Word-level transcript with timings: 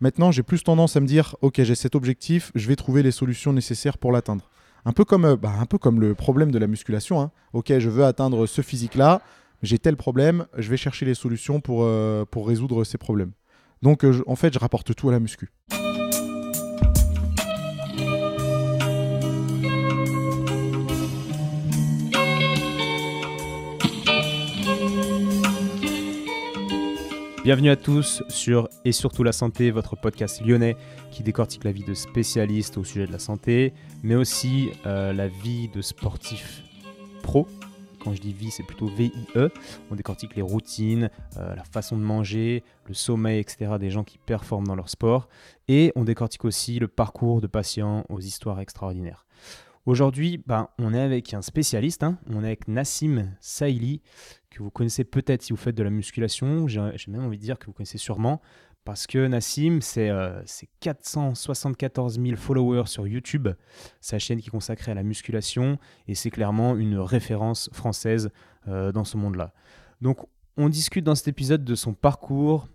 Maintenant, 0.00 0.30
j'ai 0.30 0.42
plus 0.42 0.62
tendance 0.62 0.96
à 0.96 1.00
me 1.00 1.06
dire, 1.06 1.36
ok, 1.40 1.62
j'ai 1.62 1.74
cet 1.74 1.94
objectif, 1.94 2.52
je 2.54 2.68
vais 2.68 2.76
trouver 2.76 3.02
les 3.02 3.10
solutions 3.10 3.54
nécessaires 3.54 3.96
pour 3.96 4.12
l'atteindre. 4.12 4.50
Un 4.84 4.92
peu 4.92 5.04
comme, 5.06 5.24
euh, 5.24 5.36
bah, 5.36 5.54
un 5.58 5.64
peu 5.64 5.78
comme 5.78 6.00
le 6.00 6.14
problème 6.14 6.50
de 6.50 6.58
la 6.58 6.66
musculation. 6.66 7.20
hein. 7.20 7.30
Ok, 7.54 7.72
je 7.78 7.88
veux 7.88 8.04
atteindre 8.04 8.46
ce 8.46 8.60
physique-là, 8.60 9.22
j'ai 9.62 9.78
tel 9.78 9.96
problème, 9.96 10.46
je 10.58 10.68
vais 10.68 10.76
chercher 10.76 11.06
les 11.06 11.14
solutions 11.14 11.60
pour, 11.60 11.84
euh, 11.84 12.26
pour 12.30 12.46
résoudre 12.46 12.84
ces 12.84 12.98
problèmes. 12.98 13.32
Donc, 13.80 14.04
euh, 14.04 14.22
en 14.26 14.36
fait, 14.36 14.52
je 14.52 14.58
rapporte 14.58 14.94
tout 14.94 15.08
à 15.08 15.12
la 15.12 15.20
muscu. 15.20 15.50
Bienvenue 27.46 27.70
à 27.70 27.76
tous 27.76 28.24
sur 28.28 28.68
Et 28.84 28.90
surtout 28.90 29.22
la 29.22 29.30
santé, 29.30 29.70
votre 29.70 29.94
podcast 29.94 30.44
lyonnais 30.44 30.76
qui 31.12 31.22
décortique 31.22 31.62
la 31.62 31.70
vie 31.70 31.84
de 31.84 31.94
spécialistes 31.94 32.76
au 32.76 32.82
sujet 32.82 33.06
de 33.06 33.12
la 33.12 33.20
santé, 33.20 33.72
mais 34.02 34.16
aussi 34.16 34.70
euh, 34.84 35.12
la 35.12 35.28
vie 35.28 35.68
de 35.68 35.80
sportifs 35.80 36.64
pro. 37.22 37.46
Quand 38.02 38.12
je 38.14 38.20
dis 38.20 38.32
vie, 38.32 38.50
c'est 38.50 38.64
plutôt 38.64 38.86
VIE. 38.88 39.12
On 39.92 39.94
décortique 39.94 40.34
les 40.34 40.42
routines, 40.42 41.08
euh, 41.36 41.54
la 41.54 41.62
façon 41.62 41.96
de 41.96 42.02
manger, 42.02 42.64
le 42.86 42.94
sommeil, 42.94 43.38
etc. 43.38 43.74
des 43.78 43.90
gens 43.90 44.02
qui 44.02 44.18
performent 44.18 44.66
dans 44.66 44.74
leur 44.74 44.88
sport. 44.88 45.28
Et 45.68 45.92
on 45.94 46.02
décortique 46.02 46.44
aussi 46.44 46.80
le 46.80 46.88
parcours 46.88 47.40
de 47.40 47.46
patients 47.46 48.04
aux 48.08 48.18
histoires 48.18 48.58
extraordinaires. 48.58 49.24
Aujourd'hui, 49.86 50.42
ben, 50.44 50.68
on 50.80 50.92
est 50.92 51.00
avec 51.00 51.32
un 51.32 51.42
spécialiste, 51.42 52.02
hein. 52.02 52.18
on 52.28 52.42
est 52.42 52.48
avec 52.48 52.66
Nassim 52.66 53.30
Saïli, 53.40 54.02
que 54.50 54.60
vous 54.60 54.70
connaissez 54.70 55.04
peut-être 55.04 55.42
si 55.42 55.52
vous 55.52 55.56
faites 55.56 55.76
de 55.76 55.84
la 55.84 55.90
musculation, 55.90 56.66
j'ai 56.66 56.80
même 57.06 57.24
envie 57.24 57.38
de 57.38 57.42
dire 57.42 57.56
que 57.56 57.66
vous 57.66 57.72
connaissez 57.72 57.96
sûrement, 57.96 58.40
parce 58.84 59.06
que 59.06 59.28
Nassim, 59.28 59.78
c'est 59.80 60.10
euh, 60.10 60.42
c'est 60.44 60.68
474 60.80 62.20
000 62.20 62.34
followers 62.34 62.86
sur 62.86 63.06
YouTube, 63.06 63.46
sa 64.00 64.18
chaîne 64.18 64.40
qui 64.40 64.48
est 64.48 64.50
consacrée 64.50 64.90
à 64.90 64.94
la 64.96 65.04
musculation, 65.04 65.78
et 66.08 66.16
c'est 66.16 66.30
clairement 66.30 66.74
une 66.74 66.98
référence 66.98 67.70
française 67.72 68.30
euh, 68.66 68.90
dans 68.90 69.04
ce 69.04 69.16
monde-là. 69.16 69.54
Donc 70.00 70.18
on 70.56 70.68
discute 70.68 71.04
dans 71.04 71.14
cet 71.14 71.28
épisode 71.28 71.64
de 71.64 71.76
son 71.76 71.94
parcours, 71.94 72.66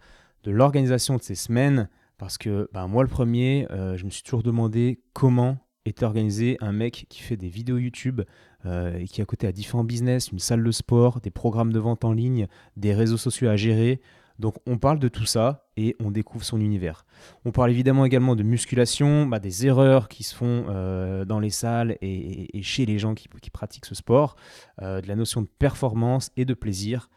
de 0.43 0.51
l'organisation 0.51 1.17
de 1.17 1.21
ses 1.21 1.35
semaines, 1.35 1.89
parce 2.17 2.37
que 2.37 2.69
ben, 2.71 2.87
moi 2.87 3.03
le 3.03 3.09
premier, 3.09 3.67
euh, 3.69 3.97
je 3.97 4.05
me 4.05 4.09
suis 4.11 4.23
toujours 4.23 4.43
demandé 4.43 5.01
comment 5.11 5.57
est 5.85 6.03
organisé 6.03 6.57
un 6.61 6.71
mec 6.71 7.05
qui 7.09 7.21
fait 7.21 7.37
des 7.37 7.49
vidéos 7.49 7.77
YouTube 7.77 8.21
euh, 8.65 8.97
et 8.97 9.05
qui 9.05 9.21
à 9.21 9.25
côté 9.25 9.47
a 9.47 9.51
différents 9.51 9.83
business, 9.83 10.29
une 10.31 10.39
salle 10.39 10.63
de 10.63 10.71
sport, 10.71 11.21
des 11.21 11.31
programmes 11.31 11.73
de 11.73 11.79
vente 11.79 12.05
en 12.05 12.13
ligne, 12.13 12.47
des 12.77 12.93
réseaux 12.93 13.17
sociaux 13.17 13.49
à 13.49 13.55
gérer. 13.55 14.01
Donc 14.39 14.55
on 14.65 14.77
parle 14.77 14.99
de 14.99 15.07
tout 15.07 15.25
ça 15.25 15.67
et 15.77 15.95
on 15.99 16.11
découvre 16.11 16.43
son 16.43 16.59
univers. 16.59 17.05
On 17.45 17.51
parle 17.51 17.71
évidemment 17.71 18.05
également 18.05 18.35
de 18.35 18.43
musculation, 18.43 19.25
bah, 19.25 19.39
des 19.39 19.65
erreurs 19.65 20.07
qui 20.07 20.23
se 20.23 20.35
font 20.35 20.65
euh, 20.69 21.25
dans 21.25 21.39
les 21.39 21.49
salles 21.49 21.97
et, 22.01 22.61
chez 22.63 22.85
les 22.85 22.97
gens 22.97 23.13
qui, 23.13 23.27
pratiquent 23.51 23.85
ce 23.85 23.95
sport, 23.95 24.35
euh, 24.81 25.01
de 25.01 25.07
la 25.07 25.15
notion 25.15 25.41
de 25.41 25.47
performance 25.47 26.31
et 26.37 26.45
de 26.45 26.53
plaisir, 26.53 27.09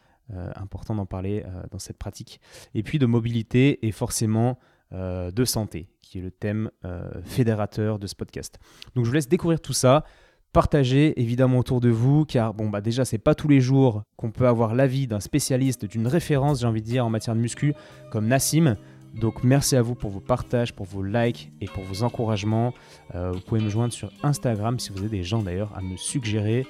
important 0.57 0.95
d'en 0.95 1.05
parler 1.05 1.45
dans 1.70 1.79
cette 1.79 1.98
pratique, 1.98 2.41
et 2.75 2.83
puis 2.83 2.98
de 2.98 3.05
mobilité 3.05 3.87
et 3.87 3.92
forcément 3.92 4.59
euh, 4.95 5.33
de 5.33 5.45
santé, 5.45 5.89
qui 6.03 6.19
est 6.19 6.23
le 6.23 6.31
thème 6.31 6.70
euh, 6.84 7.11
fédérateur 7.25 7.98
de 7.98 8.06
ce 8.06 8.14
podcast. 8.14 8.61
Donc 8.95 9.05
je 9.05 9.11
vous 9.11 9.14
laisse 9.14 9.28
découvrir 9.28 9.61
tout 9.61 9.73
ça. 9.73 10.05
Partagez 10.53 11.20
évidemment 11.20 11.59
autour 11.59 11.81
de 11.81 11.89
vous, 11.89 12.25
car 12.25 12.55
bon 12.55 12.69
bah 12.69 12.81
déjà 12.81 13.05
c'est 13.05 13.19
pas 13.19 13.34
tous 13.34 13.48
les 13.48 13.61
jours 13.61 14.05
qu'on 14.17 14.31
peut 14.31 14.47
avoir 14.47 14.73
l'avis 14.73 15.09
d'un 15.09 15.19
spécialiste, 15.19 15.84
d'une 15.84 16.06
référence, 16.06 16.61
j'ai 16.61 16.69
envie 16.69 16.81
de 16.81 16.86
dire 16.86 17.05
en 17.05 17.11
matière 17.11 17.34
de 17.34 17.41
muscu, 17.41 17.75
comme 18.12 18.28
Nassim. 18.28 18.77
Donc 19.20 19.42
merci 19.42 19.75
à 19.75 19.83
vous 19.83 19.97
pour 19.97 20.11
vos 20.11 20.20
partages, 20.20 20.73
pour 20.73 20.86
vos 20.86 21.03
likes 21.03 21.51
et 21.61 21.67
pour 21.67 21.83
vos 21.83 22.05
encouragements. 22.05 22.73
Euh, 23.17 23.33
vous 23.33 23.41
pouvez 23.41 23.61
me 23.61 23.69
joindre 23.69 23.92
sur 23.92 24.12
Instagram 24.23 24.79
si 24.79 24.92
vous 24.92 25.01
avez 25.01 25.08
des 25.08 25.25
gens 25.25 25.42
d'ailleurs 25.42 25.77
à 25.77 25.81
me 25.81 25.97
suggérer 25.97 26.67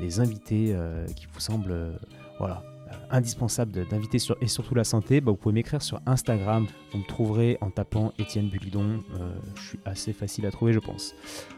des 0.00 0.18
invités 0.18 0.74
qui 1.14 1.26
vous 1.32 1.38
semblent 1.38 1.92
voilà 2.38 2.64
indispensables 3.10 3.72
de- 3.72 3.84
d'inviter 3.84 4.18
sur 4.18 4.36
et 4.40 4.46
surtout 4.48 4.74
la 4.74 4.84
santé. 4.84 5.20
Bah, 5.20 5.30
vous 5.32 5.36
pouvez 5.36 5.54
m'écrire 5.54 5.82
sur 5.82 6.00
Instagram. 6.06 6.66
Vous 6.92 6.98
me 6.98 7.04
trouverez 7.06 7.58
en 7.60 7.70
tapant 7.70 8.12
Étienne 8.18 8.48
Bulidon. 8.48 9.00
Euh, 9.20 9.30
je 9.56 9.62
suis 9.68 9.78
assez 9.84 10.12
facile 10.12 10.46
à 10.46 10.50
trouver, 10.50 10.72
je 10.72 10.78
pense. 10.78 11.14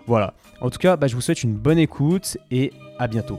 Voilà. 0.07 0.35
En 0.61 0.71
tout 0.71 0.79
cas, 0.79 0.97
bah, 0.97 1.07
je 1.07 1.15
vous 1.15 1.21
souhaite 1.21 1.43
une 1.43 1.55
bonne 1.55 1.79
écoute 1.79 2.37
et 2.51 2.73
à 2.99 3.07
bientôt. 3.09 3.39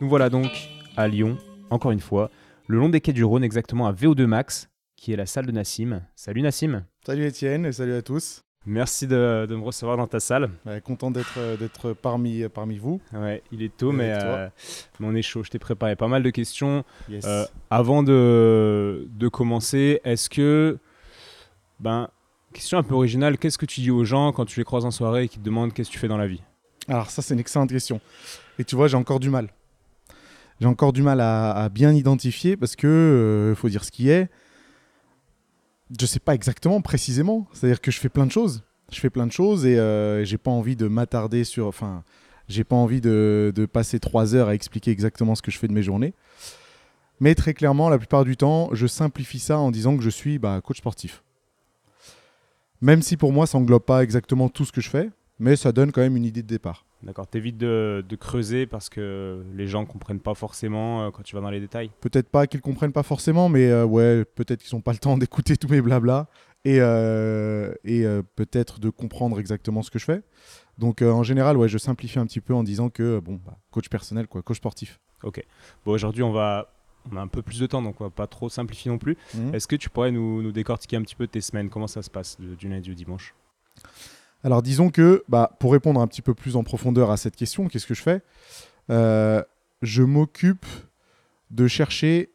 Nous 0.00 0.08
voilà 0.08 0.28
donc 0.30 0.50
à 0.96 1.06
Lyon, 1.08 1.38
encore 1.70 1.92
une 1.92 2.00
fois, 2.00 2.30
le 2.66 2.78
long 2.78 2.88
des 2.88 3.00
quais 3.00 3.12
du 3.12 3.24
Rhône, 3.24 3.44
exactement 3.44 3.86
à 3.86 3.92
VO2 3.92 4.26
Max, 4.26 4.68
qui 4.96 5.12
est 5.12 5.16
la 5.16 5.26
salle 5.26 5.46
de 5.46 5.52
Nassim. 5.52 6.02
Salut 6.16 6.42
Nassim 6.42 6.84
Salut 7.06 7.24
Étienne 7.26 7.66
et 7.66 7.72
salut 7.72 7.94
à 7.94 8.02
tous. 8.02 8.42
Merci 8.64 9.08
de, 9.08 9.46
de 9.48 9.56
me 9.56 9.62
recevoir 9.62 9.96
dans 9.96 10.06
ta 10.06 10.20
salle. 10.20 10.50
Ouais, 10.66 10.80
content 10.80 11.10
d'être 11.10 11.34
euh, 11.38 11.56
d'être 11.56 11.94
parmi, 11.94 12.48
parmi 12.48 12.78
vous. 12.78 13.00
Ouais, 13.12 13.42
il 13.50 13.62
est 13.62 13.76
tôt, 13.76 13.90
mais, 13.90 14.12
euh, 14.12 14.48
mais 15.00 15.06
on 15.08 15.14
est 15.14 15.22
chaud. 15.22 15.42
Je 15.42 15.50
t'ai 15.50 15.58
préparé 15.58 15.96
pas 15.96 16.06
mal 16.06 16.22
de 16.22 16.30
questions. 16.30 16.84
Yes. 17.08 17.24
Euh, 17.26 17.44
avant 17.70 18.02
de, 18.04 19.08
de 19.10 19.28
commencer, 19.28 20.00
est-ce 20.04 20.30
que. 20.30 20.78
Ben, 21.80 22.08
question 22.52 22.78
un 22.78 22.84
peu 22.84 22.94
originale, 22.94 23.38
qu'est-ce 23.38 23.58
que 23.58 23.66
tu 23.66 23.80
dis 23.80 23.90
aux 23.90 24.04
gens 24.04 24.30
quand 24.30 24.44
tu 24.44 24.60
les 24.60 24.64
croises 24.64 24.84
en 24.84 24.92
soirée 24.92 25.24
et 25.24 25.28
qu'ils 25.28 25.40
te 25.40 25.44
demandent 25.44 25.72
qu'est-ce 25.72 25.88
que 25.88 25.94
tu 25.94 25.98
fais 25.98 26.06
dans 26.06 26.18
la 26.18 26.28
vie? 26.28 26.42
Alors 26.86 27.10
ça 27.10 27.22
c'est 27.22 27.34
une 27.34 27.40
excellente 27.40 27.70
question. 27.70 28.00
Et 28.58 28.64
tu 28.64 28.76
vois 28.76 28.86
j'ai 28.86 28.96
encore 28.96 29.18
du 29.18 29.30
mal. 29.30 29.48
J'ai 30.60 30.66
encore 30.68 30.92
du 30.92 31.02
mal 31.02 31.20
à, 31.20 31.50
à 31.50 31.68
bien 31.68 31.92
identifier 31.92 32.56
parce 32.56 32.76
que 32.76 32.86
euh, 32.86 33.54
faut 33.56 33.68
dire 33.68 33.82
ce 33.82 33.90
qui 33.90 34.10
est. 34.10 34.28
Je 35.98 36.06
sais 36.06 36.20
pas 36.20 36.34
exactement 36.34 36.80
précisément. 36.80 37.46
C'est-à-dire 37.52 37.80
que 37.80 37.90
je 37.90 37.98
fais 37.98 38.08
plein 38.08 38.26
de 38.26 38.32
choses. 38.32 38.62
Je 38.90 39.00
fais 39.00 39.10
plein 39.10 39.26
de 39.26 39.32
choses 39.32 39.64
et 39.66 39.78
euh, 39.78 40.24
j'ai 40.24 40.38
pas 40.38 40.50
envie 40.50 40.76
de 40.76 40.86
m'attarder 40.86 41.44
sur. 41.44 41.66
Enfin, 41.66 42.04
j'ai 42.48 42.64
pas 42.64 42.76
envie 42.76 43.00
de, 43.00 43.52
de 43.54 43.66
passer 43.66 44.00
trois 44.00 44.34
heures 44.34 44.48
à 44.48 44.54
expliquer 44.54 44.90
exactement 44.90 45.34
ce 45.34 45.42
que 45.42 45.50
je 45.50 45.58
fais 45.58 45.68
de 45.68 45.72
mes 45.72 45.82
journées. 45.82 46.14
Mais 47.20 47.34
très 47.34 47.54
clairement, 47.54 47.88
la 47.88 47.98
plupart 47.98 48.24
du 48.24 48.36
temps, 48.36 48.70
je 48.72 48.86
simplifie 48.86 49.38
ça 49.38 49.58
en 49.58 49.70
disant 49.70 49.96
que 49.96 50.02
je 50.02 50.10
suis 50.10 50.38
bah, 50.38 50.60
coach 50.60 50.78
sportif. 50.78 51.22
Même 52.80 53.00
si 53.00 53.16
pour 53.16 53.32
moi, 53.32 53.46
ça 53.46 53.58
englobe 53.58 53.84
pas 53.84 54.02
exactement 54.02 54.48
tout 54.48 54.64
ce 54.64 54.72
que 54.72 54.80
je 54.80 54.90
fais, 54.90 55.08
mais 55.38 55.54
ça 55.54 55.70
donne 55.70 55.92
quand 55.92 56.00
même 56.00 56.16
une 56.16 56.24
idée 56.24 56.42
de 56.42 56.48
départ. 56.48 56.84
D'accord, 57.02 57.26
t'évites 57.26 57.58
de, 57.58 58.04
de 58.08 58.16
creuser 58.16 58.66
parce 58.66 58.88
que 58.88 59.44
les 59.54 59.66
gens 59.66 59.84
comprennent 59.84 60.20
pas 60.20 60.34
forcément 60.34 61.02
euh, 61.02 61.10
quand 61.10 61.22
tu 61.22 61.34
vas 61.34 61.40
dans 61.40 61.50
les 61.50 61.58
détails. 61.58 61.90
Peut-être 62.00 62.28
pas 62.28 62.46
qu'ils 62.46 62.60
comprennent 62.60 62.92
pas 62.92 63.02
forcément, 63.02 63.48
mais 63.48 63.66
euh, 63.66 63.84
ouais, 63.84 64.24
peut-être 64.24 64.62
qu'ils 64.62 64.76
n'ont 64.76 64.82
pas 64.82 64.92
le 64.92 64.98
temps 64.98 65.18
d'écouter 65.18 65.56
tous 65.56 65.68
mes 65.68 65.80
blabla 65.80 66.28
et, 66.64 66.78
euh, 66.80 67.74
et 67.84 68.04
peut-être 68.36 68.78
de 68.78 68.88
comprendre 68.88 69.40
exactement 69.40 69.82
ce 69.82 69.90
que 69.90 69.98
je 69.98 70.04
fais. 70.04 70.22
Donc 70.78 71.02
en 71.02 71.24
général, 71.24 71.56
ouais, 71.56 71.68
je 71.68 71.76
simplifie 71.76 72.20
un 72.20 72.26
petit 72.26 72.40
peu 72.40 72.54
en 72.54 72.62
disant 72.62 72.88
que 72.88 73.18
bon, 73.18 73.40
bah, 73.44 73.58
coach 73.72 73.88
personnel, 73.88 74.28
quoi, 74.28 74.42
coach 74.42 74.58
sportif. 74.58 75.00
Bon, 75.84 75.92
aujourd'hui, 75.92 76.22
on 76.22 76.32
va. 76.32 76.72
On 77.10 77.16
a 77.16 77.20
un 77.20 77.26
peu 77.26 77.42
plus 77.42 77.58
de 77.58 77.66
temps, 77.66 77.82
donc 77.82 78.00
on 78.00 78.04
va 78.04 78.10
pas 78.10 78.28
trop 78.28 78.48
simplifier 78.48 78.88
non 78.88 78.98
plus. 78.98 79.16
Mhm. 79.34 79.56
Est-ce 79.56 79.66
que 79.66 79.74
tu 79.74 79.90
pourrais 79.90 80.12
nous, 80.12 80.40
nous 80.40 80.52
décortiquer 80.52 80.94
un 80.94 81.02
petit 81.02 81.16
peu 81.16 81.26
tes 81.26 81.40
semaines? 81.40 81.68
Comment 81.68 81.88
ça 81.88 82.00
se 82.00 82.08
passe 82.08 82.38
du 82.40 82.68
lundi 82.68 82.92
au 82.92 82.94
dimanche? 82.94 83.34
Alors 84.44 84.62
disons 84.62 84.90
que, 84.90 85.22
bah, 85.28 85.56
pour 85.60 85.72
répondre 85.72 86.00
un 86.00 86.06
petit 86.06 86.22
peu 86.22 86.34
plus 86.34 86.56
en 86.56 86.64
profondeur 86.64 87.10
à 87.10 87.16
cette 87.16 87.36
question, 87.36 87.68
qu'est-ce 87.68 87.86
que 87.86 87.94
je 87.94 88.02
fais? 88.02 88.22
Euh, 88.90 89.42
Je 89.82 90.02
m'occupe 90.02 90.66
de 91.50 91.66
chercher 91.68 92.32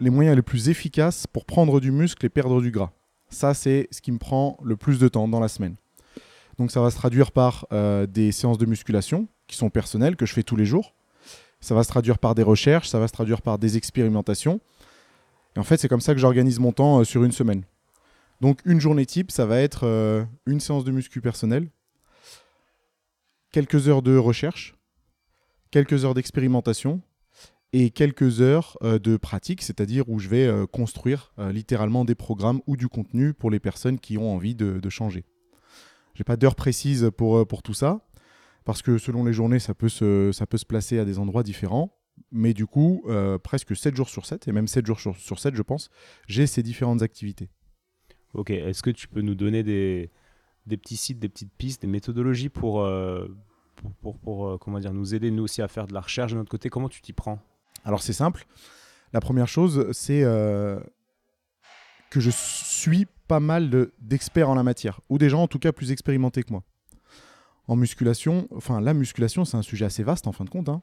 les 0.00 0.10
moyens 0.10 0.36
les 0.36 0.42
plus 0.42 0.68
efficaces 0.68 1.26
pour 1.26 1.44
prendre 1.44 1.80
du 1.80 1.90
muscle 1.90 2.24
et 2.26 2.28
perdre 2.28 2.60
du 2.60 2.70
gras. 2.70 2.92
Ça, 3.28 3.54
c'est 3.54 3.88
ce 3.90 4.00
qui 4.00 4.12
me 4.12 4.18
prend 4.18 4.58
le 4.62 4.76
plus 4.76 4.98
de 4.98 5.08
temps 5.08 5.28
dans 5.28 5.40
la 5.40 5.48
semaine. 5.48 5.76
Donc 6.58 6.70
ça 6.70 6.80
va 6.80 6.90
se 6.90 6.96
traduire 6.96 7.32
par 7.32 7.66
euh, 7.72 8.06
des 8.06 8.32
séances 8.32 8.58
de 8.58 8.66
musculation 8.66 9.28
qui 9.46 9.56
sont 9.56 9.70
personnelles, 9.70 10.16
que 10.16 10.26
je 10.26 10.32
fais 10.32 10.42
tous 10.42 10.56
les 10.56 10.64
jours. 10.64 10.94
Ça 11.60 11.74
va 11.74 11.82
se 11.82 11.88
traduire 11.88 12.18
par 12.18 12.34
des 12.34 12.42
recherches, 12.42 12.88
ça 12.88 12.98
va 12.98 13.08
se 13.08 13.12
traduire 13.12 13.42
par 13.42 13.58
des 13.58 13.76
expérimentations. 13.76 14.60
Et 15.54 15.58
en 15.58 15.64
fait, 15.64 15.78
c'est 15.78 15.88
comme 15.88 16.00
ça 16.00 16.14
que 16.14 16.20
j'organise 16.20 16.58
mon 16.58 16.72
temps 16.72 17.00
euh, 17.00 17.04
sur 17.04 17.24
une 17.24 17.32
semaine. 17.32 17.62
Donc 18.40 18.60
une 18.64 18.80
journée 18.80 19.06
type, 19.06 19.30
ça 19.30 19.46
va 19.46 19.60
être 19.60 19.84
euh, 19.84 20.24
une 20.46 20.60
séance 20.60 20.84
de 20.84 20.90
muscu 20.90 21.20
personnelle, 21.20 21.70
quelques 23.50 23.88
heures 23.88 24.02
de 24.02 24.16
recherche, 24.16 24.74
quelques 25.70 26.04
heures 26.04 26.14
d'expérimentation 26.14 27.00
et 27.72 27.90
quelques 27.90 28.40
heures 28.40 28.76
euh, 28.82 28.98
de 28.98 29.16
pratique, 29.16 29.62
c'est-à-dire 29.62 30.08
où 30.08 30.18
je 30.18 30.28
vais 30.28 30.46
euh, 30.46 30.66
construire 30.66 31.32
littéralement 31.38 32.04
des 32.04 32.14
programmes 32.14 32.60
ou 32.66 32.76
du 32.76 32.88
contenu 32.88 33.32
pour 33.32 33.50
les 33.50 33.60
personnes 33.60 33.98
qui 33.98 34.18
ont 34.18 34.34
envie 34.34 34.54
de, 34.54 34.80
de 34.80 34.90
changer. 34.90 35.24
J'ai 36.14 36.24
pas 36.24 36.36
d'heure 36.36 36.54
précise 36.54 37.10
pour, 37.16 37.62
tout 37.62 37.74
ça, 37.74 38.06
parce 38.64 38.80
que 38.80 38.96
selon 38.96 39.24
les 39.24 39.34
journées, 39.34 39.58
ça 39.58 39.74
peut 39.74 39.90
se, 39.90 40.64
placer 40.64 40.98
à 40.98 41.04
des 41.04 41.18
endroits 41.18 41.42
différents. 41.42 41.92
Mais 42.32 42.54
du 42.54 42.64
coup, 42.64 43.04
presque 43.42 43.76
7 43.76 43.94
jours 43.94 44.08
sur 44.08 44.24
7, 44.24 44.48
et 44.48 44.52
même 44.52 44.66
7 44.66 44.86
jours 44.86 44.98
sur, 44.98 45.14
sur 45.14 45.38
7, 45.38 45.54
je 45.54 45.60
pense, 45.60 45.90
j'ai 46.26 46.46
ces 46.46 46.62
différentes 46.62 47.02
activités. 47.02 47.50
Ok, 48.34 48.50
est-ce 48.50 48.82
que 48.82 48.90
tu 48.90 49.08
peux 49.08 49.22
nous 49.22 49.34
donner 49.34 49.62
des, 49.62 50.10
des 50.66 50.76
petits 50.76 50.96
sites, 50.96 51.18
des 51.18 51.28
petites 51.28 51.52
pistes, 51.52 51.82
des 51.82 51.88
méthodologies 51.88 52.48
pour, 52.48 52.82
euh, 52.82 53.28
pour, 54.02 54.18
pour- 54.18 54.48
euh, 54.48 54.58
comment 54.58 54.78
dire, 54.78 54.92
nous 54.92 55.14
aider 55.14 55.30
nous 55.30 55.44
aussi 55.44 55.62
à 55.62 55.68
faire 55.68 55.86
de 55.86 55.94
la 55.94 56.00
recherche 56.00 56.32
de 56.32 56.36
notre 56.36 56.50
côté? 56.50 56.68
Comment 56.68 56.88
tu 56.88 57.00
t'y 57.00 57.12
prends? 57.12 57.38
Alors 57.84 58.02
c'est 58.02 58.12
simple. 58.12 58.46
La 59.12 59.20
première 59.20 59.48
chose, 59.48 59.90
c'est 59.92 60.22
euh, 60.24 60.80
que 62.10 62.20
je 62.20 62.30
suis 62.30 63.06
pas 63.28 63.40
mal 63.40 63.70
de- 63.70 63.92
d'experts 64.00 64.50
en 64.50 64.54
la 64.54 64.62
matière, 64.62 65.00
ou 65.08 65.18
des 65.18 65.30
gens 65.30 65.42
en 65.42 65.48
tout 65.48 65.58
cas 65.58 65.72
plus 65.72 65.90
expérimentés 65.92 66.42
que 66.42 66.52
moi. 66.52 66.62
En 67.68 67.74
musculation, 67.74 68.48
enfin 68.54 68.80
la 68.80 68.94
musculation, 68.94 69.44
c'est 69.44 69.56
un 69.56 69.62
sujet 69.62 69.86
assez 69.86 70.02
vaste 70.02 70.26
en 70.26 70.32
fin 70.32 70.44
de 70.44 70.50
compte, 70.50 70.68
hein, 70.68 70.82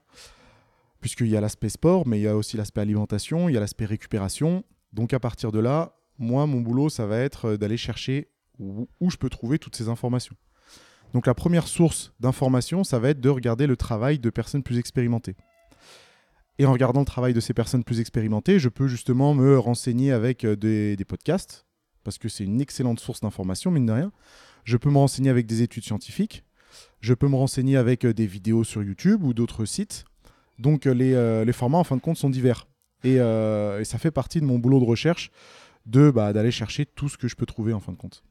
puisqu'il 0.99 1.27
y 1.27 1.37
a 1.37 1.41
l'aspect 1.41 1.69
sport, 1.69 2.07
mais 2.07 2.19
il 2.19 2.23
y 2.23 2.27
a 2.27 2.35
aussi 2.35 2.57
l'aspect 2.57 2.81
alimentation, 2.81 3.47
il 3.47 3.53
y 3.53 3.57
a 3.57 3.59
l'aspect 3.59 3.85
récupération. 3.85 4.63
Donc 4.91 5.13
à 5.13 5.19
partir 5.19 5.51
de 5.51 5.59
là, 5.59 5.95
moi, 6.23 6.47
mon 6.47 6.61
boulot, 6.61 6.89
ça 6.89 7.05
va 7.05 7.19
être 7.19 7.49
euh, 7.49 7.57
d'aller 7.57 7.77
chercher 7.77 8.29
où, 8.59 8.87
je 9.09 9.17
peux 9.17 9.29
trouver 9.29 9.59
toutes 9.59 9.75
ces 9.75 9.89
informations. 9.89 10.35
Donc 11.13 11.27
la 11.27 11.33
première 11.33 11.67
source 11.67 12.13
d'information, 12.19 12.83
ça 12.83 12.97
va 12.97 13.09
être 13.09 13.19
de 13.19 13.29
regarder 13.29 13.67
le 13.67 13.75
travail 13.75 14.19
de 14.19 14.29
personnes 14.29 14.63
plus 14.63 14.79
expérimentées. 14.79 15.35
Et 16.59 16.65
en 16.65 16.71
regardant 16.71 17.01
le 17.01 17.05
travail 17.05 17.33
de 17.33 17.39
ces 17.39 17.53
personnes 17.53 17.83
plus 17.83 17.99
expérimentées, 17.99 18.59
je 18.59 18.69
peux 18.69 18.87
justement 18.87 19.33
me 19.33 19.57
renseigner 19.57 20.11
avec 20.11 20.45
euh, 20.45 20.55
des, 20.55 21.05
podcasts, 21.05 21.65
parce 22.03 22.17
que 22.17 22.29
c'est 22.29 22.43
une 22.43 22.61
excellente 22.61 22.99
source 22.99 23.21
d'information, 23.21 23.69
mine 23.69 23.85
de 23.85 23.91
rien. 23.91 24.11
Je 24.63 24.77
peux 24.77 24.89
me 24.89 24.97
renseigner 24.97 25.29
avec 25.29 25.45
des 25.45 25.61
études 25.61 25.83
scientifiques. 25.83 26.43
Je 27.01 27.13
peux 27.13 27.27
me 27.27 27.35
renseigner 27.35 27.75
avec 27.75 28.05
euh, 28.05 28.13
des 28.13 28.27
vidéos 28.27 28.63
sur 28.63 28.81
YouTube 28.81 29.23
ou 29.23 29.33
d'autres 29.33 29.65
sites. 29.65 30.05
Donc 30.59 30.85
les, 30.85 31.53
formats, 31.53 31.79
en 31.79 31.83
fin 31.83 31.97
de 31.97 32.01
compte, 32.01 32.17
sont 32.17 32.29
divers. 32.29 32.67
Et 33.03 33.17
ça 33.17 33.97
fait 33.97 34.11
partie 34.11 34.39
de 34.39 34.45
mon 34.45 34.59
boulot 34.59 34.79
de 34.79 34.85
recherche 34.85 35.31
de 35.85 36.11
bah, 36.11 36.33
d'aller 36.33 36.51
chercher 36.51 36.85
tout 36.85 37.09
ce 37.09 37.17
que 37.17 37.27
je 37.27 37.35
peux 37.35 37.45
trouver, 37.45 37.73
en 37.73 37.79
fin 37.79 37.91
de 37.91 37.97
compte. 37.97 38.23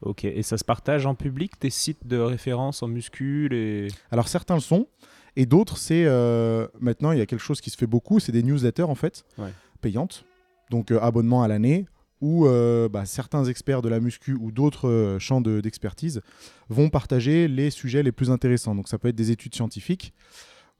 Ok, 0.00 0.24
et 0.24 0.42
ça 0.42 0.58
se 0.58 0.64
partage 0.64 1.06
en 1.06 1.14
public, 1.14 1.58
tes 1.58 1.70
sites 1.70 2.06
de 2.06 2.16
référence 2.18 2.82
en 2.82 2.88
muscul 2.88 3.52
et... 3.52 3.86
Alors 4.10 4.26
certains 4.26 4.54
le 4.54 4.60
sont, 4.60 4.88
et 5.36 5.46
d'autres, 5.46 5.76
c'est 5.76 6.04
euh, 6.06 6.66
maintenant 6.80 7.12
il 7.12 7.18
y 7.18 7.20
a 7.20 7.26
quelque 7.26 7.40
chose 7.40 7.60
qui 7.60 7.70
se 7.70 7.76
fait 7.76 7.86
beaucoup, 7.86 8.18
c'est 8.18 8.32
des 8.32 8.42
newsletters 8.42 8.82
en 8.82 8.96
fait, 8.96 9.24
Ouais. 9.38 9.52
payantes, 9.80 10.24
donc 10.70 10.90
euh, 10.90 10.98
abonnement 11.00 11.44
à 11.44 11.48
l'année, 11.48 11.86
où 12.20 12.46
euh, 12.46 12.88
bah, 12.88 13.04
certains 13.04 13.44
experts 13.44 13.80
de 13.80 13.88
la 13.88 14.00
muscu 14.00 14.34
ou 14.34 14.50
d'autres 14.50 14.88
euh, 14.88 15.18
champs 15.20 15.40
de- 15.40 15.60
d'expertise 15.60 16.20
vont 16.68 16.88
partager 16.90 17.46
les 17.46 17.70
sujets 17.70 18.02
les 18.02 18.12
plus 18.12 18.30
intéressants. 18.30 18.74
Donc 18.74 18.88
ça 18.88 18.98
peut 18.98 19.08
être 19.08 19.14
des 19.16 19.30
études 19.30 19.54
scientifiques 19.54 20.12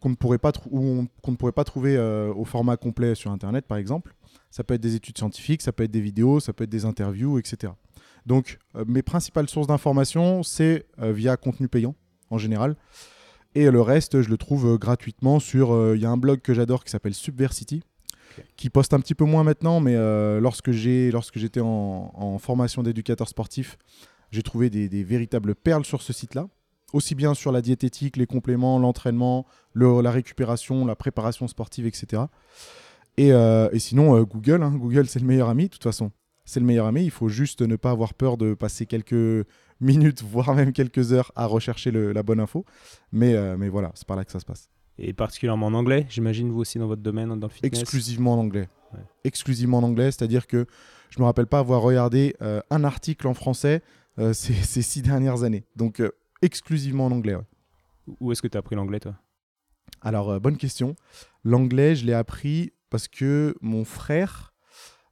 qu'on 0.01 0.09
ne 0.11 0.15
pourrait 0.17 0.39
pas, 0.39 0.51
ne 0.73 1.37
pourrait 1.37 1.53
pas 1.53 1.65
trouver 1.65 1.97
euh, 1.97 2.33
au 2.35 2.45
format 2.45 2.77
complet 2.77 3.15
sur 3.15 3.31
Internet 3.31 3.67
par 3.67 3.79
exemple. 3.79 4.15
Ça 4.53 4.63
peut 4.63 4.75
être 4.75 4.81
des 4.81 4.95
études 4.95 5.19
scientifiques, 5.19 5.63
ça 5.63 5.73
peut 5.73 5.83
être 5.83 5.91
des 5.91 6.01
vidéos, 6.01 6.39
ça 6.39 6.53
peut 6.53 6.63
être 6.63 6.71
des 6.71 6.85
interviews, 6.85 7.39
etc. 7.41 7.73
Donc 8.25 8.59
euh, 8.77 8.85
mes 8.87 9.03
principales 9.03 9.49
sources 9.49 9.67
d'information, 9.67 10.45
c'est 10.45 10.87
euh, 11.01 11.11
via 11.13 11.37
contenu 11.37 11.67
payant 11.67 11.97
en 12.31 12.39
général. 12.39 12.77
Et 13.57 13.69
le 13.71 13.81
reste, 13.81 14.23
je 14.23 14.29
le 14.31 14.37
trouve 14.37 14.67
euh, 14.75 14.79
gratuitement 14.79 15.41
sur. 15.41 15.95
Il 15.97 16.01
y 16.01 16.05
a 16.07 16.11
un 16.11 16.17
blog 16.17 16.41
que 16.41 16.55
j'adore 16.55 16.85
qui 16.85 16.91
s'appelle 16.93 17.15
Subversity, 17.15 17.83
qui 18.57 18.71
poste 18.71 18.95
un 18.95 19.01
petit 19.01 19.15
peu 19.17 19.25
moins 19.25 19.43
maintenant, 19.43 19.81
mais 19.81 19.97
lorsque 20.41 20.71
j'ai, 20.71 21.11
lorsque 21.11 21.39
j'étais 21.39 21.61
en, 21.61 22.13
en 22.15 22.39
formation 22.39 22.83
d'éducateur 22.83 23.29
sportif, 23.29 23.77
j'ai 24.31 24.43
trouvé 24.43 24.71
des, 24.71 24.89
des 24.89 25.03
véritables 25.05 25.55
perles 25.55 25.85
sur 25.85 26.01
ce 26.01 26.13
site-là. 26.13 26.49
Aussi 26.95 27.15
bien 27.15 27.33
sur 27.35 27.53
la 27.53 27.61
diététique, 27.63 28.17
les 28.19 28.27
compléments, 28.27 28.79
l'entraînement, 28.79 29.47
le- 29.73 30.01
la 30.03 30.11
récupération, 30.11 30.85
la 30.87 30.95
préparation 30.95 31.49
sportive, 31.49 31.87
etc. 31.87 32.23
Et, 33.19 33.33
euh, 33.33 33.69
et 33.73 33.79
sinon, 33.79 34.17
euh, 34.17 34.23
Google, 34.25 34.63
hein. 34.63 34.75
Google 34.75 35.07
c'est 35.07 35.19
le 35.21 35.27
meilleur 35.27 35.49
ami, 35.49 35.65
de 35.65 35.69
toute 35.71 35.83
façon. 35.83 36.11
C'est 36.45 36.61
le 36.61 36.67
meilleur 36.67 36.87
ami, 36.87 37.05
il 37.05 37.11
faut 37.11 37.29
juste 37.29 37.63
ne 37.63 37.77
pas 37.77 37.91
avoir 37.91 38.15
peur 38.15 38.37
de 38.37 38.55
passer 38.55 38.87
quelques 38.87 39.47
minutes, 39.81 40.23
voire 40.23 40.55
même 40.55 40.73
quelques 40.73 41.13
heures 41.13 41.31
à 41.37 41.47
rechercher 41.47 41.91
le- 41.91 42.13
la 42.13 42.23
bonne 42.23 42.41
info. 42.41 42.65
Mais, 43.13 43.35
euh, 43.35 43.57
mais 43.59 43.69
voilà, 43.69 43.93
c'est 43.95 44.07
par 44.07 44.17
là 44.17 44.25
que 44.25 44.33
ça 44.33 44.41
se 44.41 44.45
passe. 44.47 44.69
et 44.99 45.13
particulièrement 45.13 45.67
en 45.67 45.75
anglais, 45.75 46.07
j'imagine 46.09 46.51
vous 46.51 46.61
aussi 46.61 46.79
dans 46.79 46.87
votre 46.87 47.03
domaine, 47.03 47.29
dans 47.39 47.47
le 47.47 47.53
fitness 47.53 47.81
Exclusivement 47.81 48.35
en 48.35 48.39
anglais. 48.39 48.69
Ouais. 48.93 49.01
Exclusivement 49.25 49.79
en 49.79 49.83
anglais, 49.85 50.11
c'est-à-dire 50.11 50.47
que 50.47 50.67
je 51.11 51.19
me 51.21 51.25
rappelle 51.25 51.47
pas 51.47 51.59
avoir 51.61 51.81
regardé 51.83 52.35
un 52.71 52.85
article 52.85 53.27
en 53.29 53.35
français 53.35 53.83
ces, 54.33 54.53
ces 54.55 54.83
six 54.83 55.01
dernières 55.03 55.43
années. 55.45 55.65
Donc 55.77 56.03
exclusivement 56.43 57.07
en 57.07 57.13
anglais. 57.13 57.35
ouais. 57.37 58.15
Où 58.21 58.33
est-ce 58.33 58.43
que 58.43 58.49
tu 58.49 58.57
as 58.57 58.61
appris 58.61 58.75
l'anglais 58.77 59.01
toi? 59.01 59.15
Alors, 60.01 60.31
euh, 60.31 60.39
bonne 60.41 60.57
question. 60.57 60.97
L'anglais, 61.45 61.95
je 61.95 62.05
l'ai 62.05 62.13
appris 62.15 62.73
parce 62.93 63.09
que 63.09 63.57
mon 63.63 63.85
frère, 63.85 64.53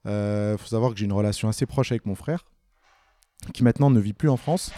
il 0.04 0.56
faut 0.58 0.68
savoir 0.68 0.92
que 0.92 0.98
j'ai 0.98 1.06
une 1.06 1.12
relation 1.12 1.48
assez 1.48 1.66
proche 1.66 1.90
avec 1.90 2.06
mon 2.06 2.14
frère, 2.14 2.44
qui 3.54 3.64
maintenant 3.64 3.90
ne 3.90 3.98
vit 3.98 4.12
plus 4.12 4.28
en 4.28 4.36
France, 4.36 4.70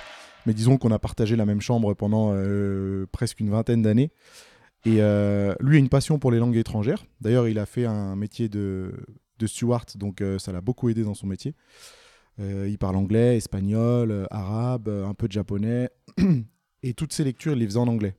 mais 0.46 0.54
disons 0.54 0.78
qu'on 0.78 0.92
a 0.92 0.98
partagé 0.98 1.36
la 1.36 1.44
même 1.44 1.60
chambre 1.60 1.94
pendant 1.94 2.30
euh, 2.32 3.06
presque 3.12 3.40
une 3.40 3.50
vingtaine 3.50 3.82
d'années. 3.82 4.12
Et 4.84 5.02
euh, 5.02 5.54
lui 5.60 5.76
a 5.76 5.78
une 5.78 5.88
passion 5.88 6.18
pour 6.18 6.30
les 6.30 6.38
langues 6.38 6.56
étrangères. 6.56 7.04
D'ailleurs, 7.20 7.48
il 7.48 7.58
a 7.58 7.66
fait 7.66 7.86
un 7.86 8.16
métier 8.16 8.48
de, 8.48 8.92
de 9.38 9.46
steward, 9.46 9.96
donc 9.96 10.20
euh, 10.20 10.38
ça 10.38 10.52
l'a 10.52 10.60
beaucoup 10.60 10.88
aidé 10.88 11.02
dans 11.02 11.14
son 11.14 11.26
métier. 11.26 11.54
Euh, 12.40 12.68
il 12.68 12.78
parle 12.78 12.96
anglais, 12.96 13.36
espagnol, 13.36 14.10
euh, 14.10 14.26
arabe, 14.30 14.88
euh, 14.88 15.06
un 15.06 15.14
peu 15.14 15.26
de 15.26 15.32
japonais. 15.32 15.90
Et 16.82 16.94
toutes 16.94 17.12
ces 17.12 17.24
lectures, 17.24 17.52
il 17.52 17.58
les 17.58 17.66
faisait 17.66 17.78
en 17.78 17.88
anglais, 17.88 18.16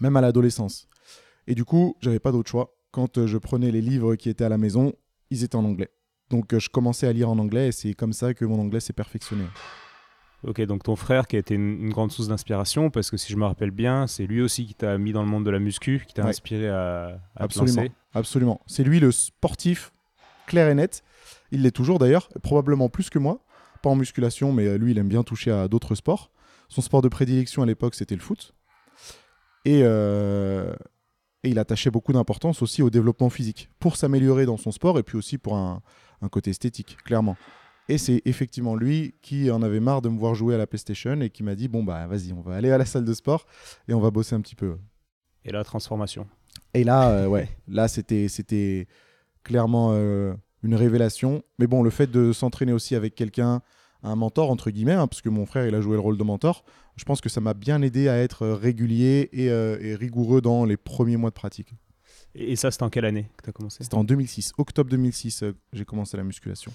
même 0.00 0.16
à 0.16 0.20
l'adolescence. 0.20 0.88
Et 1.46 1.54
du 1.54 1.64
coup, 1.64 1.96
j'avais 2.00 2.20
pas 2.20 2.32
d'autre 2.32 2.50
choix. 2.50 2.76
Quand 2.94 3.18
euh, 3.18 3.26
je 3.26 3.38
prenais 3.38 3.72
les 3.72 3.80
livres 3.80 4.14
qui 4.14 4.28
étaient 4.28 4.44
à 4.44 4.48
la 4.48 4.56
maison, 4.56 4.92
ils 5.30 5.42
étaient 5.42 5.56
en 5.56 5.64
anglais. 5.64 5.90
Donc 6.30 6.54
euh, 6.54 6.60
je 6.60 6.68
commençais 6.70 7.08
à 7.08 7.12
lire 7.12 7.28
en 7.28 7.38
anglais 7.40 7.66
et 7.68 7.72
c'est 7.72 7.92
comme 7.92 8.12
ça 8.12 8.34
que 8.34 8.44
mon 8.44 8.60
anglais 8.60 8.78
s'est 8.78 8.92
perfectionné. 8.92 9.42
Ok, 10.44 10.60
donc 10.62 10.84
ton 10.84 10.94
frère 10.94 11.26
qui 11.26 11.34
a 11.34 11.40
été 11.40 11.54
une, 11.56 11.86
une 11.86 11.90
grande 11.90 12.12
source 12.12 12.28
d'inspiration, 12.28 12.90
parce 12.90 13.10
que 13.10 13.16
si 13.16 13.32
je 13.32 13.36
me 13.36 13.44
rappelle 13.46 13.72
bien, 13.72 14.06
c'est 14.06 14.26
lui 14.26 14.40
aussi 14.42 14.64
qui 14.66 14.74
t'a 14.74 14.96
mis 14.96 15.12
dans 15.12 15.22
le 15.22 15.28
monde 15.28 15.44
de 15.44 15.50
la 15.50 15.58
muscu, 15.58 16.04
qui 16.06 16.14
t'a 16.14 16.22
Ouais. 16.22 16.28
inspiré 16.28 16.68
à, 16.68 17.18
Absolument. 17.34 17.84
Absolument. 18.12 18.60
C'est 18.66 18.84
lui 18.84 19.00
le 19.00 19.10
sportif 19.10 19.92
clair 20.46 20.68
et 20.68 20.74
net. 20.74 21.02
Il 21.50 21.62
l'est 21.62 21.72
toujours 21.72 21.98
d'ailleurs, 21.98 22.28
probablement 22.44 22.88
plus 22.88 23.10
que 23.10 23.18
moi. 23.18 23.40
Pas 23.82 23.90
en 23.90 23.96
musculation, 23.96 24.52
mais 24.52 24.66
euh, 24.68 24.78
lui, 24.78 24.92
il 24.92 24.98
aime 24.98 25.08
bien 25.08 25.24
toucher 25.24 25.50
à 25.50 25.66
d'autres 25.66 25.96
sports. 25.96 26.30
Son 26.68 26.80
sport 26.80 27.02
de 27.02 27.08
prédilection 27.08 27.62
à 27.62 27.66
l'époque, 27.66 27.96
c'était 27.96 28.14
le 28.14 28.20
foot. 28.20 28.54
Et, 29.64 29.80
euh, 29.82 30.74
et 31.44 31.50
il 31.50 31.58
attachait 31.58 31.90
beaucoup 31.90 32.12
d'importance 32.12 32.62
aussi 32.62 32.82
au 32.82 32.90
développement 32.90 33.30
physique, 33.30 33.68
pour 33.78 33.96
s'améliorer 33.96 34.46
dans 34.46 34.56
son 34.56 34.72
sport 34.72 34.98
et 34.98 35.02
puis 35.02 35.16
aussi 35.16 35.38
pour 35.38 35.56
un, 35.56 35.82
un 36.22 36.28
côté 36.28 36.50
esthétique, 36.50 36.96
clairement. 37.04 37.36
Et 37.88 37.98
c'est 37.98 38.22
effectivement 38.24 38.74
lui 38.74 39.14
qui 39.20 39.50
en 39.50 39.62
avait 39.62 39.80
marre 39.80 40.00
de 40.00 40.08
me 40.08 40.18
voir 40.18 40.34
jouer 40.34 40.54
à 40.54 40.58
la 40.58 40.66
PlayStation 40.66 41.20
et 41.20 41.28
qui 41.28 41.42
m'a 41.42 41.54
dit 41.54 41.68
bon 41.68 41.84
bah 41.84 42.06
vas-y, 42.06 42.32
on 42.32 42.40
va 42.40 42.56
aller 42.56 42.70
à 42.70 42.78
la 42.78 42.86
salle 42.86 43.04
de 43.04 43.12
sport 43.12 43.46
et 43.88 43.94
on 43.94 44.00
va 44.00 44.10
bosser 44.10 44.34
un 44.34 44.40
petit 44.40 44.54
peu. 44.54 44.78
Et 45.44 45.52
la 45.52 45.64
transformation. 45.64 46.26
Et 46.72 46.82
là, 46.82 47.10
euh, 47.10 47.26
ouais, 47.26 47.48
là 47.68 47.88
c'était 47.88 48.28
c'était 48.28 48.88
clairement 49.42 49.90
euh, 49.92 50.32
une 50.62 50.74
révélation. 50.74 51.42
Mais 51.58 51.66
bon, 51.66 51.82
le 51.82 51.90
fait 51.90 52.10
de 52.10 52.32
s'entraîner 52.32 52.72
aussi 52.72 52.94
avec 52.94 53.14
quelqu'un, 53.14 53.60
un 54.04 54.16
mentor 54.16 54.50
entre 54.50 54.70
guillemets, 54.70 54.92
hein, 54.92 55.08
parce 55.08 55.22
que 55.22 55.28
mon 55.28 55.46
frère 55.46 55.66
il 55.66 55.74
a 55.74 55.80
joué 55.80 55.94
le 55.94 56.00
rôle 56.00 56.16
de 56.16 56.24
mentor, 56.24 56.64
je 56.96 57.04
pense 57.04 57.20
que 57.20 57.28
ça 57.28 57.40
m'a 57.40 57.54
bien 57.54 57.82
aidé 57.82 58.08
à 58.08 58.18
être 58.18 58.42
euh, 58.42 58.54
régulier 58.54 59.28
et, 59.32 59.50
euh, 59.50 59.78
et 59.80 59.96
rigoureux 59.96 60.40
dans 60.40 60.64
les 60.64 60.76
premiers 60.76 61.16
mois 61.16 61.30
de 61.30 61.34
pratique. 61.34 61.74
Et, 62.34 62.56
ça, 62.56 62.70
c'était 62.70 62.82
en 62.82 62.90
quelle 62.90 63.04
année 63.04 63.30
que 63.36 63.44
tu 63.44 63.50
as 63.50 63.52
commencé? 63.52 63.82
C'était 63.82 63.94
en 63.94 64.04
2006, 64.04 64.52
octobre 64.58 64.90
2006, 64.90 65.42
euh, 65.42 65.52
j'ai 65.72 65.84
commencé 65.84 66.16
la 66.16 66.24
musculation. 66.24 66.72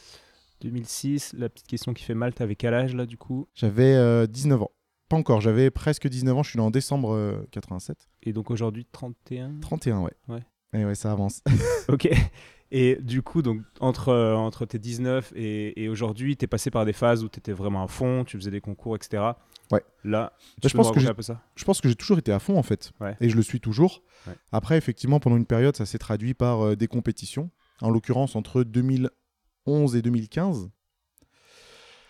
2006, 0.62 1.36
la 1.38 1.50
petite 1.50 1.67
question 1.67 1.93
qui 1.93 2.03
fait 2.03 2.13
mal, 2.13 2.33
t'avais 2.33 2.55
quel 2.55 2.74
âge 2.74 2.95
là 2.95 3.05
du 3.05 3.17
coup? 3.17 3.48
J'avais 3.55 3.95
euh, 3.95 4.25
19 4.27 4.62
ans. 4.62 4.71
Pas 5.09 5.17
encore, 5.17 5.41
j'avais 5.41 5.71
presque 5.71 6.07
19 6.07 6.38
ans, 6.38 6.43
je 6.43 6.51
suis 6.51 6.59
né 6.59 6.63
en 6.63 6.71
décembre 6.71 7.13
euh, 7.13 7.45
87. 7.51 8.09
Et 8.24 8.33
donc 8.33 8.51
aujourd'hui 8.51 8.86
31 8.91 9.59
31, 9.59 10.01
ouais. 10.01 10.13
Ouais. 10.27 10.43
Et 10.74 10.86
ouais, 10.86 10.95
ça 10.95 11.12
avance. 11.12 11.41
Ok. 11.88 12.09
Et 12.72 12.98
du 13.02 13.24
coup, 13.24 13.42
donc, 13.42 13.62
entre, 13.80 14.10
euh, 14.10 14.36
entre 14.36 14.66
tes 14.66 14.78
19 14.78 15.34
et, 15.36 15.84
et 15.84 15.90
aujourd'hui, 15.90 16.38
tu 16.38 16.46
es 16.46 16.48
passé 16.48 16.70
par 16.70 16.86
des 16.86 16.94
phases 16.94 17.24
où 17.24 17.30
tu 17.30 17.40
étais 17.40 17.52
vraiment 17.52 17.84
à 17.84 17.88
fond, 17.88 18.24
tu 18.24 18.38
faisais 18.38 18.52
des 18.52 18.62
concours, 18.62 18.96
etc. 18.96 19.24
Ouais. 19.72 19.84
Là, 20.04 20.34
je 20.62 20.68
tu 20.68 20.74
peux 20.74 20.78
pense 20.78 20.96
nous 20.96 21.02
que 21.02 21.08
un 21.08 21.14
peu 21.14 21.22
ça? 21.22 21.42
je 21.56 21.64
pense 21.64 21.82
que 21.82 21.90
j'ai 21.90 21.96
toujours 21.96 22.20
été 22.20 22.32
à 22.32 22.40
fond 22.40 22.58
en 22.58 22.64
fait. 22.64 22.92
Ouais. 23.00 23.16
Et 23.22 23.30
je 23.30 23.36
le 23.36 23.42
suis 23.42 23.60
toujours. 23.60 24.04
Ouais. 24.28 24.34
Après, 24.52 24.78
effectivement, 24.78 25.20
pendant 25.20 25.38
une 25.38 25.48
période, 25.48 25.76
ça 25.76 25.86
s'est 25.86 25.98
traduit 25.98 26.34
par 26.36 26.62
euh, 26.62 26.76
des 26.76 26.88
compétitions. 26.88 27.50
En 27.82 27.90
l'occurrence, 27.90 28.36
entre 28.36 28.64
2011 28.64 29.96
et 29.96 30.02
2015. 30.02 30.70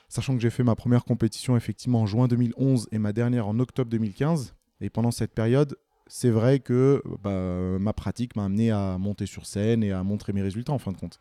Sachant 0.10 0.36
que 0.36 0.42
j'ai 0.42 0.50
fait 0.50 0.64
ma 0.64 0.76
première 0.76 1.06
compétition 1.06 1.56
effectivement 1.56 2.02
en 2.02 2.06
juin 2.08 2.28
2011 2.28 2.88
et 2.92 2.98
ma 2.98 3.14
dernière 3.14 3.48
en 3.48 3.60
octobre 3.60 3.92
2015. 3.92 4.56
Et 4.82 4.90
pendant 4.90 5.12
cette 5.12 5.34
période, 5.34 5.78
c'est 6.10 6.30
vrai 6.32 6.60
que 6.60 7.02
bah, 7.24 7.78
ma 7.80 7.94
pratique 7.94 8.36
m'a 8.36 8.46
amené 8.46 8.72
à 8.72 8.98
monter 8.98 9.26
sur 9.26 9.46
scène 9.46 9.84
et 9.84 9.92
à 9.94 10.04
montrer 10.04 10.34
mes 10.34 10.42
résultats 10.42 10.74
en 10.74 10.80
fin 10.80 10.92
de 10.92 10.98
compte. 10.98 11.20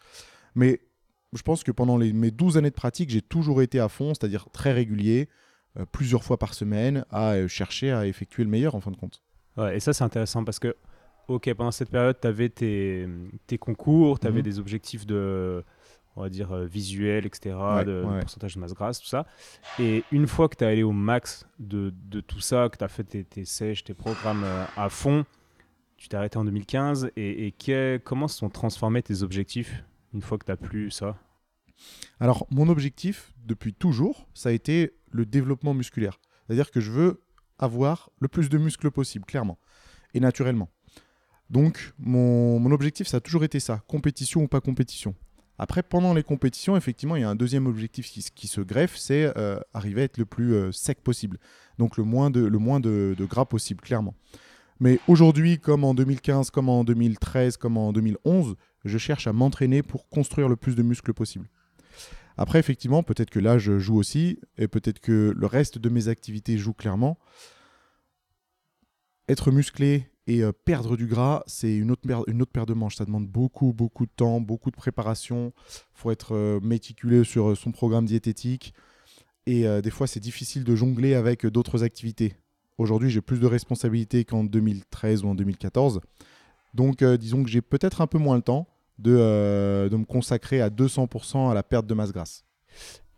Mais 0.57 0.80
je 1.35 1.42
pense 1.42 1.62
que 1.62 1.71
pendant 1.71 1.97
les- 1.97 2.12
mes 2.12 2.30
12 2.33 2.57
années 2.57 2.71
de 2.71 2.75
pratique, 2.75 3.11
j'ai 3.11 3.23
toujours 3.23 3.62
été 3.62 3.78
à 3.78 3.88
fond, 3.88 4.14
c'est-à-dire 4.14 4.47
très 4.50 4.73
régulier, 4.73 5.28
euh, 5.78 5.85
plusieurs 5.92 6.25
fois 6.25 6.38
par 6.38 6.54
semaine, 6.54 7.04
à 7.11 7.33
euh, 7.35 7.47
chercher 7.49 7.92
à 7.92 8.07
effectuer 8.07 8.42
le 8.45 8.50
meilleur 8.50 8.75
en 8.75 8.80
fin 8.80 8.90
de 8.90 8.97
compte. 8.97 9.23
Ouais, 9.57 9.76
et 9.76 9.80
ça, 9.80 9.92
c'est 9.92 10.04
intéressant 10.04 10.42
parce 10.45 10.59
que, 10.59 10.75
ok, 11.28 11.52
pendant 11.54 11.71
cette 11.71 11.90
période, 11.90 12.16
tu 12.21 12.26
avais 12.26 12.49
tes, 12.49 13.07
tes 13.47 13.59
concours, 13.59 14.18
tu 14.18 14.26
avais 14.26 14.38
Mhm. 14.38 14.42
des 14.45 14.59
objectifs 14.59 15.07
de, 15.07 15.62
on 16.18 16.22
va 16.22 16.28
dire, 16.28 16.52
euh, 16.52 16.66
visuels, 16.66 17.25
etc., 17.26 17.54
Ouais, 17.56 17.84
de, 17.84 17.90
de 18.02 18.04
ouais. 18.04 18.20
pourcentage 18.20 18.54
de 18.56 18.60
masse 18.60 18.75
grasse, 18.75 19.00
tout 19.00 19.06
ça. 19.06 19.26
Et 19.78 20.04
une 20.10 20.26
fois 20.26 20.48
que 20.48 20.56
tu 20.56 20.64
es 20.64 20.66
allé 20.66 20.82
au 20.82 20.92
max 20.92 21.46
de, 21.58 21.94
de 22.10 22.20
tout 22.20 22.40
ça, 22.40 22.68
que 22.68 22.76
tu 22.76 22.84
as 22.84 22.88
fait 22.88 23.04
tes, 23.04 23.25
tes 23.25 23.44
sèches, 23.44 23.84
tes 23.84 23.94
programmes 23.94 24.42
euh, 24.44 24.64
à 24.76 24.88
fond, 24.88 25.25
tu 25.96 26.08
t'es 26.08 26.16
arrêté 26.16 26.37
en 26.38 26.44
2015 26.44 27.10
et, 27.16 27.46
et 27.46 27.52
que- 27.52 28.00
comment 28.04 28.28
se 28.28 28.38
sont 28.38 28.50
transformés 28.50 29.02
tes 29.02 29.22
objectifs 29.22 29.84
une 30.12 30.22
fois 30.22 30.38
que 30.38 30.44
tu 30.46 30.52
as 30.52 30.56
plus 30.56 30.90
ça? 30.90 31.16
Alors, 32.20 32.46
mon 32.50 32.68
objectif, 32.68 33.32
depuis 33.46 33.72
toujours, 33.72 34.26
ça 34.34 34.48
a 34.48 34.52
été 34.52 34.94
le 35.12 35.25
développement 35.25 35.75
musculaire. 35.75 36.18
C'est-à-dire 36.46 36.70
que 36.70 36.80
je 36.80 36.90
veux 36.90 37.22
avoir 37.58 38.10
le 38.20 38.28
plus 38.28 38.48
de 38.48 38.58
muscles 38.58 38.90
possible, 38.90 39.25
clairement, 39.25 39.58
et 40.14 40.20
naturellement. 40.20 40.68
Donc, 41.50 41.94
mon, 41.98 42.58
mon 42.58 42.70
objectif, 42.72 43.06
ça 43.06 43.18
a 43.18 43.20
toujours 43.20 43.44
été 43.44 43.58
ça, 43.60 43.82
compétition 43.87 44.42
ou 44.42 44.48
pas 44.48 44.60
compétition. 44.60 45.14
Après, 45.58 45.82
pendant 45.82 46.14
les 46.14 46.22
compétitions, 46.22 46.76
effectivement, 46.76 47.16
il 47.16 47.22
y 47.22 47.24
a 47.24 47.28
un 47.28 47.34
deuxième 47.34 47.66
objectif 47.66 48.10
qui, 48.10 48.46
se 48.46 48.60
greffe, 48.60 48.96
c'est 48.96 49.32
euh, 49.36 49.58
arriver 49.74 50.02
à 50.02 50.04
être 50.04 50.18
le 50.18 50.24
plus 50.24 50.54
euh, 50.54 50.70
sec 50.70 51.02
possible. 51.02 51.38
Donc, 51.78 51.96
le 51.96 52.04
moins, 52.04 52.30
de 52.30 53.26
gras 53.28 53.44
possible, 53.44 53.80
clairement. 53.80 54.14
Mais 54.80 55.00
aujourd'hui, 55.08 55.58
comme 55.58 55.82
en 55.84 55.94
2015, 55.94 56.50
comme 56.50 56.68
en 56.68 56.84
2013, 56.84 57.56
comme 57.56 57.76
en 57.76 57.92
2011, 57.92 58.54
je 58.84 58.98
cherche 58.98 59.26
à 59.26 59.32
m'entraîner 59.32 59.82
pour 59.82 60.08
construire 60.08 60.48
le 60.48 60.56
plus 60.56 60.76
de 60.76 60.82
muscles 60.82 61.12
possible. 61.12 61.48
Après, 62.36 62.60
effectivement, 62.60 63.02
peut-être 63.02 63.30
que 63.30 63.40
là, 63.40 63.58
je 63.58 63.80
joue 63.80 63.96
aussi, 63.96 64.38
et 64.56 64.68
peut-être 64.68 65.00
que 65.00 65.34
le 65.36 65.46
reste 65.46 65.78
de 65.78 65.88
mes 65.88 66.06
activités 66.06 66.56
joue 66.56 66.72
clairement. 66.72 67.18
Être 69.28 69.50
musclé 69.50 70.08
et 70.28 70.42
euh, 70.42 70.52
perdre 70.52 70.97
du 70.97 71.06
gras, 71.06 71.42
c'est 71.47 71.75
une 71.75 71.90
autre, 71.90 72.02
une 72.28 72.42
autre 72.42 72.52
paire 72.52 72.66
de 72.66 72.75
manches. 72.75 72.97
Ça 72.97 73.06
demande 73.06 73.26
beaucoup, 73.26 73.73
beaucoup 73.73 74.04
de 74.04 74.11
temps, 74.14 74.42
beaucoup 74.42 74.70
de 74.70 74.76
préparation. 74.76 75.54
Il 75.56 75.73
faut 75.94 76.11
être 76.11 76.35
euh, 76.35 76.61
méticuleux 76.61 77.25
sur 77.25 77.49
euh, 77.49 77.54
son 77.54 77.73
programme 77.73 78.04
diététique. 78.04 78.75
Et 79.47 79.66
euh, 79.66 79.80
des 79.80 79.90
fois, 79.90 80.06
c'est 80.06 80.20
difficile 80.20 80.64
de 80.64 80.76
jongler 80.76 81.14
avec 81.14 81.47
d'autres 81.47 81.82
activités. 81.82 82.35
Aujourd'hui, 82.76 83.08
j'ai 83.08 83.23
plus 83.23 83.40
de 83.40 83.47
responsabilités 83.47 84.26
qu'en 84.26 84.44
2013 84.44 85.25
ou 85.25 85.28
en 85.28 85.35
2014. 85.35 86.02
Donc, 86.75 87.02
disons 87.02 87.42
que 87.42 87.49
j'ai 87.49 87.62
peut-être 87.62 88.02
un 88.02 88.06
peu 88.06 88.18
moins 88.18 88.37
le 88.37 88.42
temps 88.42 88.68
de, 88.99 89.88
de 89.90 89.97
me 89.97 90.04
consacrer 90.04 90.61
à 90.61 90.68
200% 90.68 91.50
à 91.50 91.54
la 91.54 91.62
perte 91.62 91.87
de 91.87 91.94
masse 91.94 92.12
grasse. 92.12 92.44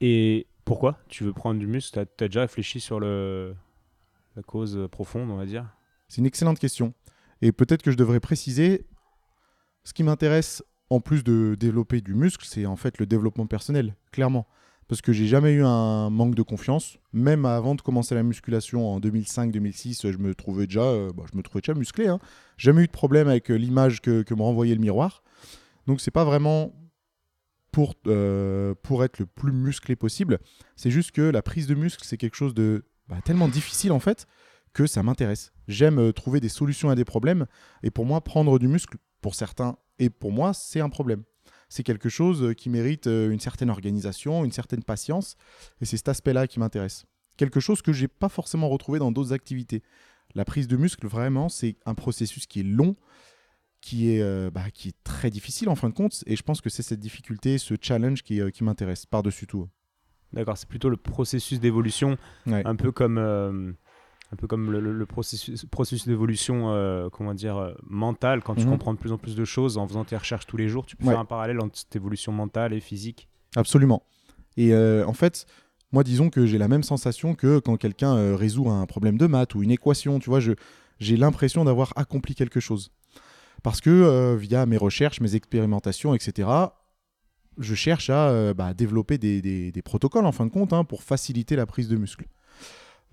Et 0.01 0.47
pourquoi? 0.65 0.99
Tu 1.09 1.25
veux 1.25 1.33
prendre 1.33 1.59
du 1.59 1.67
muscle? 1.67 1.93
Tu 2.17 2.25
as, 2.25 2.29
déjà 2.29 2.43
réfléchi 2.43 2.81
sur 2.81 3.01
le, 3.01 3.55
la 4.37 4.43
cause 4.43 4.89
profonde, 4.91 5.29
on 5.31 5.37
va 5.37 5.45
dire? 5.45 5.67
C'est 6.11 6.19
une 6.19 6.27
excellente 6.27 6.59
question. 6.59 6.93
Et 7.41 7.53
peut-être 7.53 7.83
que 7.83 7.93
je 7.93 7.97
devrais 7.97 8.21
préciser, 8.21 8.85
ce 9.85 9.95
qui 9.95 10.03
m'intéresse, 10.03 10.63
en 10.91 11.01
plus 11.01 11.23
de 11.23 11.57
développer 11.59 12.01
du 12.01 12.15
muscle, 12.15 12.45
c'est 12.47 12.67
en 12.67 12.77
fait 12.77 12.99
le 12.99 13.07
développement 13.07 13.47
personnel, 13.47 13.95
clairement. 14.11 14.47
Parce 14.89 15.03
que 15.03 15.13
j'ai 15.13 15.29
jamais 15.29 15.53
eu 15.53 15.63
un 15.63 16.11
manque 16.11 16.35
de 16.35 16.43
confiance. 16.43 16.99
Même 17.13 17.45
avant 17.47 17.77
de 17.77 17.81
commencer 17.81 18.17
la 18.17 18.25
musculation 18.25 18.93
en 18.93 18.99
2005-2006, 18.99 20.11
je 20.11 20.19
me 20.19 20.35
trouvais 20.35 20.67
déjà, 20.67 20.83
euh, 20.83 21.13
bah, 21.13 21.23
je 21.31 21.39
me 21.39 21.45
trouvais 21.45 21.61
déjà 21.61 21.75
musclé. 21.75 22.09
Hein. 22.09 22.19
Jamais 22.57 22.83
eu 22.83 22.87
de 22.89 22.93
problème 22.93 23.29
avec 23.29 23.53
euh, 23.53 23.55
l'image 23.55 24.01
que, 24.01 24.25
me 24.35 24.43
renvoyait 24.43 24.75
le 24.75 24.81
miroir. 24.81 25.23
Donc 25.87 26.01
c'est 26.01 26.11
pas 26.11 26.25
vraiment 26.25 26.75
pour, 27.71 27.95
euh, 28.09 28.75
pour 28.83 29.05
être 29.05 29.21
le 29.21 29.27
plus 29.27 29.53
musclé 29.53 29.95
possible. 29.95 30.41
C'est 30.75 30.91
juste 30.91 31.13
que 31.13 31.23
la 31.23 31.41
prise 31.41 31.69
de 31.69 31.77
muscle, 31.77 32.03
c'est 32.05 32.17
quelque 32.17 32.37
chose 32.37 32.53
de 32.53 32.85
bah, 33.07 33.19
tellement 33.25 33.47
difficile 33.47 33.93
en 33.93 34.01
fait 34.01 34.27
que 34.73 34.87
ça 34.87 35.03
m'intéresse. 35.03 35.53
J'aime 35.69 35.99
euh, 35.99 36.13
trouver 36.13 36.41
des 36.41 36.49
solutions 36.49 36.91
à 36.91 36.95
des 36.95 37.05
problèmes. 37.05 37.47
Et 37.83 37.91
pour 37.91 38.07
moi, 38.07 38.21
prendre 38.23 38.59
du 38.59 38.69
muscle, 38.69 38.97
pour 39.21 39.35
certains 39.35 39.77
et 39.99 40.11
pour 40.11 40.33
moi, 40.33 40.53
c'est 40.55 40.81
un 40.81 40.89
problème. 40.89 41.25
C'est 41.69 41.83
quelque 41.83 42.09
chose 42.09 42.43
euh, 42.43 42.53
qui 42.55 42.71
mérite 42.71 43.07
euh, 43.07 43.31
une 43.31 43.41
certaine 43.41 43.71
organisation, 43.71 44.45
une 44.45 44.53
certaine 44.53 44.83
patience. 44.83 45.37
Et 45.81 45.85
c'est 45.85 45.97
cet 45.97 46.09
aspect-là 46.09 46.47
qui 46.47 46.59
m'intéresse. 46.59 47.05
Quelque 47.37 47.61
chose 47.61 47.81
que 47.83 47.93
j'ai 47.93 48.09
pas 48.09 48.29
forcément 48.29 48.69
retrouvé 48.69 48.99
dans 48.99 49.13
d'autres 49.13 49.33
activités. 49.33 49.83
La 50.35 50.45
prise 50.45 50.69
de 50.69 50.77
muscle, 50.77 51.07
vraiment, 51.07 51.49
c'est 51.49 51.77
un 51.87 51.95
processus 51.95 52.47
qui 52.47 52.61
est 52.61 52.65
long, 52.65 52.97
qui 53.81 54.11
est, 54.15 54.21
euh, 54.23 54.51
bah, 54.53 54.71
qui 54.73 54.89
est 54.89 54.97
très 55.05 55.31
difficile 55.31 55.69
en 55.69 55.75
fin 55.75 55.89
de 55.89 55.95
compte. 55.95 56.23
Et 56.27 56.37
je 56.37 56.43
pense 56.43 56.61
que 56.61 56.71
c'est 56.71 56.83
cette 56.83 57.01
difficulté, 57.01 57.59
ce 57.59 57.75
challenge 57.81 58.23
qui, 58.23 58.41
euh, 58.41 58.51
qui 58.51 58.63
m'intéresse 58.65 59.07
par-dessus 59.07 59.47
tout. 59.47 59.69
D'accord, 60.33 60.57
c'est 60.57 60.69
plutôt 60.69 60.89
le 60.91 60.97
processus 60.97 61.59
d'évolution, 61.61 62.17
Ouais. 62.47 62.63
un 62.65 62.77
peu 62.77 62.93
comme, 62.93 63.19
euh, 63.19 63.73
un 64.33 64.37
peu 64.37 64.47
comme 64.47 64.71
le, 64.71 64.81
le- 64.81 64.93
le 64.93 65.07
processus, 65.07 65.65
processus 65.67 66.07
d'évolution 66.07 66.71
euh, 66.71 67.09
comment 67.11 67.35
dire, 67.35 67.57
euh, 67.57 67.73
mentale, 67.85 68.43
quand 68.43 68.55
tu 68.55 68.65
Mhm. 68.65 68.71
comprends 68.71 68.95
de 68.95 68.99
plus 68.99 69.11
en 69.13 69.19
plus 69.19 69.35
de 69.35 69.45
choses 69.45 69.77
en 69.79 69.89
faisant 69.89 70.05
tes 70.05 70.17
recherches 70.17 70.47
tous 70.47 70.57
les 70.57 70.69
jours. 70.69 70.87
Tu 70.87 70.97
peux 70.97 71.05
Ouais. 71.07 71.11
faire 71.13 71.21
un 71.21 71.25
parallèle 71.25 71.61
entre 71.61 71.77
cette 71.79 71.97
évolution 71.97 72.31
mentale 72.33 72.73
et 72.73 72.81
physique. 72.81 73.29
Absolument. 73.57 74.03
Et 74.57 74.73
euh, 74.73 75.05
en 75.07 75.13
fait, 75.15 75.47
moi, 75.93 76.05
disons 76.05 76.31
que 76.31 76.47
j'ai 76.47 76.59
la 76.59 76.69
même 76.69 76.85
sensation 76.85 77.35
que 77.35 77.59
quand 77.59 77.77
quelqu'un 77.77 78.15
euh, 78.17 78.37
résout 78.37 78.69
un 78.71 78.87
problème 78.87 79.19
de 79.19 79.27
maths 79.27 79.55
ou 79.57 79.63
une 79.65 79.73
équation. 79.73 80.21
Tu 80.21 80.31
vois, 80.31 80.39
j'ai 80.41 81.17
l'impression 81.17 81.65
d'avoir 81.65 81.93
accompli 81.97 82.35
quelque 82.37 82.61
chose. 82.61 82.93
Parce 83.65 83.81
que 83.81 84.37
via 84.37 84.65
mes 84.67 84.77
recherches, 84.77 85.21
mes 85.21 85.35
expérimentations, 85.35 86.15
etc., 86.15 86.49
je 87.59 87.75
cherche 87.75 88.09
à 88.11 88.55
bah, 88.55 88.73
développer 88.75 89.19
des, 89.19 89.43
des- 89.43 89.71
des 89.73 89.83
protocoles, 89.83 90.25
en 90.25 90.33
fin 90.33 90.47
de 90.47 90.51
compte, 90.51 90.73
hein, 90.73 90.85
pour 90.85 91.03
faciliter 91.03 91.57
la 91.57 91.67
prise 91.67 91.89
de 91.89 91.97
muscle. 91.97 92.27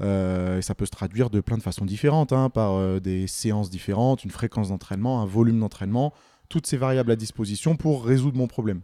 Euh, 0.02 0.60
et 0.60 0.62
ça 0.62 0.76
peut 0.76 0.86
se 0.86 0.92
traduire 0.92 1.30
de 1.30 1.40
plein 1.42 1.58
de 1.58 1.64
façons 1.64 1.86
différentes, 1.86 2.32
hein, 2.34 2.50
par 2.50 2.74
euh, 2.76 3.00
des 3.00 3.28
séances 3.28 3.70
différentes, 3.70 4.24
une 4.24 4.32
fréquence 4.32 4.70
d'entraînement, 4.70 5.22
un 5.22 5.26
volume 5.26 5.60
d'entraînement, 5.60 6.14
toutes 6.50 6.68
ces 6.68 6.78
variables 6.78 7.12
à 7.12 7.16
disposition 7.16 7.76
pour 7.76 8.06
résoudre 8.06 8.38
mon 8.38 8.48
problème. 8.48 8.82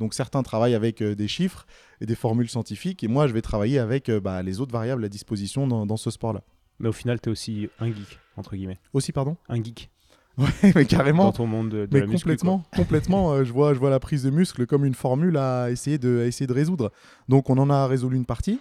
Donc 0.00 0.12
certains 0.12 0.42
travaillent 0.42 0.74
avec 0.74 1.02
euh, 1.02 1.14
des 1.14 1.28
chiffres 1.28 1.66
et 2.00 2.06
des 2.06 2.16
formules 2.16 2.48
scientifiques, 2.50 3.02
et 3.04 3.08
moi 3.08 3.28
je 3.28 3.32
vais 3.32 3.42
travailler 3.42 3.78
avec 3.78 4.10
bah, 4.10 4.42
les 4.42 4.60
autres 4.60 4.72
variables 4.72 5.04
à 5.04 5.08
disposition 5.08 5.66
dans, 5.66 5.86
dans 5.86 5.96
ce 5.96 6.10
sport-là. 6.10 6.42
Mais 6.80 6.88
au 6.88 6.92
final, 6.92 7.20
tu 7.20 7.28
es 7.28 7.32
aussi 7.32 7.68
un 7.80 7.86
geek, 7.86 8.18
entre 8.36 8.54
guillemets. 8.56 8.78
Aussi, 8.92 9.12
pardon? 9.12 9.36
Un 9.48 9.62
geek 9.62 9.90
Ouais, 10.38 10.72
mais 10.74 10.84
carrément. 10.84 11.24
dans 11.24 11.32
ton 11.32 11.46
monde 11.46 11.70
de, 11.70 11.86
de 11.86 11.88
Mais 11.94 12.00
la 12.00 12.06
complètement, 12.12 12.62
complètement. 12.74 13.32
euh, 13.32 13.44
je 13.44 13.52
vois, 13.54 13.72
je 13.72 13.78
vois 13.78 13.88
la 13.88 14.00
prise 14.00 14.24
de 14.24 14.28
muscle 14.30 14.66
comme 14.66 14.84
une 14.84 14.92
formule 14.94 15.38
à 15.38 15.70
essayer 15.70 15.96
de, 15.96 16.20
à 16.20 16.26
essayer 16.26 16.46
de 16.46 16.52
résoudre. 16.52 16.92
Donc 17.30 17.48
on 17.48 17.56
en 17.56 17.70
a 17.70 17.86
résolu 17.86 18.16
une 18.18 18.26
partie, 18.26 18.60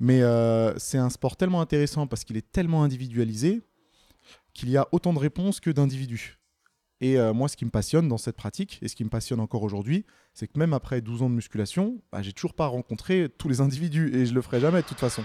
mais 0.00 0.22
euh, 0.22 0.76
c'est 0.78 0.98
un 0.98 1.10
sport 1.10 1.36
tellement 1.36 1.60
intéressant 1.60 2.06
parce 2.06 2.24
qu'il 2.24 2.38
est 2.38 2.50
tellement 2.50 2.82
individualisé 2.82 3.60
qu'il 4.54 4.70
y 4.70 4.76
a 4.78 4.88
autant 4.92 5.12
de 5.12 5.18
réponses 5.18 5.60
que 5.60 5.70
d'individus. 5.70 6.38
Et 7.02 7.18
euh, 7.18 7.32
moi, 7.32 7.48
ce 7.48 7.56
qui 7.56 7.64
me 7.64 7.70
passionne 7.70 8.08
dans 8.08 8.18
cette 8.18 8.36
pratique 8.36 8.78
et 8.82 8.88
ce 8.88 8.96
qui 8.96 9.04
me 9.04 9.10
passionne 9.10 9.40
encore 9.40 9.62
aujourd'hui, 9.62 10.04
c'est 10.34 10.48
que 10.48 10.58
même 10.58 10.72
après 10.72 11.00
12 11.00 11.22
ans 11.22 11.30
de 11.30 11.34
musculation, 11.34 12.02
bah, 12.12 12.22
j'ai 12.22 12.32
toujours 12.32 12.54
pas 12.54 12.66
rencontré 12.66 13.28
tous 13.38 13.48
les 13.48 13.60
individus 13.60 14.14
et 14.14 14.26
je 14.26 14.34
le 14.34 14.42
ferai 14.42 14.60
jamais 14.60 14.82
de 14.82 14.86
toute 14.86 14.98
façon. 14.98 15.22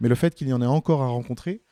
Mais 0.00 0.08
le 0.08 0.14
fait 0.14 0.34
qu'il 0.34 0.48
y 0.48 0.52
en 0.52 0.62
ait 0.62 0.66
encore 0.66 1.02
à 1.02 1.08
rencontrer, 1.08 1.62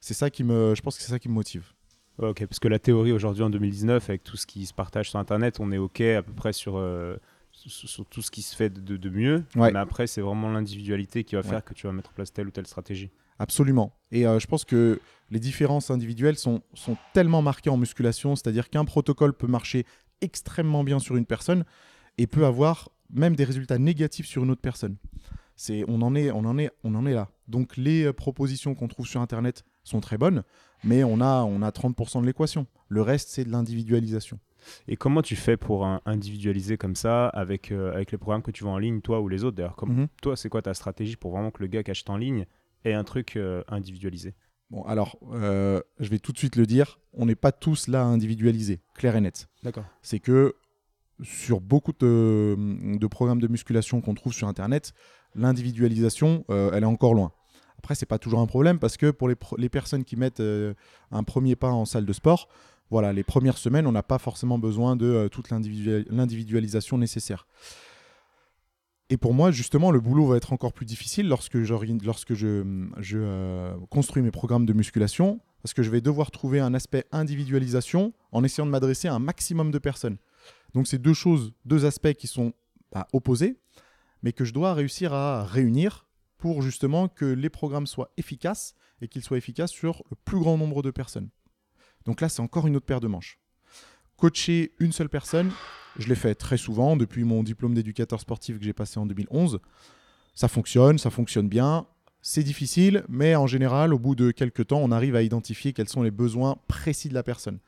c'est 0.00 0.14
ça 0.14 0.30
qui 0.30 0.44
me, 0.44 0.74
je 0.74 0.82
pense 0.82 0.96
que 0.96 1.02
c'est 1.02 1.10
ça 1.10 1.18
qui 1.18 1.28
me 1.28 1.34
motive. 1.34 1.72
Ok, 2.18 2.46
parce 2.46 2.58
que 2.58 2.68
la 2.68 2.78
théorie 2.78 3.12
aujourd'hui 3.12 3.42
en 3.42 3.50
2019, 3.50 4.08
avec 4.08 4.24
tout 4.24 4.38
ce 4.38 4.46
qui 4.46 4.64
se 4.64 4.72
partage 4.72 5.10
sur 5.10 5.18
Internet, 5.18 5.60
on 5.60 5.72
est 5.72 5.78
OK 5.78 6.00
à 6.00 6.22
peu 6.22 6.32
près 6.32 6.54
sur, 6.54 6.76
euh, 6.76 7.16
sur, 7.56 8.04
tout 8.06 8.22
ce 8.22 8.30
qui 8.30 8.42
se 8.42 8.54
fait 8.54 8.70
de, 8.70 8.96
de 8.96 9.10
mieux. 9.10 9.44
Ouais. 9.56 9.72
Mais 9.72 9.78
après, 9.78 10.06
c'est 10.06 10.20
vraiment 10.20 10.50
l'individualité 10.50 11.24
qui 11.24 11.34
va 11.34 11.42
faire 11.42 11.54
Ouais. 11.54 11.62
que 11.64 11.74
tu 11.74 11.86
vas 11.86 11.92
mettre 11.92 12.10
en 12.10 12.14
place 12.14 12.32
telle 12.32 12.46
ou 12.48 12.50
telle 12.50 12.66
stratégie. 12.66 13.10
Absolument. 13.38 13.92
Et 14.12 14.26
euh, 14.26 14.38
je 14.38 14.46
pense 14.46 14.64
que 14.64 15.00
les 15.30 15.40
différences 15.40 15.90
individuelles 15.90 16.38
sont, 16.38 16.62
sont 16.74 16.96
tellement 17.12 17.42
marquées 17.42 17.70
en 17.70 17.76
musculation, 17.76 18.36
c'est-à-dire 18.36 18.70
qu'un 18.70 18.84
protocole 18.84 19.32
peut 19.34 19.46
marcher 19.46 19.84
extrêmement 20.20 20.84
bien 20.84 20.98
sur 20.98 21.16
une 21.16 21.26
personne 21.26 21.64
et 22.18 22.26
peut 22.26 22.46
avoir 22.46 22.88
même 23.10 23.36
des 23.36 23.44
résultats 23.44 23.78
négatifs 23.78 24.26
sur 24.26 24.44
une 24.44 24.50
autre 24.50 24.62
personne. 24.62 24.96
C'est, 25.54 25.84
on, 25.88 26.02
en 26.02 26.14
est, 26.14 26.30
on, 26.30 26.44
en 26.44 26.58
est, 26.58 26.70
on 26.84 26.94
en 26.94 27.06
est 27.06 27.14
là. 27.14 27.28
Donc 27.48 27.76
les 27.76 28.04
euh, 28.04 28.12
propositions 28.12 28.74
qu'on 28.74 28.88
trouve 28.88 29.06
sur 29.06 29.20
Internet 29.20 29.64
sont 29.84 30.00
très 30.00 30.18
bonnes, 30.18 30.42
mais 30.84 31.04
on 31.04 31.20
a, 31.20 31.42
on 31.44 31.62
a 31.62 31.70
30% 31.70 32.20
de 32.20 32.26
l'équation. 32.26 32.66
Le 32.88 33.02
reste, 33.02 33.28
c'est 33.30 33.44
de 33.44 33.50
l'individualisation. 33.50 34.38
Et 34.88 34.96
comment 34.96 35.22
tu 35.22 35.36
fais 35.36 35.56
pour 35.56 35.84
un- 35.86 36.00
individualiser 36.06 36.76
comme 36.76 36.94
ça 36.96 37.28
avec, 37.28 37.70
euh, 37.72 37.92
avec 37.92 38.12
les 38.12 38.18
programmes 38.18 38.42
que 38.42 38.50
tu 38.50 38.64
vends 38.64 38.74
en 38.74 38.78
ligne, 38.78 39.00
toi 39.00 39.20
ou 39.20 39.28
les 39.28 39.44
autres? 39.44 39.56
D'ailleurs, 39.56 39.76
comme 39.76 39.92
Mhm. 39.92 40.08
toi, 40.22 40.36
c'est 40.36 40.48
quoi 40.48 40.62
ta 40.62 40.74
stratégie 40.74 41.16
pour 41.16 41.32
vraiment 41.32 41.50
que 41.50 41.62
le 41.62 41.68
gars 41.68 41.82
qui 41.82 41.90
achète 41.90 42.10
en 42.10 42.16
ligne 42.16 42.46
ait 42.84 42.92
un 42.94 43.04
truc 43.04 43.36
euh, 43.36 43.62
individualisé? 43.68 44.34
Bon, 44.70 44.82
alors, 44.82 45.16
euh, 45.32 45.80
je 46.00 46.08
vais 46.08 46.18
tout 46.18 46.32
de 46.32 46.38
suite 46.38 46.56
le 46.56 46.66
dire, 46.66 46.98
on 47.12 47.26
n'est 47.26 47.36
pas 47.36 47.52
tous 47.52 47.86
là 47.88 48.02
à 48.02 48.04
individualiser, 48.04 48.80
clair 48.94 49.14
et 49.16 49.20
net. 49.20 49.48
D'accord. 49.62 49.84
c'est 50.02 50.18
que 50.18 50.54
sur 51.22 51.60
beaucoup 51.60 51.92
de, 51.98 52.56
de 52.98 53.06
programmes 53.06 53.40
de 53.40 53.48
musculation 53.48 54.00
qu'on 54.00 54.14
trouve 54.14 54.32
sur 54.34 54.48
Internet, 54.48 54.92
l'individualisation, 55.34 56.44
elle 56.48 56.82
est 56.82 56.86
encore 56.86 57.14
loin. 57.14 57.32
Après, 57.78 57.94
c'est 57.94 58.06
pas 58.06 58.18
toujours 58.18 58.40
un 58.40 58.46
problème 58.46 58.78
parce 58.78 58.96
que 58.96 59.10
pour 59.10 59.28
les, 59.28 59.36
les 59.58 59.68
personnes 59.68 60.04
qui 60.04 60.16
mettent 60.16 60.42
un 61.10 61.22
premier 61.22 61.56
pas 61.56 61.70
en 61.70 61.84
salle 61.84 62.04
de 62.06 62.12
sport, 62.12 62.48
voilà, 62.90 63.12
les 63.12 63.24
premières 63.24 63.58
semaines, 63.58 63.86
on 63.86 63.92
n'a 63.92 64.02
pas 64.02 64.18
forcément 64.18 64.58
besoin 64.58 64.96
de 64.96 65.06
euh, 65.06 65.28
toute 65.28 65.50
l'individual- 65.50 66.06
l'individualisation 66.08 66.98
nécessaire. 66.98 67.46
Et 69.08 69.16
pour 69.16 69.34
moi, 69.34 69.52
justement, 69.52 69.92
le 69.92 70.00
boulot 70.00 70.26
va 70.26 70.36
être 70.36 70.52
encore 70.52 70.72
plus 70.72 70.86
difficile 70.86 71.28
lorsque, 71.28 71.62
je, 71.62 72.64
euh, 73.14 73.76
construis 73.88 74.22
mes 74.22 74.32
programmes 74.32 74.66
de 74.66 74.72
musculation, 74.72 75.40
parce 75.62 75.74
que 75.74 75.82
je 75.82 75.90
vais 75.90 76.00
devoir 76.00 76.30
trouver 76.30 76.58
un 76.58 76.74
aspect 76.74 77.04
individualisation 77.12 78.12
en 78.32 78.42
essayant 78.42 78.66
de 78.66 78.70
m'adresser 78.72 79.06
à 79.06 79.14
un 79.14 79.20
maximum 79.20 79.70
de 79.70 79.78
personnes. 79.78 80.18
Donc 80.74 80.86
c'est 80.88 80.98
deux 80.98 81.14
choses, 81.14 81.52
deux 81.64 81.84
aspects 81.84 82.14
qui 82.14 82.26
sont 82.26 82.52
bah, 82.92 83.06
opposés, 83.12 83.56
mais 84.22 84.32
que 84.32 84.44
je 84.44 84.52
dois 84.52 84.74
réussir 84.74 85.12
à 85.12 85.44
réunir 85.44 86.08
pour 86.36 86.62
justement 86.62 87.08
que 87.08 87.24
les 87.24 87.48
programmes 87.48 87.86
soient 87.86 88.10
efficaces 88.16 88.74
et 89.00 89.08
qu'ils 89.08 89.22
soient 89.22 89.38
efficaces 89.38 89.70
sur 89.70 90.02
le 90.10 90.16
plus 90.24 90.38
grand 90.38 90.58
nombre 90.58 90.82
de 90.82 90.90
personnes. 90.90 91.30
Donc 92.06 92.20
là, 92.20 92.28
c'est 92.28 92.40
encore 92.40 92.66
une 92.66 92.76
autre 92.76 92.86
paire 92.86 93.00
de 93.00 93.08
manches. 93.08 93.38
Coacher 94.16 94.72
une 94.78 94.92
seule 94.92 95.08
personne, 95.08 95.50
je 95.98 96.08
l'ai 96.08 96.14
fait 96.14 96.34
très 96.34 96.56
souvent 96.56 96.96
depuis 96.96 97.24
mon 97.24 97.42
diplôme 97.42 97.74
d'éducateur 97.74 98.20
sportif 98.20 98.58
que 98.58 98.64
j'ai 98.64 98.72
passé 98.72 98.98
en 98.98 99.06
2011. 99.06 99.60
Ça 100.34 100.48
fonctionne, 100.48 100.98
ça 100.98 101.10
fonctionne 101.10 101.48
bien. 101.48 101.86
C'est 102.22 102.42
difficile, 102.42 103.04
mais 103.08 103.36
en 103.36 103.46
général, 103.46 103.92
au 103.92 103.98
bout 103.98 104.14
de 104.14 104.30
quelques 104.30 104.68
temps, 104.68 104.80
on 104.82 104.90
arrive 104.90 105.16
à 105.16 105.22
identifier 105.22 105.72
quels 105.72 105.88
sont 105.88 106.02
les 106.02 106.10
besoins 106.10 106.56
précis 106.66 107.08
de 107.08 107.14
la 107.14 107.22
personne. 107.22 107.58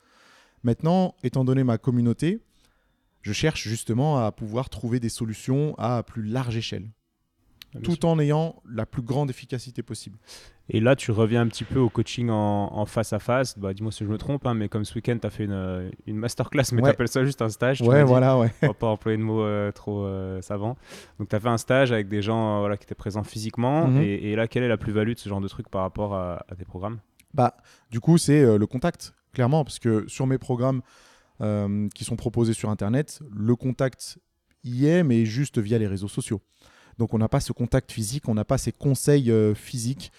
Maintenant, 0.63 1.15
étant 1.23 1.45
donné 1.45 1.63
ma 1.63 1.77
communauté, 1.77 2.41
je 3.21 3.33
cherche 3.33 3.67
justement 3.67 4.23
à 4.25 4.31
pouvoir 4.31 4.69
trouver 4.69 4.99
des 4.99 5.09
solutions 5.09 5.75
à 5.77 6.03
plus 6.03 6.23
large 6.23 6.57
échelle, 6.57 6.89
Tout 7.83 8.03
en 8.05 8.17
ayant 8.19 8.55
la 8.67 8.85
plus 8.87 9.03
grande 9.03 9.29
efficacité 9.29 9.83
possible. 9.83 10.17
Et 10.69 10.79
là, 10.79 10.95
tu 10.95 11.11
reviens 11.11 11.41
un 11.41 11.47
petit 11.47 11.63
peu 11.63 11.77
au 11.79 11.89
coaching 11.89 12.29
en, 12.29 12.69
en 12.73 12.85
face 12.87 13.13
à 13.13 13.19
face. 13.19 13.57
Bah, 13.59 13.73
dis-moi 13.75 13.91
si 13.91 14.03
je 14.03 14.09
me 14.09 14.17
trompe, 14.17 14.47
hein, 14.47 14.55
mais 14.55 14.69
comme 14.69 14.85
ce 14.85 14.95
week-end, 14.95 15.17
tu 15.21 15.27
as 15.27 15.29
fait 15.29 15.45
une, 15.45 15.51
euh, 15.51 15.89
une 16.07 16.17
masterclass, 16.17 16.63
mais 16.71 16.81
Ouais. 16.81 16.89
tu 16.89 16.93
appelles 16.95 17.07
ça 17.07 17.23
juste 17.23 17.41
un 17.43 17.49
stage. 17.49 17.81
Ouais, 17.81 18.03
voilà, 18.03 18.37
ouais. 18.39 18.51
On 18.63 18.67
va 18.67 18.73
pas 18.73 18.87
employer 18.87 19.17
de 19.19 19.23
mots 19.23 19.43
euh, 19.43 19.71
trop 19.71 20.03
euh, 20.05 20.41
savants. 20.41 20.77
Donc, 21.19 21.29
tu 21.29 21.35
as 21.35 21.39
fait 21.39 21.47
un 21.47 21.57
stage 21.59 21.91
avec 21.91 22.07
des 22.07 22.21
gens 22.23 22.57
euh, 22.57 22.59
voilà, 22.61 22.75
qui 22.77 22.85
étaient 22.85 22.95
présents 22.95 23.23
physiquement. 23.23 23.87
Mhm. 23.87 24.01
et, 24.01 24.31
et 24.31 24.35
là, 24.35 24.47
quelle 24.47 24.63
est 24.63 24.67
la 24.67 24.77
plus-value 24.77 25.13
de 25.13 25.19
ce 25.19 25.29
genre 25.29 25.41
de 25.41 25.47
truc 25.47 25.69
par 25.69 25.81
rapport 25.81 26.15
à, 26.15 26.43
à 26.49 26.55
tes 26.55 26.65
programmes? 26.65 26.99
Bah, 27.35 27.55
du 27.91 27.99
coup, 27.99 28.17
c'est 28.17 28.57
le 28.57 28.65
contact, 28.65 29.13
clairement, 29.33 29.63
parce 29.63 29.77
que 29.77 30.07
sur 30.07 30.25
mes 30.25 30.39
programmes 30.39 30.81
qui 31.93 32.03
sont 32.03 32.15
proposés 32.15 32.53
sur 32.53 32.69
Internet, 32.71 33.21
le 33.31 33.55
contact 33.55 34.17
y 34.63 34.87
est, 34.87 35.03
mais 35.03 35.25
juste 35.25 35.57
via 35.59 35.77
les 35.77 35.87
réseaux 35.87 36.07
sociaux. 36.09 36.41
Donc, 36.99 37.13
on 37.13 37.17
n'a 37.17 37.29
pas 37.29 37.39
ce 37.39 37.53
contact 37.53 37.93
physique, 37.93 38.27
on 38.27 38.35
n'a 38.35 38.43
pas 38.43 38.57
ces 38.57 38.73
conseils 38.73 39.31
euh, 39.31 39.55
physiques 39.55 40.11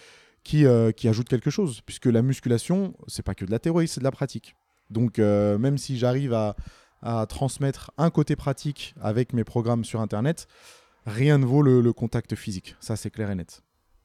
qui, 0.45 0.65
euh, 0.65 0.93
qui 0.93 1.09
ajoutent 1.09 1.29
quelque 1.29 1.51
chose, 1.51 1.83
puisque 1.83 2.07
la 2.07 2.23
musculation, 2.23 2.95
c'est 3.07 3.23
pas 3.23 3.35
que 3.35 3.45
de 3.45 3.51
la 3.51 3.59
théorie, 3.59 3.87
c'est 3.87 4.01
de 4.01 4.05
la 4.05 4.11
pratique. 4.11 4.57
Donc, 4.89 5.19
euh, 5.19 5.59
même 5.59 5.77
si 5.77 5.99
j'arrive 5.99 6.33
à, 6.33 6.57
à 7.03 7.27
transmettre 7.27 7.91
un 7.99 8.09
côté 8.09 8.35
pratique 8.35 8.95
avec 8.99 9.35
mes 9.35 9.45
programmes 9.45 9.85
sur 9.85 10.01
Internet, 10.01 10.49
rien 11.05 11.37
ne 11.37 11.45
vaut 11.45 11.61
le, 11.61 11.83
le 11.83 11.93
contact 11.93 12.35
physique. 12.35 12.77
Ça, 12.81 12.97
c'est 12.97 13.11
clair 13.11 13.31
et 13.31 13.35
net. 13.35 13.63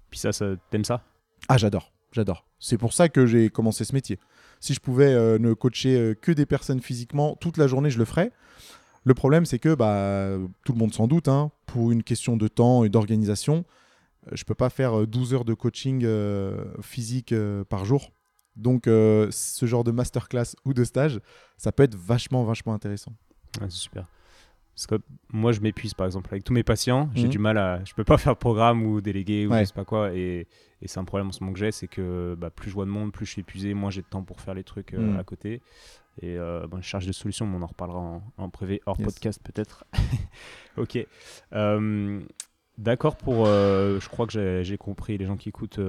Puis 0.10 0.20
ça, 0.20 0.34
ça 0.34 0.56
t'aimes 0.70 0.84
ça? 0.84 1.02
Ah, 1.48 1.58
j'adore, 1.58 1.94
j'adore. 2.12 2.46
C'est 2.60 2.78
pour 2.78 2.92
ça 2.92 3.08
que 3.08 3.26
j'ai 3.26 3.50
commencé 3.50 3.86
ce 3.86 3.94
métier. 3.94 4.20
Si 4.60 4.74
je 4.74 4.82
pouvais 4.82 5.40
ne 5.40 5.54
coacher 5.54 6.14
que 6.22 6.34
des 6.34 6.46
personnes 6.46 6.82
physiquement 6.82 7.38
toute 7.38 7.58
la 7.58 7.68
journée, 7.68 7.90
je 7.90 8.00
le 8.00 8.06
ferais. 8.06 8.32
Le 9.06 9.14
problème, 9.14 9.46
c'est 9.46 9.60
que 9.60 9.76
bah, 9.76 10.36
tout 10.66 10.74
le 10.74 10.80
monde 10.80 10.94
s'en 10.94 11.08
doute, 11.08 11.28
hein, 11.28 11.52
pour 11.68 11.92
une 11.92 12.04
question 12.04 12.38
de 12.38 12.48
temps 12.48 12.84
et 12.84 12.90
d'organisation, 12.90 13.64
euh, 14.28 14.32
je 14.34 14.44
peux 14.44 14.56
pas 14.56 14.70
faire 14.70 15.02
euh, 15.02 15.06
12 15.06 15.34
heures 15.34 15.46
de 15.46 15.54
coaching 15.54 16.04
euh, 16.04 16.66
physique 16.82 17.32
euh, 17.32 17.64
par 17.64 17.86
jour. 17.86 18.12
Donc, 18.56 18.88
euh, 18.88 19.28
ce 19.32 19.66
genre 19.68 19.84
de 19.84 19.92
masterclass 19.92 20.56
ou 20.66 20.74
de 20.74 20.84
stage, 20.84 21.20
ça 21.58 21.72
peut 21.72 21.84
être 21.84 21.96
vachement, 21.96 22.44
vachement 22.44 22.74
intéressant. 22.74 23.14
C'est 23.60 23.72
super. 23.72 24.08
Parce 24.76 24.88
que 24.88 24.96
moi, 25.32 25.54
je 25.54 25.62
m'épuise, 25.62 25.94
par 25.94 26.06
exemple, 26.06 26.28
avec 26.32 26.44
tous 26.44 26.52
mes 26.52 26.64
patients. 26.64 27.10
J'ai 27.16 27.24
Mhm. 27.24 27.30
du 27.30 27.40
mal 27.40 27.58
à. 27.58 27.82
Je 27.86 27.94
peux 27.94 28.04
pas 28.04 28.18
faire 28.18 28.34
de 28.34 28.40
programme 28.40 28.84
ou 28.84 29.00
déléguer 29.00 29.48
ou 29.48 29.52
Ouais. 29.52 29.62
je 29.62 29.66
sais 29.66 29.74
pas 29.74 29.86
quoi. 29.86 30.14
Et, 30.14 30.48
et 30.82 30.88
c'est 30.90 31.00
un 31.00 31.06
problème 31.06 31.28
en 31.30 31.32
ce 31.32 31.42
moment 31.42 31.54
que 31.54 31.60
j'ai 31.60 31.72
c'est 31.72 31.88
que 31.88 32.36
bah, 32.38 32.50
plus 32.50 32.70
je 32.70 32.76
vois 32.76 32.84
de 32.86 32.90
monde, 32.90 33.14
plus 33.14 33.26
je 33.26 33.32
suis 33.32 33.40
épuisé, 33.42 33.74
moins 33.74 33.90
j'ai 33.90 34.02
de 34.02 34.08
temps 34.08 34.24
pour 34.24 34.42
faire 34.42 34.54
les 34.54 34.66
trucs 34.66 34.94
euh, 34.94 35.00
Mhm. 35.00 35.18
à 35.20 35.24
côté. 35.24 35.62
Et 36.22 36.38
euh, 36.38 36.68
bon, 36.68 36.78
je 36.82 36.86
cherche 36.88 37.06
des 37.06 37.14
solutions, 37.14 37.46
mais 37.48 37.56
on 37.58 37.62
en 37.62 37.68
reparlera 37.68 38.00
en, 38.00 38.24
en 38.38 38.50
privé, 38.50 38.82
hors 38.86 39.00
Yes. 39.00 39.06
podcast 39.06 39.42
peut-être. 39.44 39.86
ok. 40.78 41.06
Euh, 41.54 42.22
D'accord 42.78 43.16
pour. 43.16 43.46
euh, 43.48 44.02
je 44.02 44.10
crois 44.10 44.28
que 44.28 44.34
j'ai- 44.62 44.78
compris, 44.78 45.18
les 45.18 45.26
gens 45.26 45.38
qui 45.38 45.48
écoutent 45.48 45.80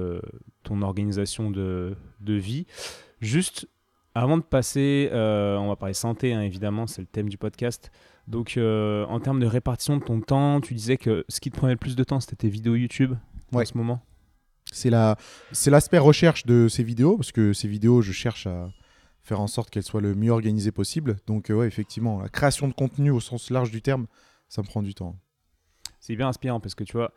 ton 0.63 0.81
organisation 0.81 1.51
de, 1.51 1.97
de 2.21 2.33
vie. 2.35 2.65
Juste 3.19 3.67
avant 4.15 4.37
de 4.37 4.43
passer, 4.43 5.09
on 5.11 5.67
va 5.67 5.75
parler 5.75 5.93
santé, 5.93 6.33
hein, 6.33 6.41
évidemment, 6.41 6.87
c'est 6.87 7.01
le 7.01 7.07
thème 7.07 7.27
du 7.27 7.37
podcast. 7.37 7.91
Donc, 8.27 8.57
euh, 8.57 9.05
en 9.05 9.19
termes 9.19 9.39
de 9.39 9.45
répartition 9.45 9.97
de 9.97 10.03
ton 10.03 10.19
temps, 10.19 10.59
tu 10.61 10.73
disais 10.73 10.97
que 10.97 11.23
ce 11.29 11.39
qui 11.39 11.49
te 11.49 11.55
prenait 11.57 11.73
le 11.73 11.77
plus 11.79 11.95
de 11.95 12.03
temps, 12.03 12.19
c'était 12.19 12.35
tes 12.35 12.49
vidéos 12.49 12.75
YouTube 12.75 13.13
en 13.53 13.57
Ouais. 13.57 13.65
ce 13.65 13.77
moment. 13.77 14.01
C'est 14.71 14.89
la, 14.89 15.15
c'est 15.53 15.71
l'aspect 15.71 15.97
recherche 15.97 16.45
de 16.45 16.67
ces 16.67 16.83
vidéos, 16.83 17.15
parce 17.15 17.31
que 17.31 17.53
ces 17.53 17.69
vidéos, 17.69 18.01
je 18.01 18.11
cherche 18.11 18.45
à 18.47 18.69
faire 19.23 19.39
en 19.39 19.47
sorte 19.47 19.69
qu'elles 19.69 19.83
soient 19.83 20.01
le 20.01 20.13
mieux 20.13 20.31
organisées 20.31 20.73
possible. 20.73 21.17
Donc, 21.25 21.49
euh, 21.49 21.53
ouais, 21.55 21.67
effectivement, 21.67 22.21
la 22.21 22.27
création 22.29 22.67
de 22.67 22.73
contenu 22.73 23.09
au 23.11 23.21
sens 23.21 23.49
large 23.49 23.71
du 23.71 23.81
terme, 23.81 24.07
ça 24.49 24.61
me 24.61 24.67
prend 24.67 24.81
du 24.83 24.93
temps. 24.93 25.15
C'est 26.01 26.15
bien 26.17 26.27
inspirant 26.27 26.59
parce 26.59 26.75
que 26.75 26.83
tu 26.83 26.93
vois, 26.93 27.13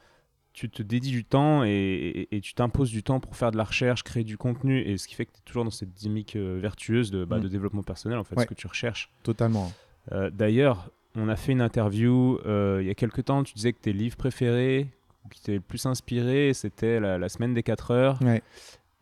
tu 0.52 0.68
te 0.70 0.82
dédies 0.82 1.10
du 1.10 1.24
temps 1.24 1.64
et, 1.64 1.68
et- 1.70 2.36
et 2.36 2.40
tu 2.40 2.54
t'imposes 2.54 2.90
du 2.90 3.02
temps 3.02 3.18
pour 3.20 3.34
faire 3.36 3.50
de 3.52 3.56
la 3.56 3.64
recherche, 3.64 4.02
créer 4.04 4.24
du 4.24 4.36
contenu, 4.38 4.80
et 4.80 4.96
ce 4.96 5.06
qui 5.08 5.14
fait 5.16 5.26
que 5.26 5.32
tu 5.32 5.38
es 5.38 5.42
toujours 5.44 5.64
dans 5.64 5.70
cette 5.70 5.92
dynamique 5.92 6.34
euh, 6.36 6.58
vertueuse 6.60 7.10
de, 7.10 7.24
bah, 7.24 7.38
Mm. 7.38 7.42
de 7.42 7.48
développement 7.48 7.82
personnel, 7.82 8.18
en 8.18 8.24
fait, 8.24 8.36
Ouais. 8.36 8.44
ce 8.44 8.48
que 8.48 8.54
tu 8.54 8.66
recherches. 8.68 9.10
Totalement. 9.24 9.72
Euh, 10.12 10.30
D'ailleurs, 10.30 10.90
on 11.16 11.28
a 11.28 11.36
fait 11.36 11.52
une 11.52 11.60
interview 11.60 12.38
euh, 12.46 12.78
il 12.80 12.86
y 12.86 12.90
a 12.90 12.94
quelques 12.94 13.24
temps, 13.24 13.42
tu 13.42 13.54
disais 13.54 13.72
que 13.72 13.80
tes 13.80 13.92
livres 13.92 14.16
préférés, 14.16 14.88
qui 15.30 15.40
t'étaient 15.40 15.54
le 15.54 15.60
plus 15.60 15.86
inspiré, 15.86 16.52
c'était 16.54 17.00
la, 17.00 17.18
la 17.18 17.28
semaine 17.28 17.54
des 17.54 17.62
4 17.62 17.90
heures. 17.92 18.18
Ouais. 18.22 18.42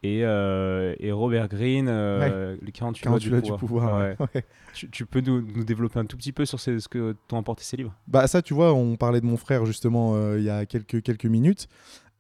Et, 0.05 0.21
euh, 0.25 0.95
et 1.01 1.11
Robert 1.11 1.49
Greene, 1.49 1.89
euh, 1.89 2.57
les 2.63 2.71
48 2.71 3.03
Quand 3.03 3.11
lois 3.11 3.19
tu 3.19 3.31
du 3.31 3.35
pouvoir. 3.41 3.59
du 3.59 3.67
pouvoir. 3.67 3.99
Ouais. 3.99 4.17
ouais. 4.21 4.27
Ouais. 4.37 4.45
Tu, 4.75 4.89
tu 4.91 5.07
peux 5.07 5.21
nous, 5.21 5.43
nous 5.43 5.65
développer 5.65 5.99
un 5.99 6.05
tout 6.05 6.17
petit 6.17 6.31
peu 6.33 6.47
sur 6.47 6.61
ces- 6.61 6.79
ce 6.79 6.89
que 6.89 7.17
t'ont 7.27 7.39
apporté 7.39 7.65
ces 7.65 7.77
livres? 7.77 7.95
Bah, 8.07 8.27
ça, 8.29 8.41
tu 8.41 8.55
vois, 8.55 8.73
on 8.75 8.95
parlait 8.97 9.21
de 9.21 9.27
mon 9.27 9.37
frère 9.37 9.67
justement 9.67 10.15
euh, 10.15 10.39
il 10.39 10.45
y 10.45 10.51
a 10.51 10.67
quelques, 10.67 11.03
quelques 11.03 11.25
minutes. 11.27 11.67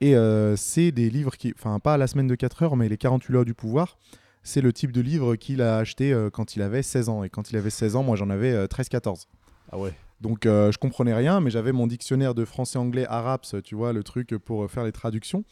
Et 0.00 0.14
c'est 0.56 0.92
des 0.92 1.10
livres 1.10 1.36
qui, 1.36 1.52
enfin, 1.56 1.78
pas 1.80 1.96
la 1.96 2.06
semaine 2.06 2.28
de 2.28 2.34
4 2.36 2.62
heures, 2.62 2.76
mais 2.76 2.88
les 2.88 2.96
48 2.96 3.32
lois 3.32 3.44
du 3.44 3.52
pouvoir. 3.54 3.98
C'est 4.44 4.60
le 4.60 4.72
type 4.72 4.92
de 4.92 5.00
livre 5.00 5.34
qu'il 5.34 5.60
a 5.60 5.78
acheté 5.78 6.16
quand 6.32 6.54
il 6.54 6.62
avait 6.62 6.82
16 6.82 7.08
ans. 7.08 7.24
Et 7.24 7.28
quand 7.28 7.50
il 7.50 7.56
avait 7.56 7.68
16 7.70 7.96
ans, 7.96 8.02
moi 8.04 8.14
j'en 8.16 8.30
avais 8.30 8.52
euh, 8.52 8.66
13-14. 8.66 9.26
Ah 9.70 9.78
ouais. 9.78 9.92
Donc 10.20 10.46
euh, 10.46 10.72
je 10.72 10.78
comprenais 10.78 11.14
rien, 11.14 11.40
mais 11.40 11.50
j'avais 11.50 11.72
mon 11.72 11.86
dictionnaire 11.86 12.34
de 12.34 12.44
français, 12.44 12.78
anglais, 12.78 13.06
arabe, 13.06 13.42
tu 13.64 13.74
vois, 13.74 13.92
le 13.92 14.02
truc 14.02 14.36
pour 14.38 14.64
euh, 14.64 14.68
faire 14.68 14.84
les 14.84 14.92
traductions. 14.92 15.44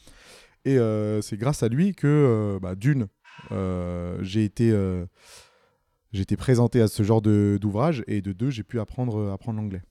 Et 0.64 0.78
euh, 0.78 1.22
c'est 1.22 1.36
grâce 1.36 1.62
à 1.62 1.68
lui 1.68 1.94
que, 1.94 2.06
euh, 2.06 2.58
bah, 2.60 2.74
d'une, 2.74 3.06
j'ai 4.22 4.44
été, 4.44 4.74
j'ai 6.12 6.22
été 6.22 6.36
présenté 6.36 6.80
à 6.80 6.88
ce 6.88 7.02
genre 7.02 7.22
d'ouvrage, 7.22 8.02
et 8.08 8.20
de 8.22 8.32
deux, 8.32 8.50
j'ai 8.50 8.64
pu 8.64 8.80
apprendre, 8.80 9.30
apprendre 9.30 9.60
l'anglais. 9.60 9.82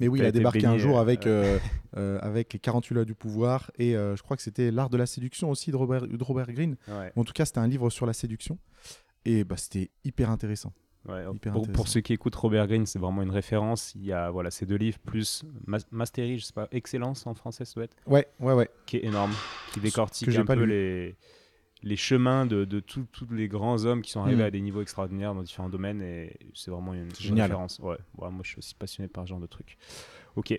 Mais 0.00 0.08
oui, 0.08 0.18
il 0.18 0.24
a 0.24 0.32
débarqué 0.32 0.66
un 0.66 0.78
jour 0.78 0.98
avec, 0.98 1.28
avec 1.94 2.52
les 2.52 2.58
48 2.58 2.94
lois 2.94 3.04
du 3.04 3.14
pouvoir, 3.14 3.70
et 3.78 3.92
je 3.92 4.20
crois 4.22 4.36
que 4.36 4.42
c'était 4.42 4.72
L'art 4.72 4.90
de 4.90 4.96
la 4.96 5.06
séduction 5.06 5.50
aussi 5.50 5.70
de 5.70 5.76
Robert, 5.76 6.08
de 6.08 6.24
Robert 6.24 6.50
Greene. 6.50 6.76
ouais. 6.88 7.12
En 7.14 7.22
tout 7.22 7.32
cas, 7.32 7.44
c'était 7.44 7.60
un 7.60 7.68
livre 7.68 7.90
sur 7.90 8.06
la 8.06 8.14
séduction, 8.14 8.58
et 9.24 9.44
bah, 9.44 9.56
c'était 9.56 9.90
hyper 10.02 10.30
intéressant. 10.30 10.72
Ouais, 11.08 11.24
pour, 11.72 11.88
ceux 11.88 12.00
qui 12.00 12.12
écoutent 12.14 12.34
Robert 12.34 12.66
Greene, 12.66 12.86
c'est 12.86 12.98
vraiment 12.98 13.22
une 13.22 13.30
référence. 13.30 13.94
Il 13.94 14.04
y 14.06 14.12
a 14.12 14.30
voilà, 14.30 14.50
ces 14.50 14.64
deux 14.64 14.76
livres, 14.76 14.98
plus 15.04 15.42
Mas- 15.66 15.86
Mastery, 15.90 16.38
je 16.38 16.44
sais 16.46 16.52
pas, 16.54 16.66
Excellence 16.72 17.26
en 17.26 17.34
français, 17.34 17.64
ça 17.66 17.74
doit 17.74 17.84
être, 17.84 17.96
Ouais, 18.06 18.26
ouais, 18.40 18.54
ouais. 18.54 18.70
qui 18.86 18.96
est 18.96 19.04
énorme, 19.04 19.32
qui 19.72 19.80
décortique 19.80 20.34
un 20.34 20.44
peu 20.46 20.54
lu. 20.54 20.66
les, 20.66 21.16
les 21.82 21.96
chemins 21.96 22.46
de, 22.46 22.64
de 22.64 22.80
tous 22.80 23.04
les 23.30 23.48
grands 23.48 23.84
hommes 23.84 24.00
qui 24.00 24.12
sont 24.12 24.22
arrivés 24.22 24.42
Mm. 24.42 24.46
à 24.46 24.50
des 24.50 24.60
niveaux 24.62 24.80
extraordinaires 24.80 25.34
dans 25.34 25.42
différents 25.42 25.68
domaines. 25.68 26.00
Et 26.00 26.38
c'est 26.54 26.70
vraiment 26.70 26.94
une, 26.94 27.10
référence. 27.12 27.78
Ouais. 27.80 27.96
Ouais, 28.16 28.30
moi, 28.30 28.40
je 28.42 28.48
suis 28.50 28.58
aussi 28.58 28.74
passionné 28.74 29.06
par 29.08 29.24
ce 29.24 29.28
genre 29.30 29.40
de 29.40 29.46
trucs. 29.46 29.76
Ok. 30.36 30.58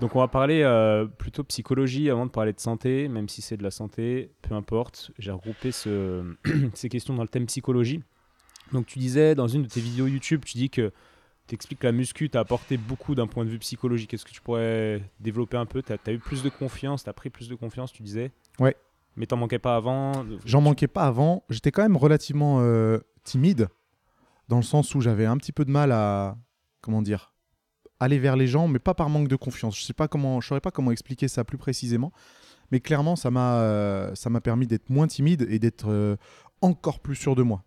Donc, 0.00 0.16
on 0.16 0.18
va 0.18 0.26
parler 0.26 0.62
euh, 0.64 1.06
plutôt 1.06 1.44
psychologie 1.44 2.10
avant 2.10 2.26
de 2.26 2.32
parler 2.32 2.52
de 2.52 2.58
santé, 2.58 3.06
même 3.06 3.28
si 3.28 3.42
c'est 3.42 3.56
de 3.56 3.62
la 3.62 3.70
santé, 3.70 4.32
peu 4.42 4.56
importe. 4.56 5.12
J'ai 5.20 5.30
regroupé 5.30 5.70
ce- 5.70 6.34
ces 6.74 6.88
questions 6.88 7.14
dans 7.14 7.22
le 7.22 7.28
thème 7.28 7.46
psychologie. 7.46 8.02
Donc, 8.74 8.86
tu 8.86 8.98
disais 8.98 9.36
dans 9.36 9.46
une 9.46 9.62
de 9.62 9.68
tes 9.68 9.80
vidéos 9.80 10.08
YouTube, 10.08 10.42
tu 10.44 10.58
dis 10.58 10.68
que 10.68 10.92
tu 11.46 11.54
expliques 11.54 11.78
que 11.78 11.86
la 11.86 11.92
muscu 11.92 12.28
t'a 12.28 12.40
apporté 12.40 12.76
beaucoup 12.76 13.14
d'un 13.14 13.28
point 13.28 13.44
de 13.44 13.50
vue 13.50 13.60
psychologique. 13.60 14.12
Est-ce 14.12 14.24
que 14.24 14.32
tu 14.32 14.40
pourrais 14.40 15.00
développer 15.20 15.56
un 15.56 15.64
peu? 15.64 15.80
Tu 15.80 15.92
as, 15.92 16.12
eu 16.12 16.18
plus 16.18 16.42
de 16.42 16.48
confiance, 16.48 17.04
tu 17.04 17.08
as 17.10 17.12
pris 17.12 17.30
plus 17.30 17.48
de 17.48 17.54
confiance, 17.54 17.92
tu 17.92 18.02
disais? 18.02 18.32
Ouais. 18.58 18.76
Mais 19.16 19.26
t'en 19.26 19.36
manquais 19.36 19.60
pas 19.60 19.76
avant? 19.76 20.26
J'en 20.44 20.60
manquais 20.60 20.88
pas 20.88 21.04
avant. 21.04 21.44
J'étais 21.50 21.70
quand 21.70 21.82
même 21.82 21.96
relativement 21.96 22.62
euh, 22.62 22.98
timide, 23.22 23.68
dans 24.48 24.56
le 24.56 24.64
sens 24.64 24.92
où 24.96 25.00
j'avais 25.00 25.26
un 25.26 25.36
petit 25.36 25.52
peu 25.52 25.64
de 25.64 25.70
mal 25.70 25.92
à, 25.92 26.36
comment 26.80 27.00
dire, 27.00 27.32
aller 28.00 28.18
vers 28.18 28.34
les 28.34 28.48
gens, 28.48 28.66
mais 28.66 28.80
pas 28.80 28.94
par 28.94 29.08
manque 29.08 29.28
de 29.28 29.36
confiance. 29.36 29.78
Je 29.78 29.84
sais 29.84 29.92
pas 29.92 30.08
comment, 30.08 30.40
je 30.40 30.48
saurais 30.48 30.60
pas 30.60 30.72
comment 30.72 30.90
expliquer 30.90 31.28
ça 31.28 31.44
plus 31.44 31.58
précisément, 31.58 32.12
mais 32.72 32.80
clairement, 32.80 33.14
ça 33.14 33.30
m'a, 33.30 33.60
euh, 33.60 34.12
ça 34.16 34.30
m'a 34.30 34.40
permis 34.40 34.66
d'être 34.66 34.90
moins 34.90 35.06
timide 35.06 35.46
et 35.48 35.60
d'être 35.60 35.88
euh, 35.88 36.16
encore 36.60 36.98
plus 36.98 37.14
sûr 37.14 37.36
de 37.36 37.44
moi. 37.44 37.62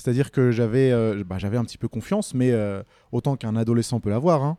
C'est-à-dire 0.00 0.30
que 0.30 0.50
j'avais, 0.50 0.90
euh, 0.92 1.22
bah, 1.24 1.36
j'avais 1.38 1.58
un 1.58 1.64
petit 1.64 1.78
peu 1.78 1.88
confiance, 1.88 2.32
mais 2.32 2.52
euh, 2.52 2.82
autant 3.12 3.36
qu'un 3.36 3.54
adolescent 3.54 4.00
peut 4.00 4.10
l'avoir. 4.10 4.42
hein. 4.42 4.56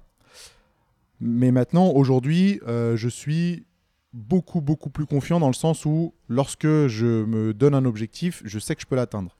Mais 1.19 1.51
maintenant, 1.51 1.89
aujourd'hui, 1.89 2.59
euh, 2.67 2.95
je 2.95 3.09
suis 3.09 3.65
beaucoup, 4.13 4.61
beaucoup 4.61 4.89
plus 4.89 5.05
confiant 5.05 5.39
dans 5.39 5.47
le 5.47 5.53
sens 5.53 5.85
où, 5.85 6.13
lorsque 6.29 6.87
je 6.87 7.25
me 7.25 7.53
donne 7.53 7.73
un 7.73 7.85
objectif, 7.85 8.41
je 8.45 8.59
sais 8.59 8.75
que 8.75 8.81
je 8.81 8.87
peux 8.87 8.95
l'atteindre. 8.95 9.37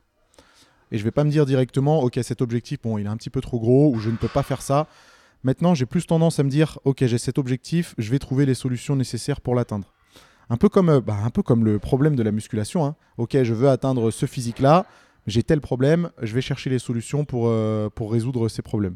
Et 0.92 0.98
je 0.98 1.04
vais 1.04 1.12
pas 1.12 1.24
me 1.24 1.30
dire 1.30 1.46
directement, 1.46 2.02
ok, 2.02 2.20
cet 2.24 2.42
objectif, 2.42 2.82
bon, 2.82 2.98
il 2.98 3.06
est 3.06 3.10
un 3.10 3.18
petit 3.18 3.30
peu 3.30 3.42
trop 3.42 3.60
gros 3.60 3.94
ou 3.94 4.00
je 4.00 4.10
ne 4.10 4.18
peux 4.18 4.28
pas 4.28 4.44
faire 4.44 4.62
ça. 4.62 4.88
Maintenant, 5.44 5.74
j'ai 5.74 5.86
plus 5.86 6.06
tendance 6.06 6.40
à 6.40 6.44
me 6.44 6.50
dire, 6.50 6.80
ok, 6.84 7.06
j'ai 7.06 7.18
cet 7.18 7.38
objectif, 7.38 7.96
je 7.98 8.12
vais 8.12 8.20
trouver 8.20 8.46
les 8.46 8.54
solutions 8.54 8.96
nécessaires 8.96 9.42
pour 9.42 9.56
l'atteindre. 9.56 9.94
Un 10.50 10.58
peu 10.58 10.68
comme, 10.68 11.00
bah, 11.00 11.18
un 11.24 11.30
peu 11.30 11.44
comme 11.44 11.64
le 11.64 11.80
problème 11.80 12.16
de 12.16 12.24
la 12.24 12.32
musculation. 12.32 12.86
hein. 12.86 12.96
Ok, 13.18 13.42
je 13.42 13.54
veux 13.54 13.70
atteindre 13.70 14.12
ce 14.12 14.26
physique-là, 14.26 14.86
J'ai 15.28 15.44
tel 15.44 15.62
problème, 15.62 16.10
je 16.22 16.34
vais 16.34 16.42
chercher 16.42 16.70
les 16.70 16.80
solutions 16.80 17.26
pour, 17.26 17.48
euh, 17.48 17.90
pour 17.94 18.12
résoudre 18.12 18.50
ces 18.50 18.62
problèmes. 18.62 18.96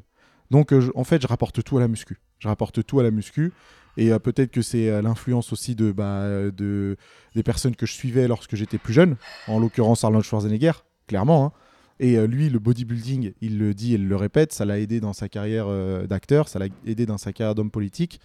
Donc, 0.51 0.73
euh, 0.73 0.91
en 0.95 1.03
fait, 1.03 1.21
je 1.21 1.27
rapporte 1.27 1.63
tout 1.63 1.77
à 1.77 1.79
la 1.81 1.87
muscu. 1.87 2.17
Je 2.39 2.47
rapporte 2.47 2.83
tout 2.85 2.99
à 2.99 3.03
la 3.03 3.11
muscu. 3.11 3.51
Et 3.97 4.11
euh, 4.11 4.19
peut-être 4.19 4.51
que 4.51 4.61
c'est 4.61 5.01
l'influence 5.01 5.53
aussi 5.53 5.75
bah, 5.75 6.27
de, 6.51 6.97
des 7.35 7.43
personnes 7.43 7.75
que 7.75 7.85
je 7.85 7.93
suivais 7.93 8.27
lorsque 8.27 8.55
j'étais 8.55 8.77
plus 8.77 8.93
jeune, 8.93 9.15
en 9.47 9.59
l'occurrence 9.59 10.03
Arnold 10.03 10.25
Schwarzenegger, 10.25 10.73
clairement. 11.07 11.45
hein. 11.45 11.51
Et 11.99 12.17
lui, 12.27 12.49
le 12.49 12.59
bodybuilding, 12.59 13.31
il 13.39 13.57
le 13.57 13.73
dit 13.73 13.93
et 13.93 13.97
le 13.97 14.15
répète, 14.17 14.51
ça 14.51 14.65
l'a 14.65 14.79
aidé 14.79 14.99
dans 14.99 15.13
sa 15.13 15.29
carrière 15.29 15.67
d'acteur, 16.07 16.49
ça 16.49 16.59
l'a 16.59 16.67
aidé 16.85 17.05
dans 17.05 17.17
sa 17.17 17.31
carrière 17.31 17.55
d'homme 17.55 17.71
politique. 17.71 18.19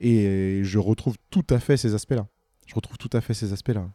Et 0.00 0.60
je 0.64 0.78
retrouve 0.78 1.16
tout 1.30 1.44
à 1.50 1.58
fait 1.60 1.76
ces 1.76 1.94
aspects-là. 1.94 2.26
Je 2.66 2.74
retrouve 2.74 2.96
tout 2.96 3.10
à 3.12 3.20
fait 3.20 3.34
ces 3.34 3.52
aspects-là. 3.52 3.86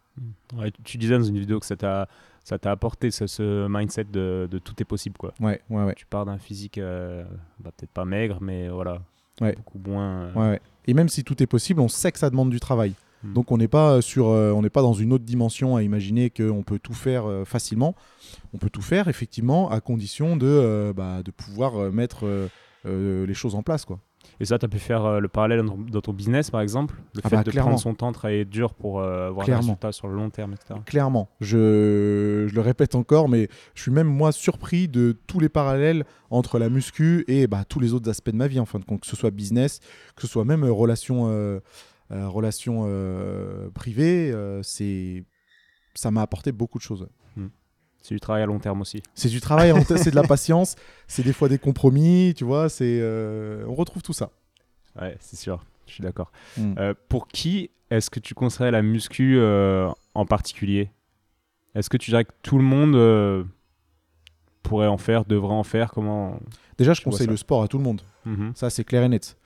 Tu- 0.49 0.71
tu 0.83 0.97
disais 0.99 1.17
dans 1.17 1.23
une 1.23 1.39
vidéo 1.39 1.59
que 1.59 1.65
ça 1.65 1.75
t'a 1.75 2.07
ça 2.47 2.57
t'a 2.57 2.71
apporté 2.71 3.11
ce, 3.11 3.27
ce 3.27 3.67
mindset 3.69 4.05
de, 4.05 4.47
de 4.49 4.57
tout 4.57 4.73
est 4.81 4.85
possible 4.85 5.17
quoi. 5.17 5.33
Ouais, 5.41 5.59
ouais, 5.69 5.83
ouais. 5.83 5.93
Tu 5.95 6.05
pars 6.05 6.25
d'un 6.25 6.37
physique 6.37 6.77
euh, 6.77 7.25
bah, 7.59 7.71
peut-être 7.75 7.91
pas 7.91 8.05
maigre 8.05 8.37
mais 8.41 8.69
voilà 8.69 9.01
Ouais. 9.41 9.53
beaucoup 9.55 9.79
moins. 9.85 10.27
euh, 10.27 10.33
Ouais. 10.51 10.61
Et 10.87 10.93
même 10.93 11.09
si 11.09 11.23
tout 11.23 11.43
est 11.43 11.45
possible, 11.47 11.79
on 11.81 11.89
sait 11.89 12.11
que 12.11 12.17
ça 12.19 12.29
demande 12.29 12.49
du 12.49 12.59
travail. 12.59 12.93
Mm. 13.23 13.33
Donc 13.33 13.51
on 13.51 13.57
n'est 13.57 13.67
pas 13.67 14.01
sur, 14.01 14.29
euh, 14.29 14.51
on 14.53 14.61
n'est 14.61 14.69
pas 14.69 14.81
dans 14.81 14.93
une 14.93 15.11
autre 15.13 15.25
dimension 15.25 15.75
à 15.75 15.83
imaginer 15.83 16.29
qu'on 16.29 16.63
peut 16.63 16.79
tout 16.79 16.93
faire 16.95 17.25
facilement. 17.45 17.93
On 18.53 18.57
peut 18.57 18.69
tout 18.69 18.81
faire 18.81 19.09
effectivement 19.09 19.69
à 19.69 19.81
condition 19.81 20.37
de, 20.37 20.93
bah, 20.95 21.21
de 21.23 21.31
pouvoir 21.31 21.91
mettre 21.91 22.25
les 22.85 23.33
choses 23.33 23.53
en 23.55 23.61
place, 23.63 23.83
quoi. 23.85 23.99
Et 24.39 24.45
ça, 24.45 24.59
tu 24.59 24.65
as 24.65 24.69
pu 24.69 24.79
faire 24.79 25.05
euh, 25.05 25.19
le 25.19 25.27
parallèle 25.27 25.63
dans 25.63 25.75
ton, 25.75 25.81
dans 25.81 26.01
ton 26.01 26.13
business 26.13 26.51
par 26.51 26.61
exemple 26.61 26.95
Le 27.15 27.21
Ah 27.23 27.29
fait 27.29 27.35
bah, 27.37 27.43
de 27.43 27.51
clairement. 27.51 27.69
prendre 27.71 27.81
son 27.81 27.93
temps, 27.93 28.11
travailler 28.11 28.45
dur 28.45 28.73
pour 28.73 28.99
euh, 28.99 29.27
avoir 29.27 29.45
des 29.45 29.51
Clairement. 29.51 29.61
résultats 29.63 29.91
sur 29.91 30.07
le 30.07 30.15
long 30.15 30.29
terme, 30.29 30.53
etc. 30.53 30.79
Clairement, 30.85 31.29
je, 31.41 32.45
je 32.47 32.53
le 32.55 32.61
répète 32.61 32.95
encore, 32.95 33.29
mais 33.29 33.47
je 33.75 33.81
suis 33.81 33.91
même 33.91 34.07
moi 34.07 34.31
surpris 34.31 34.87
de 34.87 35.17
tous 35.27 35.39
les 35.39 35.49
parallèles 35.49 36.05
entre 36.29 36.59
la 36.59 36.69
muscu 36.69 37.23
et 37.27 37.47
bah, 37.47 37.63
tous 37.65 37.79
les 37.79 37.93
autres 37.93 38.09
aspects 38.09 38.29
de 38.31 38.35
ma 38.37 38.47
vie, 38.47 38.59
en 38.59 38.65
fin 38.65 38.79
de 38.79 38.85
compte, 38.85 39.01
que 39.01 39.07
ce 39.07 39.15
soit 39.15 39.31
business, 39.31 39.79
que 40.15 40.21
ce 40.21 40.27
soit 40.27 40.45
même 40.45 40.63
euh, 40.63 40.71
relations 40.71 41.27
euh, 41.29 41.59
euh, 42.11 42.29
c'est 44.63 45.23
ça 45.93 46.11
m'a 46.11 46.21
apporté 46.21 46.51
beaucoup 46.51 46.77
de 46.77 46.83
choses. 46.83 47.07
C'est 48.07 48.15
du 48.15 48.21
travail 48.21 48.41
à 48.41 48.45
long 48.45 48.57
terme 48.57 48.79
aussi. 48.79 49.03
C'est 49.15 49.27
du 49.27 49.41
travail, 49.41 49.73
c'est 49.97 50.11
de 50.11 50.15
la 50.15 50.23
patience, 50.23 50.77
c'est 51.09 51.23
des 51.23 51.33
fois 51.33 51.49
des 51.49 51.57
compromis, 51.57 52.33
tu 52.37 52.45
vois, 52.45 52.69
c'est 52.69 52.99
euh, 53.01 53.65
on 53.67 53.75
retrouve 53.75 54.01
tout 54.01 54.13
ça. 54.13 54.31
Ouais, 54.97 55.17
c'est 55.19 55.35
sûr, 55.35 55.65
je 55.87 55.91
suis 55.91 56.03
d'accord. 56.03 56.31
Mm. 56.55 56.75
Euh, 56.77 56.93
pour 57.09 57.27
qui 57.27 57.69
est-ce 57.89 58.09
que 58.09 58.21
tu 58.21 58.33
conseillerais 58.33 58.71
la 58.71 58.81
muscu 58.81 59.35
euh, 59.37 59.89
en 60.13 60.25
particulier? 60.25 60.89
Est-ce 61.75 61.89
que 61.89 61.97
tu 61.97 62.11
dirais 62.11 62.23
que 62.23 62.31
tout 62.43 62.57
le 62.57 62.63
monde 62.63 63.45
pourrait 64.63 64.87
en 64.87 64.97
faire, 64.97 65.25
devrait 65.25 65.53
en 65.53 65.63
faire? 65.63 65.91
Comment 65.91 66.39
Déjà, 66.77 66.93
je 66.93 67.01
conseille 67.01 67.27
le 67.27 67.35
sport 67.35 67.61
à 67.61 67.67
tout 67.67 67.77
le 67.77 67.83
monde. 67.83 68.03
Mhm. 68.23 68.53
Ça, 68.55 68.69
c'est 68.69 68.85
clair 68.85 69.03
et 69.03 69.09
net. 69.09 69.37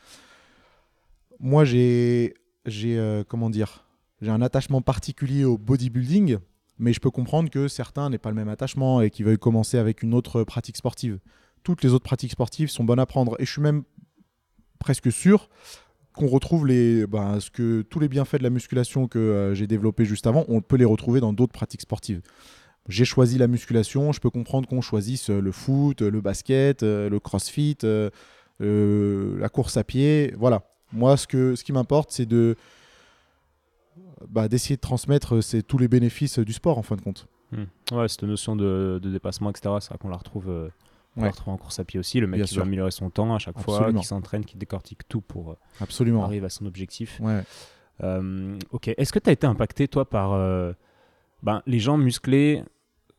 Moi, 1.40 1.66
j'ai, 1.66 2.36
j'ai 2.68 3.24
comment 3.28 3.50
dire, 3.50 3.88
j'ai 4.22 4.30
un 4.30 4.44
attachement 4.44 4.84
particulier 4.84 5.46
au 5.46 5.58
bodybuilding, 5.58 6.38
mais 6.82 6.92
je 6.92 7.00
peux 7.00 7.12
comprendre 7.12 7.50
que 7.50 7.68
certains 7.68 8.10
n'aient 8.10 8.18
pas 8.18 8.30
le 8.30 8.36
même 8.36 8.50
attachement 8.50 9.02
et 9.02 9.10
qu'ils 9.10 9.26
veuillent 9.26 9.38
commencer 9.38 9.78
avec 9.78 10.04
une 10.04 10.14
autre 10.14 10.44
pratique 10.44 10.76
sportive. 10.76 11.20
Toutes 11.64 11.84
les 11.84 11.94
autres 11.94 12.04
pratiques 12.04 12.32
sportives 12.32 12.70
sont 12.70 12.84
bonnes 12.84 13.00
à 13.00 13.06
prendre, 13.06 13.36
et 13.40 13.46
je 13.46 13.52
suis 13.52 13.62
même 13.62 13.84
presque 14.80 15.12
sûr 15.12 15.50
qu'on 16.14 16.28
retrouve 16.28 16.68
les, 16.68 17.08
ben, 17.08 17.40
ce 17.40 17.50
que 17.50 17.84
tous 17.84 18.00
les 18.00 18.10
bienfaits 18.10 18.40
de 18.40 18.44
la 18.44 18.50
musculation 18.50 19.08
que 19.08 19.20
euh, 19.20 19.54
j'ai 19.54 19.68
développé 19.68 20.04
juste 20.04 20.28
avant, 20.28 20.44
on 20.50 20.60
peut 20.60 20.76
les 20.76 20.86
retrouver 20.86 21.22
dans 21.22 21.32
d'autres 21.32 21.54
pratiques 21.54 21.82
sportives. 21.82 22.22
J'ai 22.90 23.06
choisi 23.06 23.38
la 23.38 23.48
musculation, 23.48 24.12
je 24.12 24.20
peux 24.20 24.32
comprendre 24.32 24.68
qu'on 24.68 24.82
choisisse 24.82 25.30
euh, 25.30 25.40
le 25.40 25.52
foot, 25.52 26.02
le 26.02 26.20
basket, 26.20 26.84
euh, 26.84 27.10
le 27.10 27.20
crossfit, 27.20 27.78
euh, 27.84 28.10
euh, 28.62 29.40
la 29.40 29.50
course 29.50 29.78
à 29.78 29.84
pied. 29.84 30.34
Voilà. 30.38 30.64
Moi, 30.92 31.16
ce, 31.16 31.28
que, 31.28 31.56
ce 31.56 31.64
qui 31.64 31.72
m'importe, 31.72 32.12
c'est 32.12 32.26
de 32.26 32.56
bah, 34.30 34.48
d'essayer 34.48 34.76
de 34.76 34.82
transmettre 34.82 35.36
euh, 35.36 35.42
c'est 35.42 35.64
tous 35.64 35.78
les 35.78 35.88
bénéfices 35.88 36.40
du 36.40 36.54
sport, 36.54 36.78
en 36.78 36.84
fin 36.84 36.96
de 36.96 37.02
compte. 37.02 37.28
Hmm. 37.52 37.66
Ouais, 37.96 38.08
cette 38.08 38.24
notion 38.24 38.56
de, 38.56 39.00
de 39.02 39.10
dépassement, 39.10 39.50
etc., 39.50 39.76
c'est 39.82 39.90
vrai 39.90 39.98
qu'on 40.00 40.10
la 40.10 40.18
retrouve. 40.18 40.50
euh, 40.50 40.70
on 41.18 41.22
Ouais. 41.22 41.26
la 41.28 41.32
retrouve 41.32 41.54
en 41.54 41.58
course 41.58 41.78
à 41.78 41.84
pied 41.84 42.00
aussi, 42.00 42.22
le 42.22 42.28
mec 42.28 42.38
Bien 42.38 42.46
qui 42.46 42.54
sûr. 42.54 42.62
veut 42.64 42.68
améliorer 42.68 42.92
son 42.92 43.10
temps 43.10 43.36
à 43.36 43.40
chaque 43.40 43.60
fois, 43.60 43.92
qui 43.92 44.04
s'entraîne, 44.06 44.46
qui 44.46 44.56
décortique 44.58 45.06
tout 45.10 45.20
pour 45.20 45.52
euh, 45.52 45.56
Absolument. 45.82 46.24
arriver 46.24 46.46
à 46.46 46.50
son 46.50 46.66
objectif. 46.66 47.20
Ouais. 47.22 47.42
Euh, 48.04 48.58
ok, 48.72 48.88
est-ce 48.96 49.12
que 49.12 49.20
tu 49.20 49.30
as 49.30 49.34
été 49.34 49.46
impacté, 49.46 49.88
toi, 49.90 50.10
par. 50.10 50.32
euh, 50.34 50.72
ben, 51.44 51.62
les 51.68 51.80
gens 51.80 51.98
musclés 51.98 52.64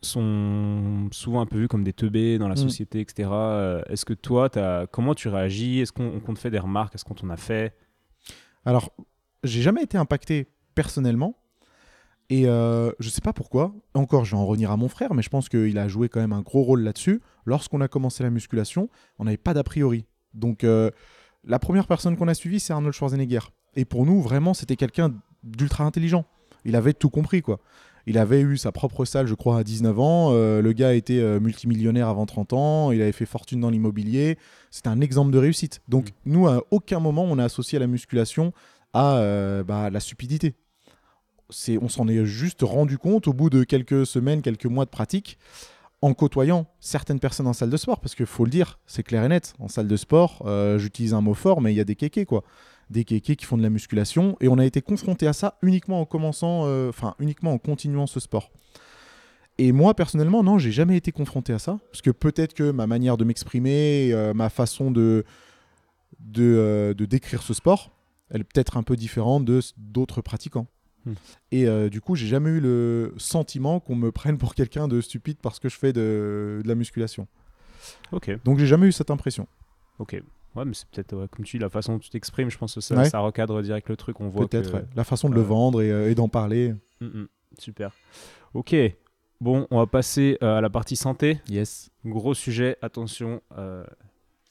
sont 0.00 1.08
souvent 1.12 1.40
un 1.40 1.46
peu 1.46 1.58
vus 1.58 1.68
comme 1.68 1.84
des 1.84 1.92
teubés 1.92 2.38
dans 2.38 2.48
la 2.48 2.54
Mm. 2.54 2.58
société, 2.58 3.00
etc. 3.00 3.28
Euh, 3.32 3.82
Est-ce 3.88 4.04
que 4.04 4.14
toi, 4.14 4.48
as, 4.58 4.86
comment 4.86 5.14
tu 5.14 5.28
réagis? 5.28 5.80
Est-ce 5.80 5.92
qu'on 5.92 6.20
qu'on 6.20 6.34
te 6.34 6.38
fait 6.38 6.50
des 6.50 6.58
remarques? 6.58 6.94
Est-ce 6.94 7.04
qu'on 7.04 7.14
t'en 7.14 7.30
a 7.30 7.36
fait? 7.36 7.74
Alors, 8.64 8.92
j'ai 9.44 9.62
jamais 9.62 9.82
été 9.82 9.98
impacté 9.98 10.48
personnellement. 10.74 11.36
Et 12.30 12.46
euh, 12.46 12.90
je 12.98 13.08
sais 13.10 13.20
pas 13.20 13.32
pourquoi. 13.32 13.74
Encore, 13.94 14.24
je 14.24 14.30
vais 14.30 14.40
en 14.40 14.46
revenir 14.46 14.70
à 14.70 14.76
mon 14.76 14.88
frère, 14.88 15.12
mais 15.14 15.22
je 15.22 15.28
pense 15.28 15.48
qu'il 15.48 15.76
a 15.78 15.88
joué 15.88 16.08
quand 16.08 16.20
même 16.20 16.32
un 16.32 16.40
gros 16.40 16.62
rôle 16.62 16.82
là-dessus. 16.82 17.20
Lorsqu'on 17.44 17.80
a 17.80 17.88
commencé 17.88 18.22
la 18.22 18.30
musculation, 18.30 18.88
on 19.18 19.24
n'avait 19.24 19.36
pas 19.36 19.52
d'a 19.52 19.62
priori. 19.62 20.06
Donc, 20.32 20.64
euh, 20.64 20.90
la 21.44 21.58
première 21.58 21.86
personne 21.86 22.16
qu'on 22.16 22.28
a 22.28 22.34
suivie, 22.34 22.60
c'est 22.60 22.72
Arnold 22.72 22.94
Schwarzenegger. 22.94 23.40
Et 23.74 23.84
pour 23.84 24.06
nous, 24.06 24.20
vraiment, 24.20 24.54
c'était 24.54 24.76
quelqu'un 24.76 25.12
d'ultra 25.42 25.84
intelligent. 25.84 26.24
Il 26.64 26.76
avait 26.76 26.94
tout 26.94 27.10
compris, 27.10 27.42
quoi. 27.42 27.60
Il 28.06 28.18
avait 28.18 28.40
eu 28.40 28.56
sa 28.56 28.72
propre 28.72 29.04
salle, 29.04 29.26
je 29.26 29.34
crois, 29.34 29.58
à 29.58 29.64
19 29.64 30.00
ans. 30.00 30.30
Euh, 30.32 30.60
le 30.60 30.72
gars 30.72 30.94
était 30.94 31.20
euh, 31.20 31.38
multimillionnaire 31.38 32.08
avant 32.08 32.26
30 32.26 32.52
ans. 32.52 32.92
Il 32.92 33.00
avait 33.00 33.12
fait 33.12 33.26
fortune 33.26 33.60
dans 33.60 33.70
l'immobilier. 33.70 34.38
C'était 34.70 34.88
un 34.88 35.00
exemple 35.00 35.30
de 35.30 35.38
réussite. 35.38 35.82
Donc, 35.88 36.08
nous, 36.24 36.48
à 36.48 36.62
aucun 36.70 36.98
moment, 36.98 37.24
on 37.24 37.38
a 37.38 37.44
associé 37.44 37.78
la 37.78 37.86
musculation 37.86 38.52
à 38.92 39.16
euh, 39.16 39.62
bah, 39.62 39.90
la 39.90 40.00
stupidité. 40.00 40.54
C'est, 41.50 41.78
on 41.78 41.88
s'en 41.88 42.08
est 42.08 42.24
juste 42.24 42.62
rendu 42.62 42.98
compte 42.98 43.28
au 43.28 43.32
bout 43.32 43.50
de 43.50 43.64
quelques 43.64 44.06
semaines, 44.06 44.42
quelques 44.42 44.66
mois 44.66 44.84
de 44.84 44.90
pratique, 44.90 45.38
en 46.00 46.14
côtoyant 46.14 46.66
certaines 46.80 47.20
personnes 47.20 47.46
en 47.46 47.52
salle 47.52 47.70
de 47.70 47.76
sport, 47.76 48.00
parce 48.00 48.14
qu'il 48.14 48.26
faut 48.26 48.44
le 48.44 48.50
dire, 48.50 48.78
c'est 48.86 49.02
clair 49.02 49.22
et 49.24 49.28
net. 49.28 49.54
En 49.58 49.68
salle 49.68 49.86
de 49.86 49.96
sport, 49.96 50.42
euh, 50.46 50.78
j'utilise 50.78 51.14
un 51.14 51.20
mot 51.20 51.34
fort, 51.34 51.60
mais 51.60 51.72
il 51.72 51.76
y 51.76 51.80
a 51.80 51.84
des 51.84 51.94
kékés, 51.94 52.24
quoi. 52.24 52.42
Des 52.90 53.04
kékés 53.04 53.36
qui 53.36 53.44
font 53.44 53.56
de 53.56 53.62
la 53.62 53.70
musculation, 53.70 54.36
et 54.40 54.48
on 54.48 54.58
a 54.58 54.64
été 54.64 54.82
confronté 54.82 55.26
à 55.26 55.32
ça 55.32 55.58
uniquement 55.62 56.00
en 56.00 56.04
commençant, 56.04 56.62
euh, 56.64 56.88
enfin 56.88 57.14
uniquement 57.18 57.52
en 57.52 57.58
continuant 57.58 58.06
ce 58.06 58.18
sport. 58.18 58.50
Et 59.58 59.70
moi, 59.70 59.94
personnellement, 59.94 60.42
non, 60.42 60.58
j'ai 60.58 60.72
jamais 60.72 60.96
été 60.96 61.12
confronté 61.12 61.52
à 61.52 61.58
ça, 61.58 61.78
parce 61.90 62.02
que 62.02 62.10
peut-être 62.10 62.54
que 62.54 62.70
ma 62.70 62.86
manière 62.86 63.16
de 63.18 63.24
m'exprimer, 63.24 64.14
ma 64.34 64.48
façon 64.48 64.90
de, 64.90 65.24
de, 66.18 66.94
de 66.96 67.04
décrire 67.04 67.42
ce 67.42 67.52
sport, 67.52 67.90
elle 68.32 68.40
est 68.40 68.44
peut-être 68.44 68.76
un 68.76 68.82
peu 68.82 68.96
différente 68.96 69.44
de 69.44 69.60
d'autres 69.76 70.20
pratiquants. 70.22 70.66
Hmm. 71.04 71.12
Et 71.52 71.66
euh, 71.68 71.88
du 71.88 72.00
coup, 72.00 72.14
j'ai 72.16 72.26
jamais 72.26 72.50
eu 72.50 72.60
le 72.60 73.12
sentiment 73.18 73.78
qu'on 73.80 73.94
me 73.96 74.10
prenne 74.10 74.38
pour 74.38 74.54
quelqu'un 74.54 74.88
de 74.88 75.00
stupide 75.00 75.38
parce 75.40 75.58
que 75.60 75.68
je 75.68 75.76
fais 75.78 75.92
de, 75.92 76.60
de 76.62 76.68
la 76.68 76.74
musculation. 76.74 77.28
Ok, 78.12 78.30
Donc, 78.44 78.58
j'ai 78.58 78.66
jamais 78.66 78.86
eu 78.88 78.92
cette 78.92 79.10
impression. 79.10 79.46
ok. 79.98 80.20
Ouais, 80.54 80.66
mais 80.66 80.74
c'est 80.74 80.86
peut-être, 80.90 81.16
ouais, 81.16 81.26
comme 81.28 81.46
tu 81.46 81.56
dis, 81.56 81.62
la 81.62 81.70
façon 81.70 81.94
dont 81.94 81.98
tu 81.98 82.10
t'exprimes, 82.10 82.50
je 82.50 82.58
pense 82.58 82.74
que 82.74 82.80
ça, 82.82 82.94
Ouais. 82.94 83.08
ça 83.08 83.20
recadre 83.20 83.62
direct 83.62 83.88
le 83.88 83.96
truc. 83.96 84.20
On 84.20 84.28
voit 84.28 84.46
Peut-être 84.46 84.70
que... 84.70 84.76
ouais. 84.76 84.84
la 84.94 85.02
façon 85.04 85.30
de 85.30 85.34
le 85.34 85.40
vendre 85.40 85.80
et, 85.80 85.90
euh, 85.90 86.10
et 86.10 86.14
d'en 86.14 86.28
parler. 86.28 86.74
Mm, 87.00 87.06
mm. 87.06 87.28
super. 87.58 87.92
Ok, 88.52 88.76
bon, 89.40 89.66
on 89.70 89.78
va 89.78 89.86
passer 89.86 90.36
euh, 90.42 90.58
à 90.58 90.60
la 90.60 90.68
partie 90.68 90.94
santé. 90.94 91.40
Yes. 91.48 91.90
Gros 92.04 92.34
sujet, 92.34 92.76
attention, 92.82 93.40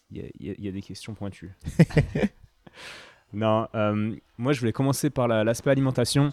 il 0.09 0.27
y, 0.39 0.61
y 0.63 0.67
a 0.67 0.71
des 0.71 0.81
questions 0.81 1.13
pointues. 1.13 1.51
non, 3.33 3.67
euh, 3.75 4.15
moi 4.37 4.53
je 4.53 4.59
voulais 4.59 4.71
commencer 4.73 5.09
par 5.09 5.27
la- 5.27 5.43
l'aspect 5.43 5.69
alimentation. 5.71 6.31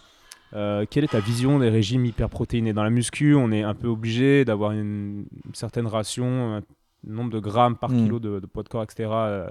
Euh, 0.53 0.85
quelle 0.89 1.03
est 1.03 1.09
ta 1.09 1.19
vision 1.19 1.59
des 1.59 1.69
régimes 1.69 2.05
hyperprotéinés? 2.05 2.73
Dans 2.73 2.83
la 2.83 2.89
muscu, 2.89 3.35
on 3.35 3.51
est 3.51 3.61
un 3.61 3.75
peu 3.75 3.87
obligé 3.87 4.45
d'avoir 4.45 4.71
une, 4.71 5.25
une 5.45 5.53
certaine 5.53 5.85
ration, 5.85 6.55
un 6.57 6.61
nombre 7.03 7.29
de 7.31 7.39
grammes 7.39 7.77
par 7.77 7.91
Mm. 7.91 7.97
kilo 8.03 8.19
de, 8.19 8.39
de 8.39 8.45
poids 8.47 8.63
de 8.63 8.69
corps, 8.69 8.83
etc., 8.83 9.09
euh, 9.11 9.49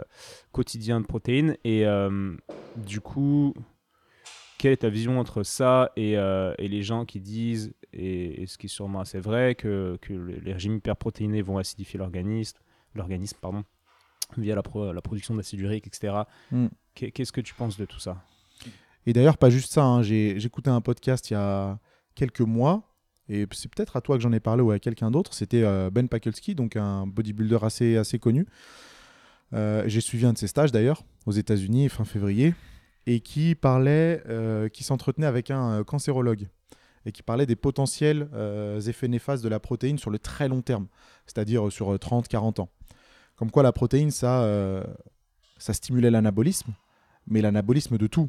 quotidien 0.53 1.01
de 1.01 1.07
protéines. 1.07 1.57
Et 1.65 1.85
du 2.75 3.01
coup, 3.01 3.55
quelle 4.59 4.73
est 4.73 4.79
ta 4.79 4.89
vision 4.89 5.19
entre 5.21 5.45
ça 5.45 5.93
et, 5.97 6.13
et 6.15 6.69
les 6.69 6.83
gens 6.83 7.05
qui 7.05 7.21
disent, 7.21 7.73
et, 7.93 8.43
et 8.43 8.47
ce 8.47 8.59
qui 8.59 8.67
est 8.67 8.69
sûrement 8.69 9.01
assez 9.01 9.21
vrai, 9.21 9.55
que, 9.55 9.97
que 10.03 10.13
les 10.13 10.41
les 10.41 10.53
régimes 10.53 10.77
hyperprotéinés 10.77 11.43
vont 11.43 11.59
acidifier 11.59 11.99
l'organisme, 11.99 12.59
l'organisme 12.95 13.39
pardon, 13.41 13.63
via 14.37 14.55
la, 14.55 14.63
pro- 14.63 14.93
la 14.93 15.01
production 15.01 15.35
d'acide 15.35 15.61
urique, 15.61 15.87
etc. 15.87 16.15
Mm. 16.51 16.67
Qu'est- 16.95 17.11
Qu'est-ce 17.13 17.33
que 17.33 17.41
tu 17.41 17.55
penses 17.55 17.77
de 17.79 17.85
tout 17.85 17.99
ça? 18.01 18.23
Et 19.07 19.13
d'ailleurs, 19.13 19.39
pas 19.39 19.49
juste 19.51 19.73
ça. 19.73 19.85
hein, 19.85 20.03
écouté 20.03 20.69
un 20.71 20.81
podcast 20.81 21.31
il 21.31 21.35
y 21.35 21.37
a 21.37 21.79
quelques 22.15 22.41
mois. 22.43 22.83
Et 23.31 23.47
c'est 23.53 23.71
peut-être 23.75 23.97
à 23.97 24.01
toi 24.01 24.17
que 24.17 24.23
j'en 24.23 24.33
ai 24.33 24.41
parlé 24.41 24.63
ou 24.63 24.71
à 24.71 24.79
quelqu'un 24.79 25.11
d'autre. 25.11 25.35
C'était 25.35 25.63
euh, 25.63 25.91
Ben 25.91 26.09
Pakulski, 26.09 26.55
donc 26.55 26.77
un 26.77 27.07
bodybuilder 27.07 27.59
assez, 27.63 27.97
assez 27.97 28.19
connu. 28.19 28.47
Euh, 29.55 29.83
J'ai 29.87 30.01
suivi 30.01 30.27
un 30.27 30.33
de 30.33 30.39
ses 30.39 30.47
stages 30.47 30.73
d'ailleurs 30.73 31.03
aux 31.27 31.33
États-Unis 31.33 31.89
fin 31.89 32.05
février 32.05 32.55
et 33.07 33.21
qui 33.21 33.55
parlait, 33.55 34.23
euh, 34.29 34.69
qui 34.69 34.83
s'entretenait 34.85 35.27
avec 35.27 35.51
un 35.51 35.85
cancérologue 35.85 36.49
et 37.07 37.13
qui 37.13 37.23
parlait 37.23 37.47
des 37.47 37.57
potentiels 37.57 38.29
effets 38.87 39.09
néfastes 39.09 39.43
de 39.45 39.49
la 39.49 39.61
protéine 39.61 39.99
sur 39.99 40.11
le 40.11 40.19
très 40.19 40.49
long 40.49 40.61
terme, 40.61 40.87
c'est-à-dire 41.27 41.71
sur 41.73 41.95
30-40 41.95 42.61
ans. 42.61 42.69
Comme 43.39 43.51
quoi 43.51 43.63
la 43.63 43.73
protéine, 43.73 44.11
ça, 44.11 44.85
ça 45.59 45.73
stimulait 45.73 46.11
l'anabolisme, 46.11 46.73
mais 47.27 47.41
l'anabolisme 47.41 47.97
de 47.97 48.07
tout. 48.07 48.29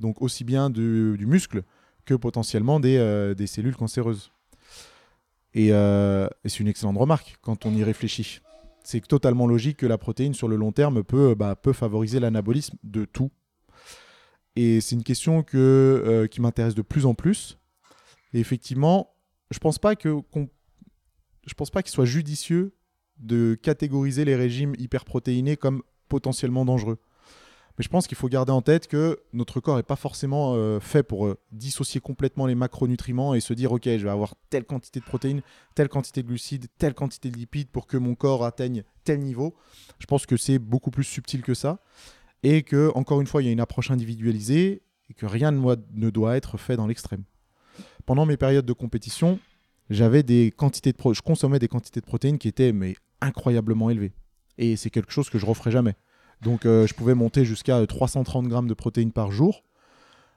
Donc 0.00 0.20
aussi 0.20 0.42
bien 0.42 0.70
du, 0.70 1.24
muscle 1.26 1.62
que 2.04 2.14
potentiellement 2.14 2.80
des, 2.80 3.34
des 3.36 3.46
cellules 3.46 3.76
cancéreuses. 3.76 4.32
Et, 5.54 5.68
et 5.68 6.48
c'est 6.48 6.60
une 6.60 6.68
excellente 6.68 6.98
remarque 6.98 7.38
quand 7.42 7.64
on 7.64 7.72
y 7.72 7.84
réfléchit 7.84 8.40
c'est 8.84 9.00
totalement 9.00 9.46
logique 9.46 9.78
que 9.78 9.86
la 9.86 9.98
protéine 9.98 10.34
sur 10.34 10.46
le 10.46 10.56
long 10.56 10.70
terme 10.70 11.02
peut, 11.02 11.34
bah, 11.34 11.56
favoriser 11.72 12.20
l'anabolisme 12.20 12.76
de 12.84 13.06
tout. 13.06 13.30
Et 14.56 14.80
c'est 14.80 14.94
une 14.94 15.02
question 15.02 15.42
que, 15.42 15.56
euh, 15.56 16.26
qui 16.28 16.40
m'intéresse 16.40 16.74
de 16.74 16.82
plus 16.82 17.06
en 17.06 17.14
plus. 17.14 17.58
Et 18.34 18.40
effectivement, 18.40 19.14
je 19.50 19.58
pense 19.58 19.78
pas 19.78 19.96
que 19.96 20.20
je 21.46 21.54
pense 21.54 21.70
pas 21.70 21.82
qu'il 21.82 21.92
soit 21.92 22.04
judicieux 22.04 22.74
de 23.18 23.58
catégoriser 23.60 24.24
les 24.24 24.36
régimes 24.36 24.74
hyperprotéinés 24.78 25.56
comme 25.56 25.82
potentiellement 26.08 26.64
dangereux. 26.64 26.98
Mais 27.76 27.82
je 27.82 27.88
pense 27.88 28.06
qu'il 28.06 28.16
faut 28.16 28.28
garder 28.28 28.52
en 28.52 28.62
tête 28.62 28.86
que 28.86 29.18
notre 29.32 29.58
corps 29.58 29.76
n'est 29.76 29.82
pas 29.82 29.96
forcément 29.96 30.54
euh, 30.54 30.78
fait 30.78 31.02
pour 31.02 31.26
euh, 31.26 31.36
dissocier 31.50 32.00
complètement 32.00 32.46
les 32.46 32.54
macronutriments 32.54 33.34
et 33.34 33.40
se 33.40 33.52
dire 33.52 33.72
ok, 33.72 33.84
je 33.84 34.04
vais 34.04 34.10
avoir 34.10 34.34
telle 34.48 34.64
quantité 34.64 35.00
de 35.00 35.04
protéines, 35.04 35.42
telle 35.74 35.88
quantité 35.88 36.22
de 36.22 36.28
glucides, 36.28 36.66
telle 36.78 36.94
quantité 36.94 37.30
de 37.30 37.36
lipides 37.36 37.70
pour 37.70 37.88
que 37.88 37.96
mon 37.96 38.14
corps 38.14 38.44
atteigne 38.44 38.84
tel 39.02 39.18
niveau. 39.18 39.56
Je 39.98 40.06
pense 40.06 40.24
que 40.24 40.36
c'est 40.36 40.60
beaucoup 40.60 40.92
plus 40.92 41.04
subtil 41.04 41.42
que 41.42 41.54
ça 41.54 41.80
et 42.44 42.62
que 42.62 42.92
encore 42.94 43.20
une 43.20 43.26
fois, 43.26 43.42
il 43.42 43.46
y 43.46 43.48
a 43.48 43.52
une 43.52 43.60
approche 43.60 43.90
individualisée 43.90 44.82
et 45.10 45.14
que 45.14 45.26
rien 45.26 45.50
ne 45.50 46.10
doit 46.10 46.36
être 46.36 46.58
fait 46.58 46.76
dans 46.76 46.86
l'extrême. 46.86 47.24
Pendant 48.06 48.24
mes 48.24 48.36
périodes 48.36 48.66
de 48.66 48.72
compétition, 48.72 49.40
j'avais 49.90 50.22
des 50.22 50.52
quantités 50.56 50.92
de 50.92 51.12
je 51.12 51.22
consommais 51.22 51.58
des 51.58 51.68
quantités 51.68 52.00
de 52.00 52.06
protéines 52.06 52.38
qui 52.38 52.48
étaient 52.48 52.72
mais 52.72 52.94
incroyablement 53.24 53.90
élevées 53.90 54.12
et 54.58 54.76
c'est 54.76 54.90
quelque 54.90 55.12
chose 55.12 55.30
que 55.30 55.38
je 55.38 55.46
referai 55.46 55.70
jamais. 55.70 55.96
Donc 56.42 56.66
euh, 56.66 56.86
je 56.86 56.94
pouvais 56.94 57.14
monter 57.14 57.44
jusqu'à 57.44 57.84
330 57.86 58.48
grammes 58.48 58.68
de 58.68 58.74
protéines 58.74 59.12
par 59.12 59.30
jour. 59.30 59.64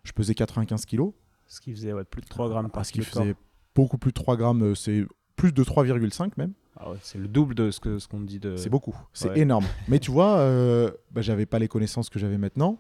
Je 0.04 0.12
pesais 0.12 0.34
95 0.34 0.86
kilos. 0.86 1.14
Ce 1.48 1.62
qui 1.62 1.72
faisait 1.72 1.94
plus 2.10 2.22
de 2.22 2.28
3 2.28 2.50
grammes 2.50 2.70
par 2.70 2.86
Ce 2.86 2.92
qui 2.92 3.02
faisait 3.02 3.36
beaucoup 3.76 3.98
plus 3.98 4.12
de 4.12 4.16
3 4.16 4.38
grammes, 4.38 4.64
euh, 4.64 4.76
c'est 4.76 5.06
plus 5.36 5.52
de 5.52 5.64
3,5 5.64 6.32
même. 6.38 6.54
Ah 6.80 6.92
c'est 7.02 7.18
le 7.18 7.28
double 7.28 7.56
de 7.56 7.72
ce 7.72 7.80
qu'on 7.80 8.00
ce 8.00 8.08
qu'on 8.08 8.22
dit 8.22 8.40
de. 8.40 8.56
C'est 8.56 8.70
beaucoup, 8.70 8.96
c'est 9.14 9.36
énorme. 9.38 9.66
Mais 9.88 10.00
tu 10.00 10.12
vois, 10.12 10.38
euh, 10.38 10.92
bah, 11.12 11.22
j'avais 11.22 11.48
pas 11.48 11.58
les 11.58 11.68
connaissances 11.68 12.10
que 12.10 12.20
j'avais 12.20 12.38
maintenant. 12.38 12.80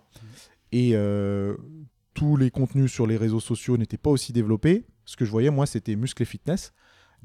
Et 0.71 0.95
tous 2.13 2.35
les 2.35 2.49
contenus 2.49 2.91
sur 2.91 3.05
les 3.05 3.15
réseaux 3.17 3.39
sociaux 3.39 3.77
n'étaient 3.77 3.97
pas 3.97 4.09
aussi 4.09 4.33
développés. 4.33 4.85
Ce 5.05 5.15
que 5.15 5.23
je 5.23 5.31
voyais, 5.31 5.51
moi, 5.51 5.65
c'était 5.67 5.95
muscle 5.95 6.21
et 6.21 6.25
fitness. 6.25 6.73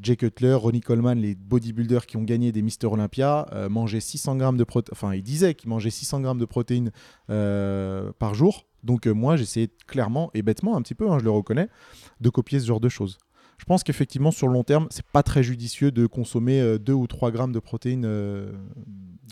Jay 0.00 0.16
Cutler, 0.16 0.54
Ronnie 0.54 0.80
Coleman, 0.80 1.18
les 1.18 1.34
bodybuilders 1.34 2.06
qui 2.06 2.16
ont 2.16 2.22
gagné 2.22 2.52
des 2.52 2.62
Mister 2.62 2.86
Olympia, 2.86 3.46
euh, 3.52 3.68
mangeaient 3.68 4.00
600 4.00 4.36
grammes 4.36 4.56
de 4.56 4.64
protéines. 4.64 4.92
Enfin, 4.92 5.14
ils 5.14 5.22
disaient 5.22 5.54
qu'ils 5.54 5.68
mangeaient 5.68 5.90
600 5.90 6.20
grammes 6.20 6.38
de 6.38 6.44
protéines 6.44 6.90
euh, 7.30 8.12
par 8.18 8.34
jour. 8.34 8.66
Donc, 8.82 9.06
euh, 9.06 9.12
moi, 9.12 9.36
j'essayais 9.36 9.70
clairement 9.86 10.30
et 10.34 10.42
bêtement, 10.42 10.76
un 10.76 10.82
petit 10.82 10.94
peu, 10.94 11.10
hein, 11.10 11.18
je 11.18 11.24
le 11.24 11.30
reconnais, 11.30 11.68
de 12.20 12.30
copier 12.30 12.58
ce 12.58 12.66
genre 12.66 12.80
de 12.80 12.88
choses. 12.88 13.18
Je 13.58 13.64
pense 13.64 13.84
qu'effectivement, 13.84 14.32
sur 14.32 14.48
le 14.48 14.54
long 14.54 14.64
terme, 14.64 14.88
c'est 14.90 15.06
pas 15.06 15.22
très 15.22 15.44
judicieux 15.44 15.92
de 15.92 16.06
consommer 16.06 16.78
2 16.80 16.92
ou 16.92 17.06
3 17.06 17.30
grammes 17.30 17.52
de 17.52 17.60
protéines 17.60 18.08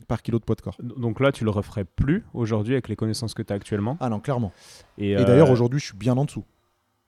par 0.06 0.22
kilo 0.22 0.38
de 0.38 0.44
poids 0.44 0.54
de 0.54 0.60
corps. 0.60 0.76
Donc 0.80 1.18
là, 1.18 1.32
tu 1.32 1.42
le 1.42 1.50
referais 1.50 1.84
plus 1.84 2.24
aujourd'hui 2.32 2.74
avec 2.74 2.88
les 2.88 2.94
connaissances 2.94 3.34
que 3.34 3.42
tu 3.42 3.52
as 3.52 3.56
actuellement? 3.56 3.96
Ah 3.98 4.08
non, 4.08 4.20
clairement. 4.20 4.52
Et, 4.98 5.12
et 5.12 5.24
d'ailleurs, 5.24 5.50
aujourd'hui, 5.50 5.80
je 5.80 5.86
suis 5.86 5.96
bien 5.96 6.16
en 6.16 6.26
dessous. 6.26 6.44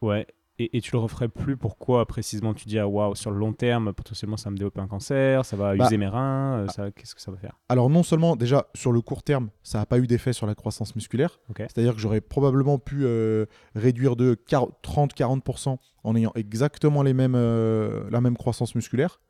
Ouais. 0.01 0.27
Et, 0.59 0.81
tu 0.83 0.93
le 0.93 0.99
referais 0.99 1.29
plus 1.29 1.57
pourquoi 1.57 2.05
précisément 2.07 2.53
tu 2.53 2.69
dis 2.69 2.79
ah 2.79 2.87
waouh 2.87 3.15
sur 3.15 3.31
le 3.31 3.39
long 3.39 3.55
terme 3.55 3.95
potentiellement 3.95 4.37
ça 4.37 4.45
va 4.45 4.51
me 4.51 4.59
développer 4.59 4.81
un 4.81 4.87
cancer 4.87 5.47
ça 5.47 5.57
va 5.57 5.75
bah, 5.75 5.87
user 5.87 5.97
mes 5.97 6.07
reins 6.07 6.67
euh, 6.79 6.91
qu'est-ce 6.95 7.15
que 7.15 7.23
ça 7.23 7.31
va 7.31 7.39
faire? 7.39 7.59
Alors 7.71 7.89
non 7.89 8.03
seulement 8.03 8.37
déjà 8.37 8.67
sur 8.75 8.93
le 8.93 9.01
court 9.01 9.23
terme 9.23 9.49
ça 9.63 9.79
n'a 9.79 9.87
pas 9.87 9.99
eu 9.99 10.07
d'effet 10.07 10.35
sur 10.35 10.47
la 10.47 10.55
croissance 10.55 10.95
musculaire. 10.95 11.41
C'est 11.57 11.79
à 11.79 11.83
dire 11.83 11.95
que 11.95 12.01
j'aurais 12.01 12.21
probablement 12.21 12.79
pu 12.79 13.05
euh, 13.05 13.47
réduire 13.75 14.15
de 14.15 14.35
30-40% 14.35 15.79
en 16.05 16.17
ayant 16.17 16.33
exactement 16.35 17.03
les 17.03 17.15
mêmes, 17.15 17.35
euh, 17.35 18.09
la 18.11 18.21
même 18.21 18.37
croissance 18.37 18.75
musculaire. 18.75 19.21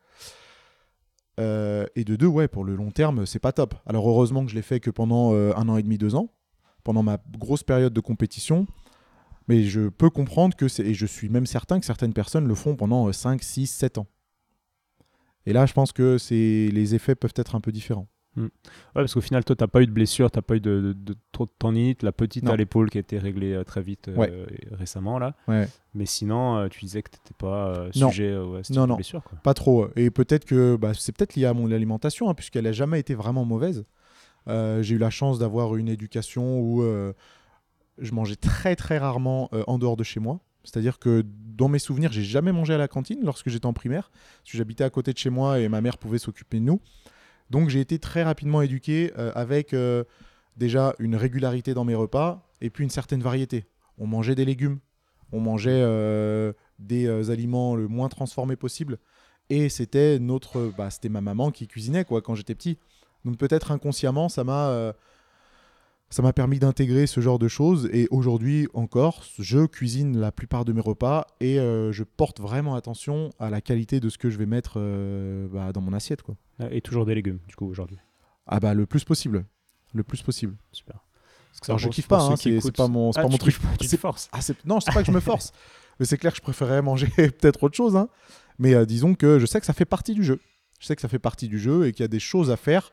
Et 1.39 2.05
de 2.05 2.15
deux 2.15 2.27
ouais 2.27 2.47
pour 2.47 2.65
le 2.65 2.77
long 2.77 2.91
terme 2.91 3.27
c'est 3.27 3.41
pas 3.41 3.53
top. 3.53 3.75
Alors 3.87 4.09
heureusement 4.09 4.45
que 4.45 4.51
je 4.51 4.57
l'ai 4.57 4.63
fait 4.63 4.81
que 4.81 4.91
pendant 4.91 5.35
un 5.35 5.69
an 5.69 5.77
et 5.77 5.83
demi 5.83 5.99
deux 5.99 6.15
ans 6.15 6.29
pendant 6.85 7.03
ma 7.03 7.19
grosse 7.39 7.63
période 7.63 7.93
de 7.93 8.01
compétition 8.01 8.67
mais 9.49 9.65
je 9.65 9.89
peux 9.89 10.11
comprendre 10.11 10.57
que 10.57 10.69
c'est, 10.69 10.85
et 10.85 10.95
je 10.95 11.07
suis 11.07 11.29
même 11.29 11.47
certain 11.47 11.81
que 11.81 11.87
certaines 11.87 12.13
personnes 12.13 12.47
le 12.47 12.55
font 12.55 12.77
pendant 12.77 13.13
5, 13.13 13.43
6, 13.43 13.67
7 13.67 13.99
ans. 13.99 14.07
Et 15.47 15.53
là, 15.53 15.67
je 15.67 15.73
pense 15.73 15.93
que 15.93 16.19
c'est, 16.19 16.69
les 16.73 16.95
effets 16.95 17.15
peuvent 17.15 17.35
être 17.37 17.55
un 17.55 17.61
peu 17.61 17.73
différents. 17.73 18.07
Hmm. 18.35 18.45
Ouais, 18.45 18.51
parce 18.95 19.13
qu'au 19.13 19.21
final, 19.21 19.45
toi, 19.45 19.55
tu 19.55 19.63
n'as 19.63 19.69
pas 19.69 19.83
eu 19.83 19.87
de 19.87 19.93
blessure, 19.93 20.31
tu 20.31 20.39
n'as 20.39 20.43
pas 20.43 20.57
eu 20.57 20.61
de, 20.61 20.97
trop 21.33 21.45
de 21.45 21.51
tendinite, 21.59 22.03
la 22.03 22.13
petite 22.13 22.49
à 22.49 22.57
l'épaule 22.57 22.89
qui 22.89 22.97
a 22.97 23.01
été 23.01 23.19
réglée 23.19 23.53
euh, 23.53 23.65
très 23.65 23.83
vite 23.83 24.09
euh, 24.09 24.47
récemment. 24.71 25.19
là. 25.19 25.35
Ouais. 25.49 25.69
Mais 25.95 26.07
sinon, 26.07 26.57
euh, 26.57 26.69
tu 26.69 26.81
disais 26.81 27.03
que 27.03 27.11
tu 27.11 27.19
n'étais 27.19 27.35
pas 27.37 27.89
sujet 27.93 28.33
à 28.33 28.63
cette 28.63 28.75
non, 28.75 28.87
blessure. 28.95 29.23
Quoi. 29.23 29.39
Pas 29.43 29.53
trop. 29.53 29.89
Et 29.97 30.11
peut-être 30.11 30.47
que 30.47 30.77
bah, 30.77 30.93
c'est 30.95 31.15
peut-être 31.15 31.35
lié 31.35 31.45
à 31.45 31.53
mon 31.53 31.71
alimentation, 31.71 32.31
hein, 32.31 32.35
puisqu'elle 32.35 32.65
n'a 32.65 32.73
jamais 32.73 33.01
été 33.01 33.15
vraiment 33.15 33.45
mauvaise. 33.45 33.85
j'ai 34.47 34.95
eu 34.95 34.99
la 34.99 35.11
chance 35.11 35.39
d'avoir 35.39 35.77
une 35.77 35.89
éducation 35.89 36.59
où 36.59 36.83
je 37.99 38.13
mangeais 38.13 38.37
très 38.37 38.77
très 38.77 38.99
rarement 38.99 39.49
euh, 39.53 39.65
en 39.67 39.79
dehors 39.79 39.97
de 39.97 40.05
chez 40.05 40.21
moi. 40.21 40.41
C'est-à-dire 40.65 40.99
que 40.99 41.25
dans 41.27 41.69
mes 41.69 41.79
souvenirs, 41.79 42.13
j'ai 42.13 42.23
jamais 42.23 42.53
mangé 42.53 42.73
à 42.73 42.79
la 42.79 42.89
cantine 42.89 43.19
lorsque 43.23 43.49
j'étais 43.49 43.67
en 43.67 43.73
primaire. 43.73 44.11
Parce 44.11 44.53
que 44.53 44.59
j'habitais 44.59 44.85
à 44.85 44.91
côté 44.91 45.13
de 45.13 45.19
chez 45.19 45.31
moi 45.31 45.59
et 45.59 45.69
ma 45.69 45.81
mère 45.81 45.99
pouvait 45.99 46.19
s'occuper 46.19 46.61
de 46.61 46.65
nous. 46.65 46.81
Donc 47.51 47.69
j'ai 47.69 47.81
été 47.81 47.99
très 47.99 48.23
rapidement 48.23 48.63
éduqué 48.63 49.13
euh, 49.19 49.33
avec 49.35 49.75
euh, 49.75 50.05
déjà 50.57 50.95
une 50.99 51.17
régularité 51.17 51.75
dans 51.75 51.85
mes 51.85 51.95
repas 51.95 52.49
et 52.61 52.71
puis 52.71 52.85
une 52.85 52.91
certaine 52.91 53.23
variété. 53.23 53.67
On 53.99 54.07
mangeait 54.07 54.35
des 54.35 54.45
légumes, 54.45 54.79
on 55.33 55.41
mangeait 55.41 55.85
des 56.79 57.31
aliments 57.31 57.77
le 57.77 57.89
moins 57.89 58.09
transformés 58.09 58.57
possible. 58.57 58.99
Et 59.51 59.69
c'était 59.69 60.19
notre, 60.19 60.73
bah, 60.77 60.91
c'était 60.91 61.09
ma 61.09 61.21
maman 61.21 61.51
qui 61.51 61.69
cuisinait 61.69 62.05
quoi 62.05 62.23
quand 62.23 62.35
j'étais 62.35 62.55
petit. 62.55 62.79
Donc 63.25 63.37
peut-être 63.37 63.71
inconsciemment, 63.71 64.29
ça 64.29 64.45
m'a 64.45 64.95
ça 66.13 66.21
m'a 66.21 66.35
permis 66.35 66.59
d'intégrer 66.59 67.07
ce 67.07 67.21
genre 67.21 67.39
de 67.39 67.49
choses 67.49 67.89
et 67.91 68.07
aujourd'hui 68.11 68.69
encore, 68.75 69.25
je 69.39 69.65
cuisine 69.65 70.19
la 70.19 70.31
plupart 70.31 70.67
de 70.67 70.75
mes 70.75 70.83
repas 70.83 71.27
et 71.41 71.59
euh, 71.59 71.91
je 71.91 72.05
porte 72.05 72.39
vraiment 72.39 72.75
attention 72.75 73.31
à 73.39 73.49
la 73.49 73.63
qualité 73.63 73.99
de 73.99 74.11
ce 74.11 74.19
que 74.19 74.29
je 74.29 74.37
vais 74.37 74.45
mettre 74.45 74.75
euh, 74.77 75.49
bah, 75.49 75.73
dans 75.73 75.81
mon 75.81 75.95
assiette. 75.95 76.21
Quoi. 76.21 76.37
Et 76.71 76.83
toujours 76.83 77.07
des 77.07 77.15
légumes, 77.15 77.39
du 77.49 77.57
coup, 77.57 77.67
aujourd'hui 77.67 77.97
Ah 78.47 78.61
bah 78.61 78.75
le 78.75 78.85
plus 78.85 79.05
possible. 79.05 79.47
Le 79.95 80.03
plus 80.03 80.21
possible. 80.21 80.55
Super. 80.71 81.03
Alors 81.67 81.79
je 81.79 81.89
kiffe 81.89 82.09
pas, 82.09 82.21
hein, 82.21 82.37
c'est 82.37 82.77
pas 82.77 82.89
mon, 82.89 83.11
ah, 83.13 83.23
pas 83.23 83.29
mon 83.29 83.39
truc. 83.39 83.57
Tu 83.81 83.89
force. 83.97 84.29
Ah, 84.33 84.41
non, 84.67 84.81
sais 84.81 84.93
pas 84.93 85.01
que 85.01 85.07
je 85.07 85.13
me 85.13 85.21
force. 85.21 85.53
mais 85.99 86.05
c'est 86.05 86.19
clair 86.19 86.33
que 86.33 86.39
je 86.39 86.43
préférerais 86.43 86.83
manger 86.83 87.07
peut-être 87.17 87.63
autre 87.63 87.77
chose. 87.77 87.97
Hein. 87.97 88.11
Mais 88.59 88.75
euh, 88.75 88.85
disons 88.85 89.15
que 89.15 89.39
je 89.39 89.47
sais 89.47 89.61
que 89.61 89.67
ça 89.67 89.73
fait 89.73 89.87
partie 89.87 90.13
du 90.13 90.25
jeu. 90.25 90.41
Je 90.79 90.87
sais 90.87 90.95
que 90.95 91.01
ça 91.01 91.09
fait 91.09 91.19
partie 91.19 91.49
du 91.49 91.59
jeu 91.59 91.87
et 91.87 91.93
qu'il 91.93 92.03
y 92.03 92.05
a 92.05 92.09
des 92.09 92.21
choses 92.21 92.51
à 92.51 92.59
faire 92.59 92.93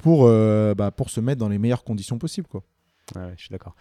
pour, 0.00 0.24
euh, 0.24 0.74
bah, 0.74 0.90
pour 0.90 1.10
se 1.10 1.20
mettre 1.20 1.38
dans 1.38 1.48
les 1.48 1.58
meilleures 1.58 1.84
conditions 1.84 2.18
possibles. 2.18 2.48
Quoi. 2.48 2.62
Ouais, 3.16 3.32
je 3.36 3.42
suis 3.42 3.50
d'accord. 3.50 3.74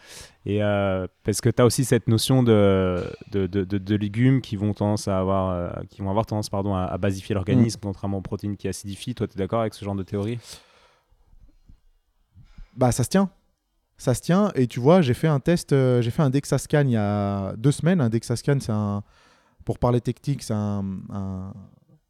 Et 0.45 0.63
euh, 0.63 1.08
parce 1.23 1.39
que 1.39 1.49
tu 1.49 1.62
as 1.62 1.65
aussi 1.65 1.86
cette 1.86 2.08
notion 2.08 2.43
de, 2.43 3.03
de, 3.32 3.47
de, 3.47 3.63
de, 3.63 3.95
légumes 3.95 4.41
qui 4.41 4.55
vont, 4.55 4.73
tendance 4.73 5.08
à 5.08 5.19
avoir, 5.19 5.51
euh, 5.51 5.69
qui 5.89 6.01
vont 6.01 6.10
avoir 6.10 6.25
tendance 6.25 6.49
pardon, 6.49 6.75
à, 6.75 6.97
basifier 6.97 7.36
l'organisme, 7.36 7.79
mm. 7.79 7.84
contrairement 7.84 8.17
aux 8.17 8.21
protéines 8.21 8.58
qui 8.58 8.67
acidifient. 8.67 9.15
Toi, 9.15 9.27
tu 9.27 9.36
es 9.36 9.38
d'accord 9.38 9.62
avec 9.62 9.73
ce 9.73 9.86
genre 9.86 9.95
de 9.95 10.03
théorie? 10.03 10.39
Bah, 12.75 12.91
ça 12.91 13.03
se 13.03 13.10
tient. 13.10 13.29
Ça 13.97 14.13
se 14.13 14.21
tient. 14.21 14.51
Et 14.55 14.67
tu 14.67 14.79
vois, 14.79 15.01
j'ai 15.01 15.13
fait 15.13 15.27
un 15.27 15.39
test, 15.39 15.69
j'ai 15.71 16.12
fait 16.12 16.21
un 16.21 16.29
Dexascan 16.29 16.82
il 16.86 16.91
y 16.91 16.97
a 16.97 17.53
deux 17.55 17.71
semaines. 17.71 18.01
Un 18.01 18.10
Dexascan, 18.10 18.60
c'est 18.60 18.71
un. 18.71 19.03
Pour 19.65 19.77
parler 19.77 20.01
technique, 20.01 20.41
c'est 20.41 20.53
un, 20.53 20.84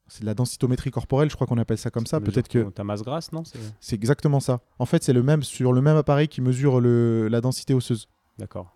c'est 0.10 0.22
de 0.22 0.26
la 0.26 0.34
densitométrie 0.34 0.92
corporelle, 0.92 1.30
je 1.30 1.36
crois 1.36 1.48
qu'on 1.48 1.58
appelle 1.58 1.78
ça 1.78 1.90
comme 1.90 2.06
ça. 2.06 2.20
Peut-être 2.20 2.48
que 2.48 2.70
ta 2.70 2.84
masse 2.84 3.04
grasse, 3.04 3.32
non 3.32 3.44
C'est 3.80 3.96
exactement 3.96 4.40
ça. 4.40 4.62
En 4.80 4.86
fait, 4.86 5.04
c'est 5.04 5.14
le 5.14 5.24
même 5.24 5.44
sur 5.44 5.72
le 5.74 5.82
même 5.82 5.98
appareil 5.98 6.28
qui 6.28 6.42
mesure 6.42 6.82
le, 6.82 7.28
la 7.28 7.42
densité 7.42 7.74
osseuse. 7.74 8.08
D'accord. 8.38 8.76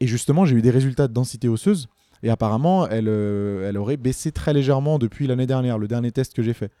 Et 0.00 0.06
justement, 0.06 0.44
j'ai 0.44 0.56
eu 0.56 0.62
des 0.62 0.70
résultats 0.70 1.06
de 1.06 1.12
densité 1.12 1.48
osseuse 1.48 1.88
et 2.22 2.30
apparemment, 2.30 2.88
elle, 2.88 3.08
euh, 3.08 3.68
elle 3.68 3.76
aurait 3.78 3.96
baissé 3.96 4.32
très 4.32 4.52
légèrement 4.52 4.98
depuis 4.98 5.26
l'année 5.26 5.46
dernière, 5.46 5.78
le 5.78 5.88
dernier 5.88 6.12
test 6.12 6.34
que 6.34 6.42
j'ai 6.42 6.54
fait. 6.54 6.72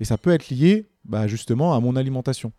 Et 0.00 0.04
ça 0.04 0.18
peut 0.18 0.30
être 0.30 0.48
lié, 0.50 0.88
bah, 1.04 1.26
justement, 1.26 1.74
à 1.74 1.80
mon 1.80 1.96
alimentation. 1.96 2.52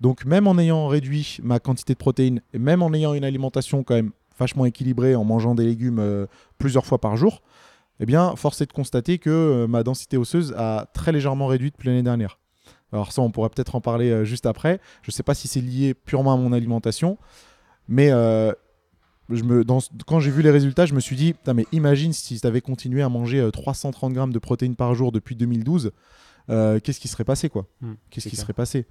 Donc, 0.00 0.24
même 0.24 0.46
en 0.46 0.58
ayant 0.58 0.88
réduit 0.88 1.38
ma 1.42 1.60
quantité 1.60 1.92
de 1.92 1.98
protéines 1.98 2.40
et 2.52 2.58
même 2.58 2.82
en 2.82 2.92
ayant 2.92 3.14
une 3.14 3.24
alimentation 3.24 3.84
quand 3.84 3.94
même 3.94 4.10
vachement 4.38 4.64
équilibrée, 4.66 5.14
en 5.14 5.24
mangeant 5.24 5.54
des 5.54 5.64
légumes 5.64 5.98
euh, 5.98 6.26
plusieurs 6.58 6.86
fois 6.86 7.00
par 7.00 7.16
jour, 7.16 7.42
eh 8.00 8.06
bien, 8.06 8.34
force 8.36 8.60
est 8.60 8.66
de 8.66 8.72
constater 8.72 9.18
que 9.18 9.30
euh, 9.30 9.66
ma 9.66 9.82
densité 9.82 10.16
osseuse 10.16 10.54
a 10.56 10.86
très 10.94 11.12
légèrement 11.12 11.46
réduit 11.46 11.70
depuis 11.70 11.88
l'année 11.88 12.02
dernière. 12.02 12.38
Alors 12.92 13.12
ça, 13.12 13.22
on 13.22 13.30
pourrait 13.30 13.48
peut-être 13.48 13.74
en 13.74 13.80
parler 13.80 14.10
euh, 14.10 14.24
juste 14.24 14.46
après. 14.46 14.80
Je 15.02 15.10
ne 15.10 15.12
sais 15.12 15.22
pas 15.22 15.34
si 15.34 15.48
c'est 15.48 15.60
lié 15.60 15.94
purement 15.94 16.34
à 16.34 16.36
mon 16.36 16.52
alimentation, 16.52 17.16
mais 17.88 18.10
euh, 18.10 18.52
je 19.30 19.42
me, 19.44 19.64
dans, 19.64 19.78
quand 20.06 20.20
j'ai 20.20 20.30
vu 20.30 20.42
les 20.42 20.50
résultats, 20.50 20.84
je 20.84 20.94
me 20.94 21.00
suis 21.00 21.16
dit, 21.16 21.34
mais 21.54 21.66
imagine 21.72 22.12
si 22.12 22.38
tu 22.40 22.46
avais 22.46 22.60
continué 22.60 23.02
à 23.02 23.08
manger 23.08 23.40
euh, 23.40 23.50
330 23.50 24.12
grammes 24.12 24.32
de 24.32 24.38
protéines 24.38 24.76
par 24.76 24.94
jour 24.94 25.10
depuis 25.12 25.36
2012, 25.36 25.92
euh, 26.50 26.80
qu'est-ce 26.80 27.00
qui 27.00 27.08
serait 27.08 27.24
passé 27.24 27.48
quoi? 27.48 27.66
Hmm, 27.80 27.94
Qu'est-ce 28.10 28.28
qui 28.28 28.34
clair. 28.34 28.42
serait 28.42 28.52
passé? 28.52 28.86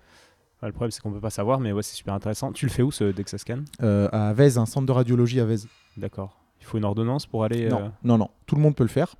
Le 0.63 0.71
problème, 0.71 0.91
c'est 0.91 1.01
qu'on 1.01 1.11
peut 1.11 1.19
pas 1.19 1.31
savoir, 1.31 1.59
mais 1.59 1.71
ouais, 1.71 1.81
c'est 1.81 1.95
super 1.95 2.13
intéressant. 2.13 2.51
Tu 2.51 2.67
le 2.67 2.71
fais 2.71 2.83
où 2.83 2.91
ce 2.91 3.05
Dexascan? 3.05 3.63
À 3.79 4.31
Vez, 4.33 4.57
un 4.57 4.67
centre 4.67 4.85
de 4.85 4.91
radiologie 4.91 5.39
à 5.39 5.45
Vez. 5.45 5.57
D'accord. 5.97 6.40
Il 6.61 6.65
faut 6.65 6.77
une 6.77 6.85
ordonnance 6.85 7.25
pour 7.25 7.43
aller. 7.43 7.65
euh, 7.65 7.69
Non, 7.69 7.91
non, 8.03 8.17
non, 8.19 8.29
tout 8.45 8.55
le 8.55 8.61
monde 8.61 8.75
peut 8.75 8.83
le 8.83 8.89
faire. 8.89 9.15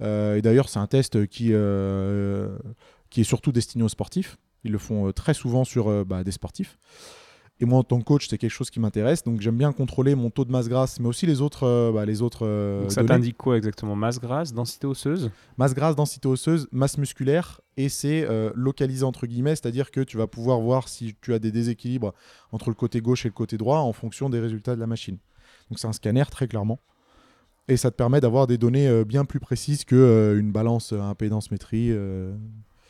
Euh, 0.00 0.36
et 0.36 0.42
d'ailleurs, 0.42 0.68
c'est 0.68 0.78
un 0.78 0.86
test 0.86 1.26
qui, 1.26 1.48
euh, 1.52 2.56
qui 3.10 3.20
est 3.20 3.24
surtout 3.24 3.52
destiné 3.52 3.84
aux 3.84 3.88
sportifs. 3.88 4.38
Ils 4.64 4.72
le 4.72 4.78
font 4.78 5.12
très 5.12 5.34
souvent 5.34 5.64
sur 5.64 6.04
bah, 6.06 6.24
des 6.24 6.30
sportifs. 6.32 6.78
Et 7.60 7.64
moi, 7.64 7.80
en 7.80 7.82
tant 7.82 7.98
que 7.98 8.04
coach, 8.04 8.28
c'est 8.28 8.38
quelque 8.38 8.52
chose 8.52 8.70
qui 8.70 8.78
m'intéresse. 8.78 9.24
Donc, 9.24 9.40
j'aime 9.40 9.56
bien 9.56 9.72
contrôler 9.72 10.14
mon 10.14 10.30
taux 10.30 10.44
de 10.44 10.52
masse 10.52 10.68
grasse, 10.68 11.00
mais 11.00 11.08
aussi 11.08 11.26
les 11.26 11.40
autres, 11.40 11.90
bah, 11.92 12.06
les 12.06 12.22
autres 12.22 12.46
Donc 12.82 12.92
ça 12.92 13.02
t'indique 13.02 13.36
quoi 13.36 13.56
exactement? 13.56 13.96
Masse 13.96 14.20
grasse, 14.20 14.54
densité 14.54 14.86
osseuse? 14.86 15.32
Masse 15.56 15.74
grasse, 15.74 15.96
densité 15.96 16.28
osseuse, 16.28 16.68
masse 16.70 16.96
musculaire, 16.98 17.60
et 17.76 17.88
c'est 17.88 18.28
localisé 18.54 19.04
entre 19.04 19.26
guillemets, 19.26 19.56
c'est-à-dire 19.56 19.90
que 19.90 20.00
tu 20.00 20.16
vas 20.16 20.28
pouvoir 20.28 20.60
voir 20.60 20.88
si 20.88 21.16
tu 21.20 21.34
as 21.34 21.40
des 21.40 21.50
déséquilibres 21.50 22.12
entre 22.52 22.68
le 22.68 22.74
côté 22.74 23.00
gauche 23.00 23.26
et 23.26 23.28
le 23.28 23.34
côté 23.34 23.56
droit 23.56 23.78
en 23.78 23.92
fonction 23.92 24.30
des 24.30 24.38
résultats 24.38 24.76
de 24.76 24.80
la 24.80 24.86
machine. 24.86 25.18
Donc 25.70 25.78
c'est 25.78 25.86
un 25.88 25.92
scanner 25.92 26.24
très 26.30 26.48
clairement. 26.48 26.78
Et 27.68 27.76
ça 27.76 27.90
te 27.90 27.96
permet 27.96 28.20
d'avoir 28.20 28.46
des 28.46 28.56
données 28.56 28.88
euh, 28.88 29.04
bien 29.04 29.24
plus 29.26 29.40
précises 29.40 29.84
que 29.84 29.94
euh, 29.94 30.38
une 30.40 30.52
balance 30.52 30.92
à 30.94 31.04
impédance 31.04 31.50
métrie 31.50 31.88
euh, 31.90 32.34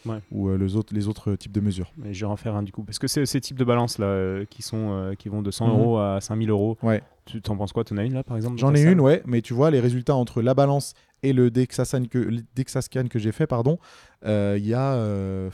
Ouais. 0.07 0.21
ou 0.31 0.49
les, 0.57 0.77
autres, 0.77 0.95
les 0.95 1.09
autres 1.09 1.35
types 1.35 1.51
de 1.51 1.61
mesures. 1.61 1.93
Mais 1.97 2.15
je 2.15 2.25
vais 2.25 2.31
en 2.31 2.37
faire 2.37 2.55
un 2.55 2.63
du 2.63 2.71
coup. 2.71 2.85
Parce 2.85 3.01
que 3.01 3.09
ces 3.09 3.41
types 3.41 3.59
de 3.59 3.65
balances 3.65 3.99
là 3.99 4.45
qui, 4.49 4.63
sont, 4.63 5.13
qui 5.19 5.29
vont 5.29 5.43
de 5.43 5.51
100 5.51 5.67
Mhm. 5.67 5.73
euros 5.73 5.99
à 5.99 6.21
5000 6.21 6.51
euros. 6.51 6.79
Ouais. 6.85 7.03
Tu 7.27 7.43
t'en 7.43 7.57
penses 7.57 7.73
quoi? 7.73 7.83
T'en 7.83 7.97
as 7.97 8.05
une 8.05 8.15
là 8.15 8.23
par 8.23 8.37
exemple 8.37 8.57
J'en 8.59 8.73
ai 8.77 8.83
une, 8.83 9.01
ouais, 9.01 9.23
mais 9.27 9.43
tu 9.43 9.55
vois, 9.55 9.73
les 9.73 9.81
résultats 9.81 10.15
entre 10.15 10.41
la 10.41 10.55
balance 10.55 10.95
et 11.25 11.33
le 11.33 11.51
Dexascan 11.51 12.05
que, 12.05 12.31
Dexascan 12.55 13.09
que 13.09 13.19
j'ai 13.19 13.33
fait, 13.33 13.49
pardon, 13.49 13.79
euh, 14.25 14.55
il 14.57 14.67
y, 14.69 14.73
euh, 14.75 15.51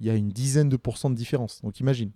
y 0.00 0.10
a 0.10 0.14
une 0.14 0.30
dizaine 0.30 0.68
de 0.68 0.76
pourcents 0.76 1.08
de 1.08 1.14
différence. 1.14 1.62
Donc 1.62 1.78
imagine. 1.78 2.10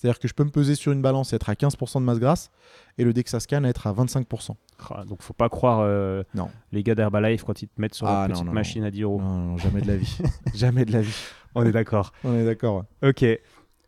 C'est-à-dire 0.00 0.18
que 0.18 0.26
je 0.28 0.32
peux 0.34 0.44
me 0.44 0.50
peser 0.50 0.74
sur 0.76 0.92
une 0.92 1.02
balance 1.02 1.32
et 1.32 1.36
être 1.36 1.50
à 1.50 1.52
15% 1.54 2.00
de 2.00 2.04
masse 2.04 2.18
grasse 2.18 2.50
et 2.96 3.04
le 3.04 3.12
Dexascan 3.12 3.64
être 3.64 3.86
à 3.86 3.92
25%. 3.92 4.52
Ah, 4.90 5.04
Donc 5.04 5.20
faut 5.22 5.34
pas 5.34 5.50
croire 5.50 5.80
euh, 5.82 6.22
Non. 6.34 6.48
les 6.72 6.82
gars 6.82 6.94
d'Herbalife 6.94 7.44
quand 7.44 7.60
ils 7.60 7.68
te 7.68 7.78
mettent 7.80 7.94
sur 7.94 8.06
Ah, 8.06 8.26
petite 8.28 8.44
non, 8.46 8.52
machine 8.52 8.82
à 8.84 8.90
10 8.90 9.02
euros. 9.02 9.20
Non, 9.20 9.36
non, 9.38 9.56
jamais 9.58 9.82
de 9.82 9.88
la 9.88 9.96
vie. 9.96 10.16
jamais 10.54 10.84
de 10.86 10.92
la 10.92 11.02
vie. 11.02 11.14
On 11.54 11.64
est 11.66 11.72
d'accord. 11.72 12.12
On 12.24 12.34
est 12.34 12.44
d'accord. 12.46 12.84
ouais. 13.02 13.10
Ok. 13.10 13.24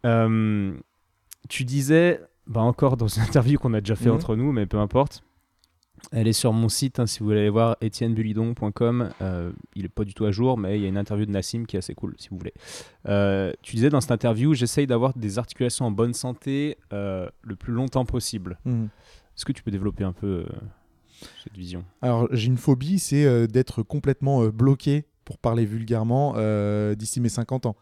Euh, 0.05 0.75
tu 1.49 1.65
disais, 1.65 2.21
bah 2.47 2.61
encore 2.61 2.97
dans 2.97 3.09
une 3.09 3.23
interview 3.29 3.59
qu'on 3.59 3.73
a 3.75 3.81
déjà 3.81 3.97
fait 3.97 4.11
Mhm. 4.11 4.17
entre 4.17 4.37
nous, 4.37 4.53
mais 4.53 4.67
peu 4.67 4.79
importe. 4.79 5.23
Elle 6.11 6.27
est 6.27 6.33
sur 6.33 6.53
mon 6.53 6.69
site, 6.69 6.99
hein, 6.99 7.07
si 7.07 7.21
vous 7.21 7.27
voulez 7.27 7.41
aller 7.41 7.51
voir, 7.51 7.77
etiennebulidon.com. 7.81 9.11
Euh, 9.21 9.53
il 9.77 9.85
est 9.85 9.89
pas 9.89 10.05
du 10.05 10.15
tout 10.15 10.25
à 10.25 10.31
jour, 10.31 10.59
mais 10.59 10.79
il 10.79 10.83
y 10.83 10.87
a 10.87 10.89
une 10.89 10.97
interview 10.97 11.27
de 11.27 11.31
Nassim 11.31 11.65
qui 11.65 11.77
est 11.77 11.79
assez 11.79 11.95
cool, 11.95 12.15
si 12.19 12.29
vous 12.29 12.39
voulez. 12.39 12.55
Euh, 13.09 13.53
tu 13.63 13.77
disais 13.77 13.89
dans 13.89 14.01
cette 14.01 14.11
interview, 14.11 14.55
j'essaye 14.55 14.87
d'avoir 14.87 15.17
des 15.17 15.39
articulations 15.39 15.87
en 15.87 15.91
bonne 15.91 16.15
santé 16.15 16.77
euh, 16.93 17.29
le 17.43 17.57
plus 17.57 17.73
longtemps 17.73 18.05
possible. 18.05 18.59
Mhm. 18.65 18.89
Est-ce 19.37 19.45
que 19.45 19.53
tu 19.53 19.63
peux 19.63 19.71
développer 19.71 20.05
un 20.05 20.13
peu 20.13 20.45
cette 21.43 21.57
vision? 21.57 21.85
Alors, 22.03 22.29
j'ai 22.33 22.49
une 22.49 22.59
phobie, 22.59 22.99
c'est 22.99 23.47
d'être 23.47 23.83
complètement 23.83 24.47
bloqué, 24.49 25.07
pour 25.25 25.39
parler 25.39 25.65
vulgairement, 25.65 26.35
d'ici 26.95 27.21
mes 27.21 27.31
50 27.31 27.67
ans. 27.67 27.77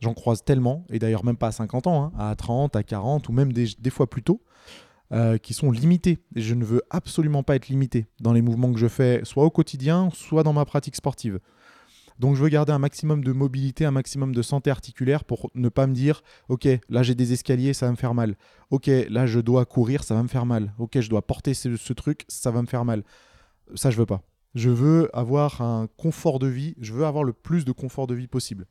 J'en 0.00 0.14
croise 0.14 0.44
tellement, 0.44 0.84
et 0.90 0.98
d'ailleurs 0.98 1.24
même 1.24 1.36
pas 1.36 1.48
à 1.48 1.52
50 1.52 1.86
ans, 1.86 2.04
hein, 2.04 2.12
à 2.18 2.34
30, 2.36 2.76
à 2.76 2.82
40, 2.82 3.28
ou 3.28 3.32
même 3.32 3.52
des, 3.52 3.68
des 3.78 3.90
fois 3.90 4.08
plus 4.08 4.22
tôt, 4.22 4.42
euh, 5.12 5.38
qui 5.38 5.54
sont 5.54 5.70
limités. 5.70 6.18
Et 6.34 6.40
je 6.40 6.54
ne 6.54 6.64
veux 6.64 6.82
absolument 6.90 7.42
pas 7.42 7.56
être 7.56 7.68
limité 7.68 8.06
dans 8.20 8.32
les 8.32 8.42
mouvements 8.42 8.72
que 8.72 8.78
je 8.78 8.88
fais, 8.88 9.20
soit 9.24 9.44
au 9.44 9.50
quotidien, 9.50 10.08
soit 10.12 10.42
dans 10.42 10.52
ma 10.52 10.64
pratique 10.64 10.96
sportive. 10.96 11.40
Donc 12.18 12.36
je 12.36 12.42
veux 12.42 12.48
garder 12.48 12.72
un 12.72 12.78
maximum 12.78 13.24
de 13.24 13.32
mobilité, 13.32 13.84
un 13.84 13.90
maximum 13.90 14.34
de 14.34 14.42
santé 14.42 14.70
articulaire 14.70 15.24
pour 15.24 15.50
ne 15.54 15.68
pas 15.68 15.86
me 15.86 15.94
dire, 15.94 16.22
ok, 16.48 16.68
là 16.88 17.02
j'ai 17.02 17.14
des 17.14 17.32
escaliers, 17.32 17.74
ça 17.74 17.86
va 17.86 17.92
me 17.92 17.96
faire 17.96 18.14
mal. 18.14 18.36
Ok, 18.70 18.88
là 19.08 19.26
je 19.26 19.40
dois 19.40 19.64
courir, 19.64 20.04
ça 20.04 20.14
va 20.14 20.22
me 20.22 20.28
faire 20.28 20.46
mal. 20.46 20.72
Ok, 20.78 21.00
je 21.00 21.10
dois 21.10 21.26
porter 21.26 21.54
ce, 21.54 21.76
ce 21.76 21.92
truc, 21.92 22.24
ça 22.28 22.50
va 22.50 22.62
me 22.62 22.66
faire 22.66 22.84
mal. 22.84 23.02
Ça, 23.74 23.90
je 23.90 23.96
veux 23.96 24.06
pas. 24.06 24.22
Je 24.54 24.70
veux 24.70 25.10
avoir 25.16 25.60
un 25.62 25.88
confort 25.96 26.38
de 26.38 26.46
vie, 26.46 26.76
je 26.80 26.92
veux 26.92 27.04
avoir 27.04 27.24
le 27.24 27.32
plus 27.32 27.64
de 27.64 27.72
confort 27.72 28.06
de 28.06 28.14
vie 28.14 28.28
possible. 28.28 28.66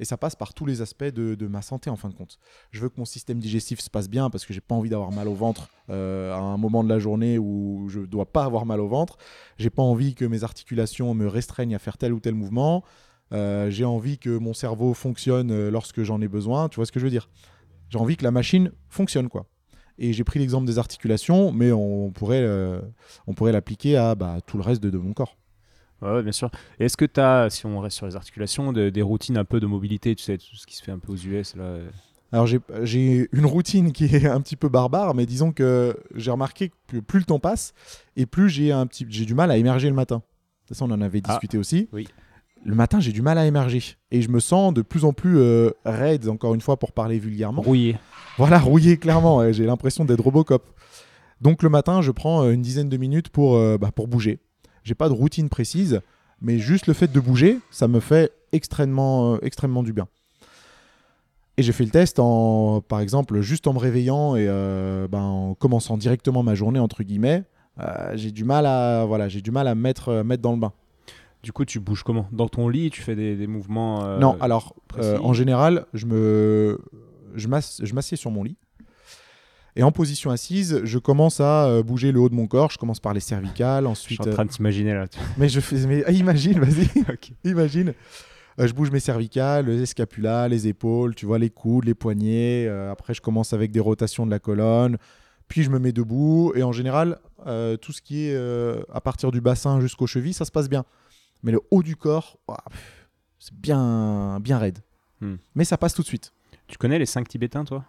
Et 0.00 0.04
ça 0.04 0.16
passe 0.16 0.36
par 0.36 0.54
tous 0.54 0.66
les 0.66 0.82
aspects 0.82 1.04
de, 1.04 1.46
ma 1.46 1.62
santé 1.62 1.90
en 1.90 1.96
fin 1.96 2.08
de 2.08 2.14
compte. 2.14 2.38
Je 2.70 2.80
veux 2.80 2.88
que 2.88 2.98
mon 2.98 3.04
système 3.04 3.38
digestif 3.38 3.80
se 3.80 3.90
passe 3.90 4.08
bien 4.08 4.30
parce 4.30 4.44
que 4.44 4.52
j'ai 4.52 4.60
pas 4.60 4.74
envie 4.74 4.90
d'avoir 4.90 5.12
mal 5.12 5.28
au 5.28 5.34
ventre 5.34 5.68
euh, 5.90 6.32
à 6.32 6.38
un 6.38 6.56
moment 6.56 6.82
de 6.82 6.88
la 6.88 6.98
journée 6.98 7.38
où 7.38 7.88
je 7.88 8.00
dois 8.00 8.26
pas 8.26 8.44
avoir 8.44 8.66
mal 8.66 8.80
au 8.80 8.88
ventre. 8.88 9.16
J'ai 9.58 9.70
pas 9.70 9.82
envie 9.82 10.14
que 10.14 10.24
mes 10.24 10.44
articulations 10.44 11.14
me 11.14 11.26
restreignent 11.26 11.74
à 11.74 11.78
faire 11.78 11.98
tel 11.98 12.12
ou 12.12 12.20
tel 12.20 12.34
mouvement. 12.34 12.84
Euh, 13.32 13.70
j'ai 13.70 13.84
envie 13.84 14.18
que 14.18 14.30
mon 14.30 14.54
cerveau 14.54 14.94
fonctionne 14.94 15.50
euh, 15.50 15.70
lorsque 15.70 16.02
j'en 16.02 16.20
ai 16.20 16.28
besoin. 16.28 16.68
Tu 16.68 16.76
vois 16.76 16.86
ce 16.86 16.92
que 16.92 17.00
je 17.00 17.04
veux 17.04 17.10
dire? 17.10 17.28
J'ai 17.88 17.98
envie 17.98 18.16
que 18.16 18.24
la 18.24 18.30
machine 18.30 18.72
fonctionne 18.88 19.28
quoi. 19.28 19.46
Et 19.98 20.12
j'ai 20.12 20.24
pris 20.24 20.38
l'exemple 20.38 20.66
des 20.66 20.78
articulations, 20.78 21.52
mais 21.52 21.72
on 21.72 22.10
pourrait, 22.10 22.46
pourrait 23.34 23.52
l'appliquer 23.52 23.96
à 23.96 24.14
bah, 24.14 24.40
tout 24.46 24.58
le 24.58 24.62
reste 24.62 24.82
de 24.82 24.98
mon 24.98 25.14
corps. 25.14 25.38
Ouais, 26.02 26.22
bien 26.22 26.32
sûr. 26.32 26.50
Est-ce 26.78 26.96
que 26.96 27.04
tu 27.06 27.20
as, 27.20 27.48
si 27.50 27.64
on 27.66 27.80
reste 27.80 27.96
sur 27.96 28.06
les 28.06 28.16
articulations, 28.16 28.72
de- 28.72 28.90
des 28.90 29.02
routines 29.02 29.36
un 29.38 29.44
peu 29.44 29.60
de 29.60 29.66
mobilité, 29.66 30.14
tu 30.14 30.22
sais, 30.22 30.36
tout 30.38 30.54
ce 30.56 30.66
qui 30.66 30.76
se 30.76 30.82
fait 30.82 30.92
un 30.92 30.98
peu 30.98 31.12
aux 31.12 31.16
US 31.16 31.56
là 31.56 31.64
euh, 31.64 31.88
Alors 32.32 32.46
j'ai- 32.46 33.28
une 33.32 33.46
routine 33.46 33.92
qui 33.92 34.04
est 34.04 34.26
un 34.26 34.40
petit 34.40 34.56
peu 34.56 34.68
barbare, 34.68 35.14
mais 35.14 35.24
disons 35.26 35.52
que 35.52 35.96
j'ai 36.14 36.30
remarqué 36.30 36.70
que 36.88 36.98
plus 36.98 37.20
le 37.20 37.24
temps 37.24 37.38
passe 37.38 37.72
et 38.16 38.26
plus 38.26 38.48
j'ai 38.50 38.72
un 38.72 38.86
petit, 38.86 39.06
j'ai 39.08 39.24
du 39.24 39.34
mal 39.34 39.50
à 39.50 39.56
émerger 39.56 39.88
le 39.88 39.94
matin. 39.94 40.22
Ça, 40.70 40.84
on 40.84 40.90
en 40.90 41.00
avait 41.00 41.22
Ah, 41.24 41.28
discuté 41.32 41.56
aussi. 41.58 41.88
oui. 41.92 42.06
Le 42.64 42.74
matin, 42.74 42.98
j'ai 42.98 43.12
du 43.12 43.22
mal 43.22 43.38
à 43.38 43.46
émerger 43.46 43.94
et 44.10 44.22
je 44.22 44.28
me 44.28 44.40
sens 44.40 44.74
de 44.74 44.82
plus 44.82 45.04
en 45.04 45.12
plus 45.12 45.38
euh, 45.38 45.70
raide, 45.84 46.28
encore 46.28 46.52
une 46.54 46.60
fois 46.60 46.76
pour 46.78 46.90
parler 46.92 47.18
vulgairement. 47.20 47.62
Rouillé. 47.62 47.96
Voilà, 48.38 48.58
rouillé 48.58 48.96
clairement. 48.96 49.52
j'ai 49.52 49.64
l'impression 49.66 50.04
d'être 50.04 50.20
Robocop. 50.20 50.68
Donc 51.40 51.62
le 51.62 51.68
matin, 51.68 52.02
je 52.02 52.10
prends 52.10 52.42
euh, 52.42 52.50
une 52.52 52.62
dizaine 52.62 52.88
de 52.88 52.96
minutes 52.96 53.28
pour, 53.28 53.54
euh, 53.56 53.78
bah, 53.78 53.92
pour 53.94 54.08
bouger. 54.08 54.40
J'ai 54.86 54.94
pas 54.94 55.08
de 55.08 55.14
routine 55.14 55.48
précise, 55.48 56.00
mais 56.40 56.60
juste 56.60 56.86
le 56.86 56.94
fait 56.94 57.10
de 57.10 57.18
bouger, 57.18 57.58
ça 57.72 57.88
me 57.88 57.98
fait 57.98 58.30
extrêmement, 58.52 59.34
euh, 59.34 59.38
extrêmement 59.42 59.82
du 59.82 59.92
bien. 59.92 60.06
Et 61.56 61.64
j'ai 61.64 61.72
fait 61.72 61.82
le 61.82 61.90
test 61.90 62.20
en, 62.20 62.82
par 62.82 63.00
exemple, 63.00 63.40
juste 63.40 63.66
en 63.66 63.72
me 63.72 63.80
réveillant 63.80 64.36
et 64.36 64.46
euh, 64.48 65.08
ben, 65.08 65.22
en 65.22 65.54
commençant 65.54 65.96
directement 65.96 66.44
ma 66.44 66.54
journée 66.54 66.78
entre 66.78 67.02
guillemets. 67.02 67.42
euh, 67.80 68.12
j'ai 68.14 68.30
du 68.30 68.44
mal 68.44 68.64
à, 68.64 69.04
voilà, 69.06 69.28
j'ai 69.28 69.40
du 69.40 69.50
mal 69.50 69.66
à 69.66 69.74
me 69.74 69.80
mettre, 69.80 70.22
mettre 70.22 70.42
dans 70.42 70.52
le 70.52 70.58
bain. 70.58 70.72
Du 71.42 71.50
coup, 71.50 71.64
tu 71.64 71.80
bouges 71.80 72.04
comment? 72.04 72.28
Dans 72.30 72.46
ton 72.48 72.68
lit, 72.68 72.90
tu 72.90 73.02
fais 73.02 73.16
des, 73.16 73.34
des 73.34 73.48
mouvements 73.48 74.18
non, 74.18 74.36
alors 74.40 74.76
en 75.20 75.32
général, 75.32 75.86
je 75.94 76.06
me, 76.06 76.78
je 77.34 77.48
m'assieds 77.48 78.16
sur 78.16 78.30
mon 78.30 78.44
lit. 78.44 78.56
Et 79.78 79.82
en 79.82 79.92
position 79.92 80.30
assise, 80.30 80.80
je 80.84 80.98
commence 80.98 81.38
à 81.40 81.66
euh, 81.66 81.82
bouger 81.82 82.10
le 82.10 82.18
haut 82.18 82.28
de 82.30 82.34
mon 82.34 82.46
corps. 82.46 82.70
Je 82.70 82.78
commence 82.78 82.98
par 82.98 83.12
les 83.12 83.20
cervicales, 83.20 83.84
Je 83.84 83.88
ensuite. 83.90 84.22
suis 84.22 84.30
en 84.30 84.32
train 84.32 84.44
de 84.46 84.50
t'imaginer 84.50 84.94
là. 84.94 85.02
euh, 85.02 85.06
Mais 85.36 85.48
je 85.50 85.60
fais. 85.60 85.76
Mais 85.86 86.02
ah, 86.06 86.12
imagine, 86.12 86.58
vas-y, 86.58 86.88
Ok. 87.12 87.32
imagine. 87.44 87.92
Euh, 88.58 88.66
je 88.66 88.72
bouge 88.72 88.90
mes 88.90 89.00
cervicales, 89.00 89.66
les 89.66 89.84
scapulas, 89.84 90.48
les 90.48 90.66
épaules, 90.66 91.14
tu 91.14 91.26
vois, 91.26 91.38
les 91.38 91.50
coudes, 91.50 91.84
les 91.84 91.94
poignets. 91.94 92.66
Euh, 92.66 92.90
après, 92.90 93.12
je 93.12 93.20
commence 93.20 93.52
avec 93.52 93.70
des 93.70 93.80
rotations 93.80 94.24
de 94.24 94.30
la 94.30 94.38
colonne. 94.38 94.96
Puis 95.46 95.62
je 95.62 95.68
me 95.70 95.78
mets 95.78 95.92
debout. 95.92 96.52
Et 96.56 96.62
en 96.62 96.72
général, 96.72 97.18
euh, 97.46 97.76
tout 97.76 97.92
ce 97.92 98.00
qui 98.00 98.28
est 98.28 98.34
euh, 98.34 98.80
à 98.92 99.02
partir 99.02 99.30
du 99.30 99.42
bassin 99.42 99.80
jusqu'aux 99.82 100.06
chevilles, 100.06 100.32
ça 100.32 100.46
se 100.46 100.50
passe 100.50 100.70
bien. 100.70 100.84
Mais 101.42 101.52
le 101.52 101.60
haut 101.70 101.82
du 101.82 101.96
corps, 101.96 102.38
c'est 103.38 103.52
bien, 103.54 104.40
bien 104.40 104.56
raide. 104.58 104.78
Hmm. 105.20 105.34
Mais 105.54 105.64
ça 105.64 105.76
passe 105.76 105.92
tout 105.92 106.00
de 106.02 106.06
suite. 106.06 106.32
Tu 106.66 106.78
connais 106.78 106.98
les 106.98 107.04
5 107.06 107.28
tibétains, 107.28 107.64
toi? 107.66 107.84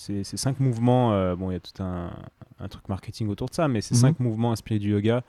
C'est 0.00 0.22
ces 0.22 0.36
cinq 0.36 0.60
mouvements. 0.60 1.12
euh, 1.12 1.34
bon, 1.34 1.50
il 1.50 1.54
y 1.54 1.56
a 1.56 1.60
tout 1.60 1.82
un, 1.82 2.12
un 2.60 2.68
truc 2.68 2.88
marketing 2.88 3.26
autour 3.28 3.48
de 3.48 3.54
ça, 3.54 3.66
mais 3.66 3.80
ces 3.80 3.96
Mhm. 3.96 4.00
cinq 4.00 4.20
mouvements 4.20 4.52
inspirés 4.52 4.78
du 4.78 4.90
yoga 4.92 5.24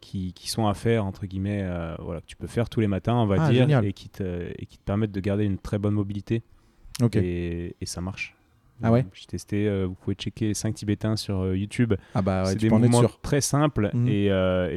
qui, 0.00 0.32
qui 0.32 0.48
sont 0.48 0.68
à 0.68 0.74
faire, 0.74 1.04
entre 1.04 1.26
guillemets, 1.26 1.62
euh, 1.64 1.96
voilà, 1.98 2.20
que 2.20 2.26
tu 2.26 2.36
peux 2.36 2.46
faire 2.46 2.68
tous 2.68 2.78
les 2.78 2.86
matins, 2.86 3.14
on 3.16 3.26
va 3.26 3.36
Ah, 3.40 3.50
dire, 3.50 3.62
génial. 3.62 3.84
et 3.84 3.92
qui, 3.92 4.08
te, 4.08 4.52
et 4.56 4.66
qui 4.66 4.78
te 4.78 4.82
permettent 4.84 5.10
de 5.10 5.18
garder 5.20 5.44
une 5.44 5.58
très 5.58 5.78
bonne 5.78 5.94
mobilité. 5.94 6.42
Ok. 7.02 7.16
Et, 7.16 7.74
et 7.80 7.86
ça 7.86 8.00
marche. 8.00 8.36
Ah 8.84 8.90
ouais 8.92 9.04
J'ai 9.12 9.26
testé, 9.26 9.68
euh, 9.68 9.86
vous 9.86 9.94
pouvez 9.94 10.14
checker 10.14 10.54
5 10.54 10.74
tibétains 10.74 11.14
sur 11.16 11.54
YouTube. 11.54 11.94
Ah 12.14 12.22
bah 12.22 12.42
ouais, 12.44 12.50
c'est 12.50 12.56
des 12.58 12.70
mouvements 12.70 13.02
très 13.22 13.40
simples 13.40 13.90
Mhm. 13.92 14.08
et, 14.08 14.26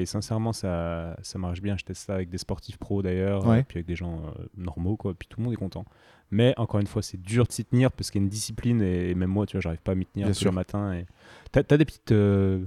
et 0.01 0.05
sincèrement 0.07 0.53
ça, 0.53 1.15
ça 1.23 1.37
marche 1.39 1.61
bien. 1.61 1.75
Je 1.77 1.85
teste 1.85 2.05
ça 2.05 2.13
avec 2.15 2.29
des 2.29 2.37
sportifs 2.39 2.77
pros 2.77 3.01
d'ailleurs, 3.03 3.45
Ouais. 3.47 3.63
puis 3.63 3.77
avec 3.77 3.87
des 3.87 3.95
gens 3.95 4.21
normaux 4.57 4.95
quoi, 4.95 5.13
puis 5.15 5.27
tout 5.27 5.39
le 5.39 5.43
monde 5.45 5.53
est 5.53 5.57
content. 5.57 5.85
Mais 6.31 6.53
encore 6.57 6.79
une 6.79 6.87
fois, 6.87 7.01
c'est 7.01 7.21
dur 7.21 7.45
de 7.45 7.51
s'y 7.51 7.63
tenir 7.63 7.91
parce 7.91 8.11
qu'il 8.11 8.19
y 8.19 8.23
a 8.23 8.25
une 8.25 8.29
discipline 8.29 8.81
et, 8.81 9.11
et 9.11 9.15
même 9.15 9.29
moi, 9.29 9.45
tu 9.45 9.55
vois, 9.55 9.61
j'arrive 9.61 9.81
pas 9.81 9.91
à 9.93 9.95
m'y 9.95 10.05
tenir 10.05 10.33
sûr. 10.35 10.51
le 10.51 10.55
matin. 10.55 10.93
Et... 10.93 11.05
T'as 11.51 11.61
as 11.69 11.77
des 11.77 11.85
petites, 11.85 12.11
euh, 12.11 12.63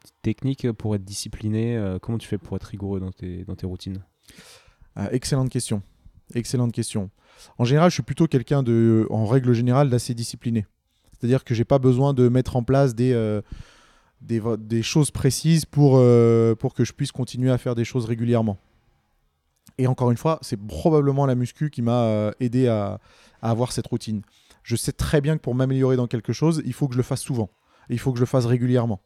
petites 0.00 0.22
techniques 0.22 0.72
pour 0.72 0.94
être 0.94 1.04
discipliné 1.04 1.76
euh, 1.76 1.98
Comment 1.98 2.18
tu 2.18 2.26
fais 2.26 2.38
pour 2.38 2.56
être 2.56 2.64
rigoureux 2.64 2.98
dans 3.00 3.12
tes, 3.12 3.44
dans 3.44 3.56
tes 3.56 3.66
routines? 3.66 4.02
Ah, 4.96 5.12
excellente 5.12 5.50
question. 5.50 5.82
Excellente 6.34 6.72
question. 6.72 7.10
En 7.58 7.64
général, 7.64 7.90
je 7.90 7.94
suis 7.94 8.02
plutôt 8.02 8.26
quelqu'un 8.26 8.62
de, 8.62 9.06
en 9.10 9.26
règle 9.26 9.52
générale, 9.52 9.90
d'assez 9.90 10.14
discipliné. 10.14 10.66
C'est-à-dire 11.12 11.44
que 11.44 11.54
j'ai 11.54 11.64
pas 11.64 11.78
besoin 11.78 12.14
de 12.14 12.28
mettre 12.28 12.56
en 12.56 12.62
place 12.62 12.94
des, 12.94 13.12
euh, 13.12 13.42
des, 14.20 14.40
des 14.58 14.82
choses 14.82 15.10
précises 15.10 15.64
pour, 15.64 16.02
pour 16.58 16.74
que 16.74 16.84
je 16.84 16.92
puisse 16.92 17.12
continuer 17.12 17.50
à 17.50 17.58
faire 17.58 17.74
des 17.74 17.84
choses 17.84 18.06
régulièrement. 18.06 18.58
Et 19.76 19.86
encore 19.86 20.10
une 20.10 20.16
fois, 20.16 20.38
c'est 20.42 20.56
probablement 20.56 21.26
la 21.26 21.34
muscu 21.34 21.70
qui 21.70 21.82
m'a 21.82 22.02
euh, 22.02 22.32
aidé 22.40 22.68
à, 22.68 23.00
avoir 23.42 23.72
cette 23.72 23.86
routine. 23.86 24.22
Je 24.62 24.76
sais 24.76 24.92
très 24.92 25.20
bien 25.20 25.36
que 25.36 25.42
pour 25.42 25.54
m'améliorer 25.54 25.96
dans 25.96 26.06
quelque 26.06 26.32
chose, 26.32 26.62
il 26.64 26.72
faut 26.72 26.88
que 26.88 26.94
je 26.94 26.98
le 26.98 27.04
fasse 27.04 27.20
souvent. 27.20 27.50
Il 27.88 27.98
faut 27.98 28.12
que 28.12 28.18
je 28.18 28.22
le 28.22 28.26
fasse 28.26 28.46
régulièrement. 28.46 29.00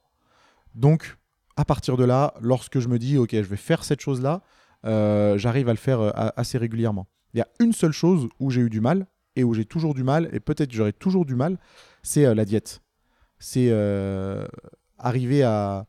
Donc, 0.75 1.19
à 1.57 1.65
partir 1.65 1.97
de 1.97 2.05
là, 2.05 2.35
lorsque 2.41 2.79
je 2.79 2.89
me 2.89 2.99
dis, 2.99 3.19
OK, 3.19 3.31
je 3.33 3.41
vais 3.41 3.57
faire 3.57 3.85
cette 3.85 4.01
chose-là, 4.01 4.43
euh, 4.87 5.37
j'arrive 5.37 5.69
à 5.69 5.73
le 5.73 5.79
faire 5.79 6.01
euh, 6.01 6.11
assez 6.15 6.59
régulièrement. 6.59 7.07
Il 7.35 7.39
y 7.39 7.43
a 7.43 7.49
une 7.61 7.73
seule 7.73 7.93
chose 7.93 8.29
où 8.41 8.51
j'ai 8.51 8.63
eu 8.63 8.71
du 8.71 8.81
mal, 8.81 9.07
et 9.37 9.45
où 9.45 9.55
j'ai 9.55 9.65
toujours 9.65 9.95
du 9.95 10.05
mal, 10.05 10.29
et 10.33 10.41
peut-être 10.41 10.73
j'aurai 10.73 10.93
toujours 10.93 11.25
du 11.25 11.35
mal, 11.35 11.59
c'est 12.03 12.35
la 12.35 12.45
diète. 12.45 12.83
C'est 13.39 13.71
arriver 14.99 15.43
à... 15.43 15.87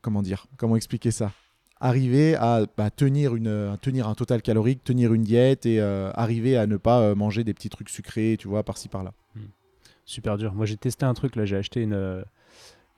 Comment 0.00 0.22
dire 0.22 0.46
Comment 0.56 0.76
expliquer 0.76 1.10
ça? 1.10 1.32
Arriver 1.78 2.34
à 2.36 2.62
bah, 2.76 2.88
tenir, 2.90 3.34
une, 3.36 3.48
à 3.48 3.76
tenir 3.76 4.08
un 4.08 4.14
total 4.14 4.40
calorique, 4.40 4.82
tenir 4.82 5.12
une 5.12 5.22
diète, 5.22 5.66
et 5.66 5.78
euh, 5.80 6.10
arriver 6.14 6.56
à 6.56 6.66
ne 6.66 6.76
pas 6.78 7.00
euh, 7.00 7.14
manger 7.14 7.44
des 7.44 7.52
petits 7.52 7.68
trucs 7.68 7.90
sucrés, 7.90 8.36
tu 8.38 8.48
vois, 8.48 8.62
par-ci 8.62 8.88
par-là. 8.88 9.12
Super 10.06 10.38
dur. 10.38 10.54
Moi, 10.54 10.66
j'ai 10.66 10.76
testé 10.76 11.04
un 11.04 11.14
truc 11.14 11.34
là. 11.36 11.44
J'ai 11.44 11.56
acheté 11.56 11.82
une, 11.82 11.92
euh, 11.92 12.22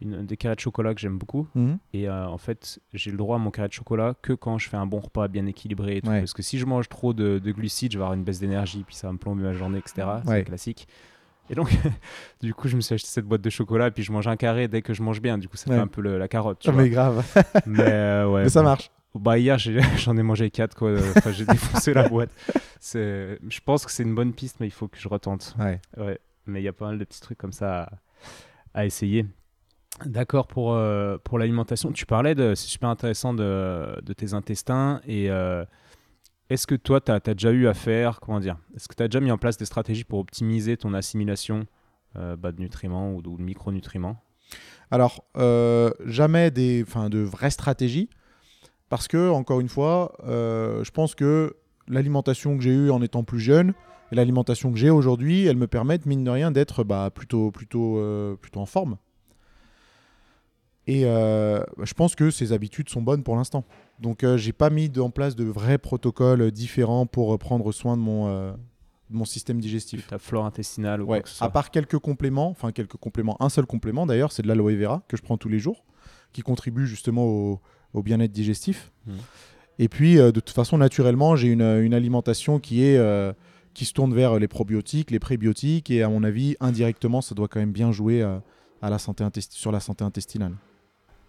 une, 0.01 0.26
des 0.26 0.37
carrés 0.37 0.55
de 0.55 0.61
chocolat 0.61 0.95
que 0.95 1.01
j'aime 1.01 1.16
beaucoup. 1.18 1.49
Mhm. 1.55 1.79
Et 1.95 2.09
euh, 2.09 2.26
en 2.29 2.37
fait, 2.39 2.81
j'ai 2.93 3.11
le 3.11 3.16
droit 3.16 3.37
à 3.37 3.39
mon 3.39 3.51
carré 3.51 3.68
de 3.68 3.72
chocolat 3.72 4.14
que 4.20 4.35
quand 4.35 4.59
je 4.59 4.68
fais 4.68 4.76
un 4.76 4.87
bon 4.87 5.01
repas 5.01 5.26
bien 5.26 5.47
équilibré. 5.47 5.97
et 5.97 6.01
tout. 6.03 6.09
Ouais. 6.11 6.20
Parce 6.20 6.35
que 6.35 6.43
si 6.43 6.59
je 6.59 6.66
mange 6.66 6.89
trop 6.89 7.14
de, 7.14 7.39
de 7.39 7.51
glucides, 7.53 7.93
je 7.93 7.99
vais 7.99 8.03
avoir 8.05 8.14
une 8.14 8.24
baisse 8.24 8.41
d'énergie, 8.41 8.85
puis 8.87 8.95
ça 8.95 9.07
va 9.09 9.14
me 9.14 9.18
plomber 9.18 9.43
ma 9.43 9.55
journée, 9.55 9.79
etc. 9.79 10.07
C'est 10.24 10.31
Ouais. 10.31 10.45
classique. 10.45 10.87
Et 11.51 11.55
donc, 11.55 11.69
du 12.43 12.55
coup, 12.55 12.69
je 12.69 12.77
me 12.77 12.81
suis 12.81 12.95
acheté 12.95 13.09
cette 13.09 13.25
boîte 13.25 13.41
de 13.41 13.51
chocolat, 13.51 13.89
et 13.89 13.91
puis 13.91 14.03
je 14.03 14.13
mange 14.13 14.27
un 14.29 14.37
carré 14.37 14.69
dès 14.69 14.83
que 14.83 14.93
je 14.95 15.03
mange 15.03 15.21
bien. 15.21 15.39
Du 15.39 15.49
coup, 15.49 15.57
ça 15.57 15.71
Ouais. 15.71 15.77
fait 15.77 15.83
un 15.83 15.87
peu 15.87 16.01
le- 16.03 16.19
la 16.19 16.29
carotte. 16.29 16.59
Tu 16.61 16.69
Ah, 16.69 16.73
vois. 16.73 16.83
mais 16.83 16.91
grave, 16.91 17.25
Mais, 17.67 17.81
euh, 17.85 18.29
ouais, 18.29 18.43
mais 18.45 18.49
ça 18.49 18.63
marche. 18.63 18.91
Bah, 19.15 19.39
hier, 19.39 19.59
j'en 19.97 20.17
ai, 20.17 20.23
mangé 20.23 20.51
4, 20.51 20.75
quoi. 20.77 20.93
Enfin, 21.17 21.33
j'ai 21.33 21.45
défoncé 21.47 21.95
la 21.95 22.09
boîte. 22.09 22.31
Je 22.85 23.61
pense 23.65 23.85
que 23.87 23.91
c'est 23.93 24.03
une 24.03 24.15
bonne 24.15 24.33
piste, 24.33 24.59
mais 24.61 24.67
il 24.67 24.71
faut 24.73 24.89
que 24.89 24.99
je 24.99 25.09
retente. 25.09 25.55
Ouais. 25.59 25.81
Ouais, 25.97 26.19
mais 26.47 26.61
il 26.61 26.65
y 26.65 26.69
a 26.69 26.73
pas 26.73 26.87
mal 26.87 26.99
de 26.99 27.05
petits 27.05 27.21
trucs 27.21 27.39
comme 27.39 27.53
ça 27.53 27.83
à, 28.75 28.81
à 28.81 28.87
essayer. 28.87 29.27
D'accord 30.05 30.47
pour, 30.47 30.75
euh, 30.75 31.19
pour 31.25 31.39
l'alimentation. 31.39 31.91
Tu 31.91 32.07
parlais 32.07 32.35
de, 32.37 32.55
c'est 32.55 32.69
super 32.69 32.89
intéressant 32.89 33.35
de, 33.35 34.01
de 34.03 34.13
tes 34.13 34.35
intestins. 34.35 35.01
Et 35.09 35.29
euh, 35.31 35.65
est-ce 36.51 36.67
que 36.67 36.75
toi, 36.75 37.01
tu 37.01 37.13
as, 37.13 37.21
déjà 37.21 37.51
eu 37.51 37.67
à 37.67 37.75
faire, 37.75 38.21
comment 38.21 38.41
dire, 38.41 38.57
est-ce 38.75 38.89
que 38.89 38.95
tu 38.95 39.03
as 39.03 39.09
déjà 39.09 39.21
mis 39.21 39.31
en 39.31 39.39
place 39.39 39.57
des 39.57 39.67
stratégies 39.67 40.05
pour 40.05 40.19
optimiser 40.19 40.77
ton 40.77 40.95
assimilation 40.95 41.67
euh, 42.17 42.37
bah, 42.37 42.53
de 42.53 42.61
nutriments 42.61 43.13
ou 43.15 43.21
de, 43.21 43.43
micronutriments? 43.43 44.17
Alors, 44.91 45.25
euh, 45.37 45.91
jamais 46.07 46.51
des, 46.51 46.85
de 46.85 47.19
vraies 47.19 47.51
stratégies, 47.51 48.09
parce 48.89 49.09
que, 49.09 49.29
encore 49.31 49.61
une 49.61 49.69
fois, 49.69 50.17
euh, 50.25 50.83
je 50.85 50.91
pense 50.91 51.15
que 51.15 51.55
l'alimentation 51.87 52.57
que 52.57 52.63
j'ai 52.63 52.73
eue 52.73 52.91
en 52.91 53.03
étant 53.03 53.25
plus 53.25 53.41
jeune 53.41 53.75
et 54.11 54.15
l'alimentation 54.15 54.73
que 54.73 54.79
j'ai 54.79 54.89
aujourd'hui, 54.89 55.45
elles 55.45 55.59
me 55.59 55.67
permettent, 55.67 56.07
mine 56.07 56.25
de 56.25 56.31
rien, 56.31 56.51
d'être 56.51 56.83
bah, 56.83 57.11
plutôt, 57.15 57.51
plutôt, 57.51 58.37
plutôt 58.41 58.61
en 58.61 58.67
forme. 58.67 58.97
Et 60.87 61.03
je 61.03 61.93
pense 61.93 62.15
que 62.15 62.31
ces 62.31 62.55
habitudes 62.55 62.89
sont 62.89 63.03
bonnes 63.03 63.23
pour 63.23 63.37
l'instant. 63.37 63.67
Donc, 64.01 64.23
euh, 64.23 64.37
j'ai 64.37 64.53
pas 64.53 64.71
mis 64.71 64.91
en 64.99 65.11
place 65.11 65.35
de 65.35 65.45
vrais 65.45 65.79
protocoles 65.79 66.51
différents 66.51 67.07
pour 67.07 67.35
euh, 67.35 67.39
prendre 67.39 67.73
soin 67.73 67.97
de 67.97 68.03
mon, 68.03 68.29
euh, 68.29 68.53
de 68.53 69.17
mon 69.17 69.25
système 69.25 69.61
digestif. 69.61 70.07
Ta 70.07 70.19
flore 70.19 70.47
intestinale 70.47 71.03
ou 71.03 71.07
Ouais, 71.07 71.19
quoi 71.19 71.23
que 71.23 71.29
ce 71.29 71.37
soit 71.37 71.47
à 71.47 71.51
part 71.51 71.71
quelques 71.71 71.99
compléments, 71.99 72.49
enfin 72.49 72.71
quelques 72.71 72.97
compléments, 72.97 73.37
un 73.41 73.49
seul 73.49 73.67
complément 73.67 74.07
d'ailleurs, 74.07 74.31
c'est 74.31 74.43
de 74.43 74.49
l'aloe 74.49 74.77
vera 74.77 75.03
que 75.09 75.17
je 75.17 75.23
prends 75.23 75.37
tous 75.37 75.49
les 75.49 75.59
jours, 75.59 75.85
qui 76.33 76.43
contribue 76.43 76.87
justement 76.87 77.25
au, 77.25 77.61
au 77.93 78.03
bien-être 78.03 78.33
digestif. 78.33 78.93
Mhm. 79.07 79.17
Et 79.81 79.89
puis, 79.89 80.19
euh, 80.19 80.33
de 80.33 80.41
toute 80.41 80.55
façon, 80.55 80.79
naturellement, 80.79 81.37
j'ai 81.37 81.49
une, 81.49 81.63
une 81.63 81.95
alimentation 81.95 82.59
qui 82.59 82.85
est 82.85 82.99
qui 83.75 83.85
se 83.85 83.93
tourne 83.93 84.13
vers 84.13 84.41
les 84.41 84.49
probiotiques, 84.49 85.13
les 85.13 85.21
prébiotiques, 85.21 85.89
et 85.91 86.03
à 86.03 86.09
mon 86.09 86.25
avis, 86.25 86.57
indirectement, 86.59 87.21
ça 87.21 87.37
doit 87.37 87.47
quand 87.47 87.61
même 87.61 87.71
bien 87.71 87.93
jouer 87.93 88.23
à 88.83 88.91
la 88.91 88.99
santé 88.99 89.25
sur 89.51 89.71
la 89.71 89.79
santé 89.79 90.03
intestinale. 90.03 90.57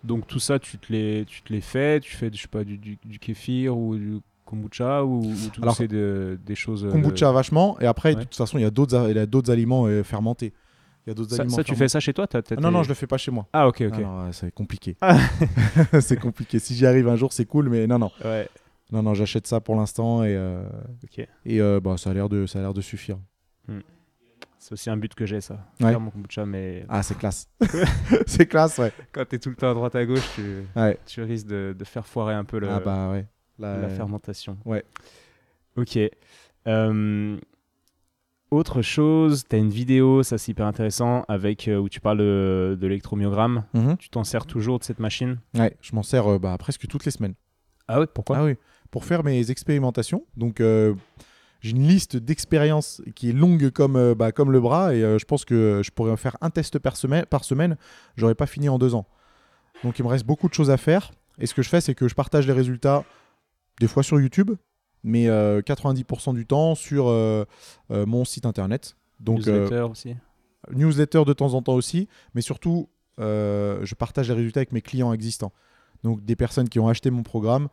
Donc 0.04 0.28
tout 0.28 0.40
ça, 0.40 0.60
tu 0.60 0.78
te 0.78 0.92
les, 0.94 1.26
tu 1.26 1.42
te 1.42 1.52
les 1.52 1.62
fais, 1.62 2.00
tu 2.00 2.16
fais 2.16 2.30
je 2.34 2.42
sais 2.42 2.48
pas, 2.48 2.64
du, 2.64 2.78
du, 2.78 2.98
du 3.04 3.20
kéfir 3.20 3.78
ou 3.78 3.96
du 3.98 4.20
kombucha 4.46 5.04
ou, 5.04 5.20
ou 5.22 5.50
tout 5.54 5.62
Alors, 5.62 5.76
c'est 5.76 5.88
de- 5.88 6.40
des 6.46 6.56
choses... 6.56 6.86
euh, 6.86 6.90
Kombucha 6.92 7.32
vachement, 7.32 7.78
et 7.80 7.86
après, 7.86 8.10
Ouais. 8.16 8.16
de 8.22 8.24
toute 8.24 8.36
façon, 8.36 8.58
il 8.58 8.62
y 8.62 8.66
a 8.66 8.72
d'autres 8.72 8.96
a- 8.96 9.10
il 9.10 9.16
y 9.16 9.20
a 9.20 9.26
d'autres 9.26 9.52
aliments 9.52 9.86
euh, 9.86 10.04
fermentés. 10.04 10.54
Il 11.06 11.10
y 11.10 11.12
a 11.12 11.14
d'autres 11.16 11.36
Ça, 11.36 11.42
aliments 11.44 11.56
ça, 11.58 11.64
tu 11.64 11.76
fais 11.76 11.88
ça 11.88 12.00
chez 12.00 12.14
toi 12.14 12.28
Ah 12.34 12.42
non, 12.60 12.72
non, 12.72 12.84
je 12.84 12.90
le 12.90 12.94
fais 12.96 13.08
pas 13.08 13.18
chez 13.18 13.32
moi. 13.32 13.48
Ah 13.54 13.68
ok, 13.68 13.82
ok. 13.88 14.02
Ah 14.06 14.30
c'est 14.32 14.54
compliqué. 14.54 14.96
Ah. 15.02 15.18
c'est 16.02 16.20
compliqué. 16.20 16.60
Si 16.60 16.76
j'y 16.76 16.86
arrive 16.86 17.08
un 17.08 17.16
jour, 17.16 17.32
c'est 17.34 17.46
cool, 17.46 17.70
mais 17.70 17.88
non, 17.88 18.00
non. 18.00 18.12
Ouais, 18.24 18.48
Non, 18.92 19.04
non, 19.04 19.14
j'achète 19.14 19.48
ça 19.48 19.60
pour 19.60 19.76
l'instant 19.76 20.24
et, 20.24 20.36
euh, 20.36 20.64
et 21.46 21.62
euh, 21.62 21.80
bah, 21.80 21.98
ça 21.98 22.10
a 22.10 22.14
l'air 22.14 22.30
de, 22.30 22.46
ça 22.46 22.60
a 22.60 22.62
l'air 22.62 22.74
de 22.74 22.82
suffire. 22.82 23.18
C'est 24.62 24.74
aussi 24.74 24.90
un 24.90 24.98
but 24.98 25.16
que 25.16 25.26
j'ai 25.26 25.40
ça. 25.42 25.54
Ouais. 25.80 25.90
Faire 25.92 26.00
mon 26.02 26.12
kombucha, 26.12 26.46
mais 26.46 26.86
Ah, 26.90 27.02
c'est 27.02 27.18
classe. 27.18 27.48
c'est 28.28 28.46
classe, 28.46 28.78
ouais. 28.78 28.92
quand 29.14 29.26
t'es 29.28 29.40
tout 29.40 29.50
le 29.50 29.56
temps 29.56 29.72
à 29.72 29.74
droite 29.74 29.96
à 29.96 30.06
gauche, 30.06 30.30
tu, 30.36 30.64
ouais. 30.76 31.00
tu 31.06 31.22
risques 31.24 31.48
de, 31.48 31.74
de 31.78 31.84
faire 31.86 32.06
foirer 32.06 32.34
un 32.34 32.44
peu 32.44 32.60
le, 32.60 32.70
Ah 32.70 32.80
bah 32.82 33.10
ouais. 33.12 33.26
La, 33.58 33.78
la 33.78 33.90
fermentation. 33.90 34.58
ouais. 34.66 34.84
Ok. 35.78 35.98
Euh, 36.68 37.38
autre 38.52 38.82
chose, 38.82 39.44
tu 39.50 39.56
as 39.56 39.60
une 39.60 39.70
vidéo, 39.70 40.24
ça 40.24 40.38
c'est 40.38 40.52
hyper 40.52 40.66
intéressant, 40.66 41.24
avec, 41.28 41.68
euh, 41.68 41.78
où 41.78 41.88
tu 41.88 42.02
parles 42.02 42.18
de, 42.18 42.78
de 42.80 42.88
l'électromyogramme. 42.88 43.64
Mhm. 43.74 43.96
Tu 43.98 44.10
t'en 44.10 44.24
sers 44.24 44.46
toujours 44.46 44.80
de 44.80 44.84
cette 44.84 45.00
machine? 45.00 45.38
Ouais, 45.56 45.78
je 45.82 45.96
m'en 45.96 46.04
sers 46.04 46.28
euh, 46.28 46.40
bah, 46.40 46.58
presque 46.58 46.86
toutes 46.88 47.06
les 47.06 47.12
semaines. 47.12 47.36
Ah 47.88 48.00
ouais, 48.00 48.08
pourquoi? 48.08 48.38
Ah 48.40 48.44
oui. 48.46 48.56
Pour 48.92 49.06
faire 49.06 49.24
mes 49.24 49.52
expérimentations. 49.52 50.26
Donc, 50.36 50.60
euh, 50.62 50.96
j'ai 51.62 51.72
une 51.72 51.88
liste 51.88 52.18
d'expériences 52.18 53.02
qui 53.16 53.30
est 53.30 53.34
longue 53.34 53.70
comme, 53.72 53.96
euh, 53.96 54.16
bah, 54.16 54.32
comme 54.32 54.52
le 54.52 54.60
bras 54.60 54.96
et 54.96 55.04
euh, 55.04 55.18
je 55.18 55.26
pense 55.26 55.46
que 55.46 55.82
je 55.84 55.92
pourrais 55.92 56.12
en 56.12 56.18
faire 56.18 56.38
un 56.42 56.50
test 56.50 56.80
par 56.80 56.96
semaine. 56.96 57.26
Par 57.26 57.44
semaine. 57.44 57.78
J'aurais 58.16 58.36
pas 58.36 58.46
fini 58.46 58.70
en 58.70 58.78
deux 58.78 58.96
ans. 58.96 59.06
Donc, 59.84 60.00
il 60.00 60.04
me 60.04 60.10
reste 60.10 60.26
beaucoup 60.26 60.48
de 60.48 60.54
choses 60.54 60.72
à 60.72 60.78
faire. 60.78 61.12
Et 61.40 61.46
ce 61.46 61.54
que 61.54 61.62
je 61.62 61.70
fais, 61.70 61.82
c'est 61.82 61.96
que 61.96 62.08
je 62.08 62.16
partage 62.16 62.48
les 62.48 62.54
résultats 62.54 63.04
des 63.80 63.88
fois 63.88 64.04
sur 64.04 64.20
YouTube, 64.20 64.52
mais 65.04 65.30
euh, 65.30 65.62
90% 65.62 66.34
du 66.34 66.46
temps 66.46 66.76
sur 66.76 67.08
euh, 67.08 67.46
euh, 67.92 68.06
mon 68.06 68.26
site 68.26 68.46
internet. 68.46 68.98
Donc, 69.20 69.48
euh, 69.48 69.64
Newsletter 69.64 69.82
aussi 69.84 70.16
newsletter 70.72 71.24
de 71.26 71.34
temps 71.34 71.54
en 71.54 71.62
temps 71.62 71.74
aussi, 71.74 72.08
mais 72.34 72.42
surtout, 72.42 72.90
euh, 73.20 73.80
je 73.84 73.96
partage 73.96 74.30
les 74.30 74.36
résultats 74.36 74.60
avec 74.60 74.72
mes 74.72 74.82
clients 74.82 75.14
existants. 75.14 75.52
Donc 76.04 76.24
des 76.24 76.36
personnes 76.36 76.70
qui 76.70 76.80
ont 76.80 76.88
acheté 76.88 77.12
mon 77.12 77.24
programme, 77.24 77.68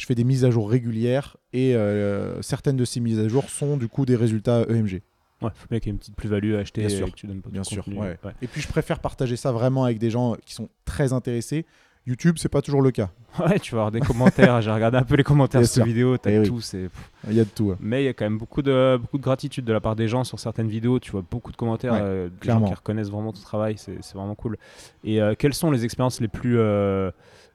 je 0.00 0.06
fais 0.06 0.14
des 0.14 0.24
mises 0.24 0.46
à 0.46 0.50
jour 0.50 0.70
régulières 0.70 1.36
et 1.52 1.74
euh, 1.76 2.40
certaines 2.40 2.76
de 2.76 2.86
ces 2.86 3.00
mises 3.00 3.18
à 3.18 3.28
jour 3.28 3.50
sont 3.50 3.76
du 3.76 3.86
coup 3.86 4.06
des 4.06 4.16
résultats 4.16 4.62
EMG. 4.68 5.02
Ouais, 5.42 5.50
faut 5.54 5.66
bien 5.70 5.78
qu'il 5.78 5.88
y 5.88 5.90
ait 5.90 5.92
une 5.92 5.98
petite 5.98 6.16
plus-value 6.16 6.54
à 6.54 6.60
acheter 6.60 6.80
Bien 6.80 6.90
et 6.90 6.96
sûr. 6.96 7.10
que 7.10 7.16
tu 7.16 7.26
donnes 7.26 7.42
pas 7.42 7.50
Bien 7.50 7.64
sûr, 7.64 7.86
ouais. 7.88 8.16
Et 8.40 8.46
puis 8.46 8.62
je 8.62 8.68
préfère 8.68 8.98
partager 8.98 9.36
ça 9.36 9.52
vraiment 9.52 9.84
avec 9.84 9.98
des 9.98 10.10
gens 10.10 10.36
qui 10.44 10.54
sont 10.54 10.68
très 10.86 11.12
intéressés. 11.12 11.66
YouTube, 12.06 12.36
c'est 12.38 12.48
pas 12.48 12.62
toujours 12.62 12.80
le 12.82 12.90
cas. 12.90 13.10
Ouais, 13.38 13.60
tu 13.60 13.72
vas 13.74 13.82
avoir 13.82 13.92
des 13.92 14.00
commentaires. 14.00 14.60
J'ai 14.60 14.70
regardé 14.72 14.96
un 14.98 15.02
peu 15.04 15.14
les 15.14 15.22
commentaires 15.22 15.60
de 15.60 15.66
cette 15.66 15.84
vidéo. 15.84 16.16
T'as 16.18 16.30
Eh 16.30 16.38
oui. 16.40 16.48
tout. 16.48 16.60
C'est... 16.60 16.88
Il 17.28 17.34
y 17.34 17.40
a 17.40 17.44
de 17.44 17.48
tout. 17.50 17.74
Mais 17.78 18.02
il 18.02 18.06
y 18.06 18.08
a 18.08 18.12
quand 18.14 18.24
même 18.24 18.38
beaucoup 18.38 18.60
de, 18.62 18.96
beaucoup 19.00 19.18
de 19.18 19.22
gratitude 19.22 19.64
de 19.64 19.72
la 19.72 19.80
part 19.80 19.94
des 19.96 20.08
gens 20.08 20.24
sur 20.24 20.40
certaines 20.40 20.66
vidéos. 20.68 20.98
Tu 20.98 21.12
vois 21.12 21.22
beaucoup 21.30 21.52
de 21.52 21.56
commentaires 21.56 21.92
Ouais, 21.92 22.00
euh, 22.02 22.28
des 22.40 22.48
gens 22.48 22.62
qui 22.64 22.74
reconnaissent 22.74 23.10
vraiment 23.10 23.32
ton 23.32 23.40
travail. 23.42 23.74
C'est, 23.76 23.98
c'est 24.02 24.14
vraiment 24.16 24.34
cool. 24.34 24.56
Et 25.04 25.20
euh, 25.22 25.34
quelles 25.38 25.54
sont 25.54 25.70
les 25.70 25.84
expériences 25.84 26.20
les 26.20 26.26
plus 26.28 26.58
euh, 26.58 27.10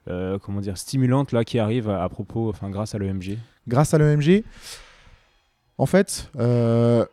euh, 0.08 0.38
comment 0.38 0.60
dire, 0.60 0.78
stimulantes 0.78 1.32
là, 1.32 1.44
qui 1.44 1.58
arrivent 1.58 1.90
à, 1.90 2.02
à 2.02 2.08
propos, 2.08 2.48
enfin, 2.48 2.70
grâce 2.70 2.94
à 2.94 2.98
l'EMG 2.98 3.38
Grâce 3.68 3.94
à 3.94 3.98
l'EMG, 3.98 4.44
en 5.78 5.86
fait, 5.86 6.30
euh, 6.38 7.04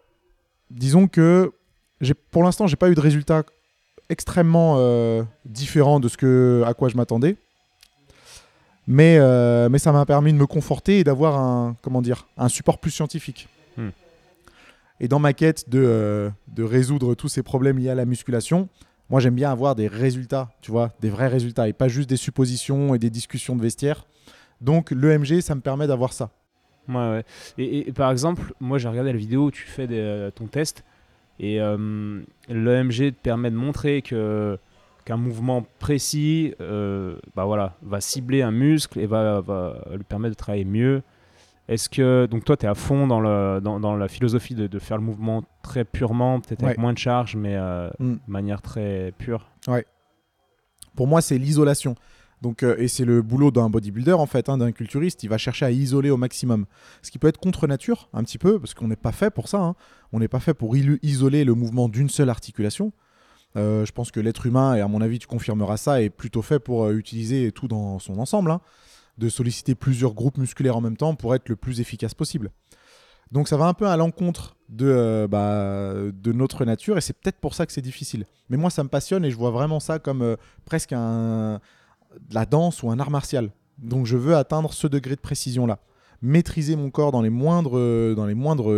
disons 0.70 1.08
que 1.08 1.52
pour 2.32 2.44
l'instant, 2.44 2.68
j'ai 2.68 2.76
pas 2.76 2.90
eu 2.90 2.96
de 2.96 3.00
résultats 3.00 3.44
extrêmement 4.10 4.76
euh, 4.78 5.24
différents 5.46 6.00
de 6.00 6.08
ce 6.08 6.18
que, 6.18 6.64
à 6.66 6.74
quoi 6.74 6.90
je 6.90 6.98
m'attendais. 6.98 7.38
Mais, 8.86 9.18
euh, 9.18 9.70
mais 9.70 9.80
ça 9.80 9.92
m'a 9.94 10.06
permis 10.06 10.34
de 10.34 10.38
me 10.38 10.46
conforter 10.46 11.00
et 11.00 11.04
d'avoir 11.04 11.40
un, 11.40 11.78
comment 11.82 12.02
dire, 12.02 12.28
un 12.38 12.50
support 12.50 12.80
plus 12.80 12.92
scientifique. 12.92 13.48
Hmm. 13.78 13.90
Et 15.00 15.08
dans 15.08 15.20
ma 15.20 15.34
quête 15.34 15.70
de, 15.70 16.30
de 16.50 16.64
résoudre 16.64 17.16
tous 17.16 17.30
ces 17.30 17.44
problèmes 17.44 17.80
liés 17.80 17.90
à 17.90 17.96
la 17.96 18.06
musculation, 18.06 18.68
moi 19.14 19.20
j'aime 19.20 19.36
bien 19.36 19.52
avoir 19.52 19.76
des 19.76 19.88
résultats, 19.88 20.50
tu 20.60 20.72
vois, 20.72 20.92
des 21.00 21.12
vrais 21.12 21.28
résultats 21.28 21.68
et 21.68 21.74
pas 21.74 21.88
juste 21.88 22.10
des 22.10 22.18
suppositions 22.18 22.96
et 22.96 22.98
des 22.98 23.12
discussions 23.12 23.56
de 23.56 23.62
vestiaire. 23.62 24.08
Donc 24.60 24.90
l'EMG, 24.90 25.40
ça 25.40 25.54
me 25.54 25.62
permet 25.62 25.86
d'avoir 25.86 26.14
ça. 26.14 26.32
Ouais. 26.90 27.24
Et, 27.60 27.92
par 27.92 28.10
exemple, 28.10 28.56
moi 28.60 28.80
j'ai 28.80 28.88
regardé 28.88 29.12
la 29.12 29.20
vidéo 29.20 29.46
où 29.46 29.52
tu 29.52 29.68
fais 29.68 29.86
euh, 29.92 30.32
ton 30.32 30.48
test 30.48 30.84
et 31.40 31.62
euh, 31.62 32.24
l'EMG 32.50 33.12
te 33.12 33.22
permet 33.22 33.52
de 33.52 33.56
montrer 33.56 34.02
que 34.02 34.58
qu'un 35.06 35.18
mouvement 35.18 35.64
précis 35.78 36.56
euh, 36.60 37.18
bah 37.36 37.46
voilà, 37.46 37.76
va 37.84 38.02
cibler 38.02 38.42
un 38.42 38.50
muscle 38.50 39.00
et 39.00 39.06
va, 39.06 39.44
lui 39.92 40.06
permettre 40.06 40.34
de 40.34 40.40
travailler 40.40 40.66
mieux. 40.66 41.04
Est-ce 41.68 41.88
que 41.88 42.26
donc 42.26 42.46
toi 42.46 42.58
tu 42.58 42.66
es 42.66 42.70
à 42.70 42.74
fond 42.74 43.06
dans, 43.06 43.20
le, 43.20 43.60
dans 43.62 43.96
la 43.96 44.08
philosophie 44.08 44.56
de, 44.56 44.66
de 44.66 44.80
faire 44.80 44.98
le 44.98 45.04
mouvement 45.04 45.44
très 45.64 45.84
purement, 45.86 46.40
peut-être 46.42 46.64
avec 46.64 46.78
Ouais. 46.78 46.82
moins 46.82 46.94
de 46.94 46.98
charge, 47.00 47.36
mais 47.36 47.56
euh, 47.56 47.90
Mm. 48.00 48.14
de 48.14 48.20
manière 48.28 48.62
très 48.62 49.12
pure. 49.18 49.50
Pour 50.96 51.08
moi, 51.08 51.22
c'est 51.22 51.38
l'isolation. 51.40 51.96
Donc, 52.44 52.62
euh, 52.62 52.76
et 52.78 52.88
c'est 52.88 53.06
le 53.06 53.22
boulot 53.22 53.52
d'un 53.52 53.70
bodybuilder, 53.70 54.12
en 54.14 54.26
fait, 54.26 54.50
hein, 54.50 54.58
d'un 54.58 54.72
culturiste. 54.74 55.24
Il 55.24 55.30
va 55.30 55.38
chercher 55.38 55.66
à 55.66 55.72
isoler 55.72 56.10
au 56.10 56.18
maximum. 56.18 56.66
Ce 57.02 57.10
qui 57.10 57.18
peut 57.18 57.28
être 57.30 57.40
contre 57.40 57.66
nature, 57.68 58.10
un 58.14 58.24
petit 58.24 58.38
peu, 58.38 58.60
parce 58.60 58.74
qu'on 58.74 58.90
n'est 58.90 58.96
pas 58.98 59.14
fait 59.14 59.32
pour 59.32 59.48
ça. 59.48 59.60
hein. 59.62 59.76
On 60.12 60.20
n'est 60.20 60.28
pas 60.28 60.42
fait 60.42 60.54
pour 60.54 60.76
isoler 60.76 61.46
le 61.46 61.54
mouvement 61.56 61.88
d'une 61.90 62.10
seule 62.10 62.30
articulation. 62.30 62.92
Euh, 63.56 63.86
je 63.86 63.92
pense 63.94 64.12
que 64.12 64.20
l'être 64.20 64.46
humain, 64.46 64.76
et 64.76 64.82
à 64.82 64.88
mon 64.88 65.00
avis, 65.02 65.20
tu 65.20 65.28
confirmeras 65.28 65.78
ça, 65.78 66.02
est 66.02 66.10
plutôt 66.10 66.42
fait 66.42 66.60
pour 66.60 66.90
utiliser 66.90 67.52
tout 67.52 67.68
dans 67.68 67.98
son 68.00 68.20
ensemble. 68.20 68.52
hein, 68.52 68.62
de 69.20 69.30
solliciter 69.30 69.76
plusieurs 69.76 70.16
groupes 70.16 70.40
musculaires 70.40 70.76
en 70.76 70.82
même 70.82 70.98
temps 70.98 71.14
pour 71.14 71.36
être 71.36 71.48
le 71.48 71.56
plus 71.56 71.80
efficace 71.80 72.16
possible. 72.16 72.50
Donc 73.34 73.48
ça 73.48 73.58
va 73.58 73.66
un 73.66 73.74
peu 73.74 73.88
à 73.88 73.98
l'encontre 73.98 74.56
de, 74.70 74.86
euh, 74.88 75.28
bah, 75.28 76.12
de 76.14 76.32
notre 76.32 76.66
nature 76.66 77.00
et 77.00 77.02
c'est 77.02 77.14
peut-être 77.14 77.40
pour 77.40 77.56
ça 77.56 77.66
que 77.66 77.74
c'est 77.74 77.82
difficile. 77.82 78.26
Mais 78.50 78.58
moi 78.58 78.70
ça 78.70 78.84
me 78.84 78.90
passionne 78.90 79.26
et 79.26 79.32
je 79.32 79.36
vois 79.36 79.50
vraiment 79.50 79.80
ça 79.80 79.98
comme 79.98 80.22
euh, 80.22 80.36
presque 80.66 80.94
un, 80.94 81.60
la 82.32 82.46
danse 82.46 82.84
ou 82.84 82.92
un 82.92 83.00
art 83.00 83.10
martial. 83.10 83.50
Donc 83.80 84.06
je 84.06 84.18
veux 84.18 84.36
atteindre 84.36 84.72
ce 84.72 84.86
degré 84.86 85.16
de 85.16 85.20
précision 85.20 85.66
là. 85.66 85.80
Maîtriser 86.22 86.76
mon 86.76 86.92
corps 86.92 87.12
dans 87.12 87.24
les 87.24 87.32
moindres, 87.32 87.76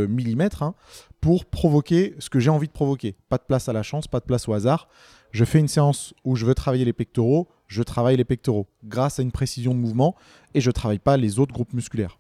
millimètres 0.08 0.64
hein, 0.64 0.74
pour 1.20 1.46
provoquer 1.46 2.16
ce 2.20 2.30
que 2.30 2.40
j'ai 2.40 2.50
envie 2.50 2.68
de 2.68 2.74
provoquer. 2.74 3.18
Pas 3.28 3.38
de 3.38 3.44
place 3.44 3.68
à 3.68 3.74
la 3.74 3.84
chance, 3.84 4.08
pas 4.08 4.22
de 4.22 4.26
place 4.26 4.48
au 4.48 4.54
hasard. 4.54 4.88
Je 5.32 5.44
fais 5.44 5.60
une 5.60 5.68
séance 5.68 6.14
où 6.24 6.38
je 6.38 6.46
veux 6.46 6.56
travailler 6.56 6.86
les 6.86 6.94
pectoraux, 6.94 7.50
je 7.68 7.84
travaille 7.84 8.16
les 8.16 8.24
pectoraux 8.24 8.68
grâce 8.86 9.20
à 9.20 9.22
une 9.22 9.34
précision 9.34 9.74
de 9.74 9.80
mouvement 9.80 10.16
et 10.54 10.62
je 10.62 10.72
travaille 10.72 10.98
pas 10.98 11.18
les 11.18 11.40
autres 11.40 11.54
groupes 11.54 11.74
musculaires. 11.74 12.18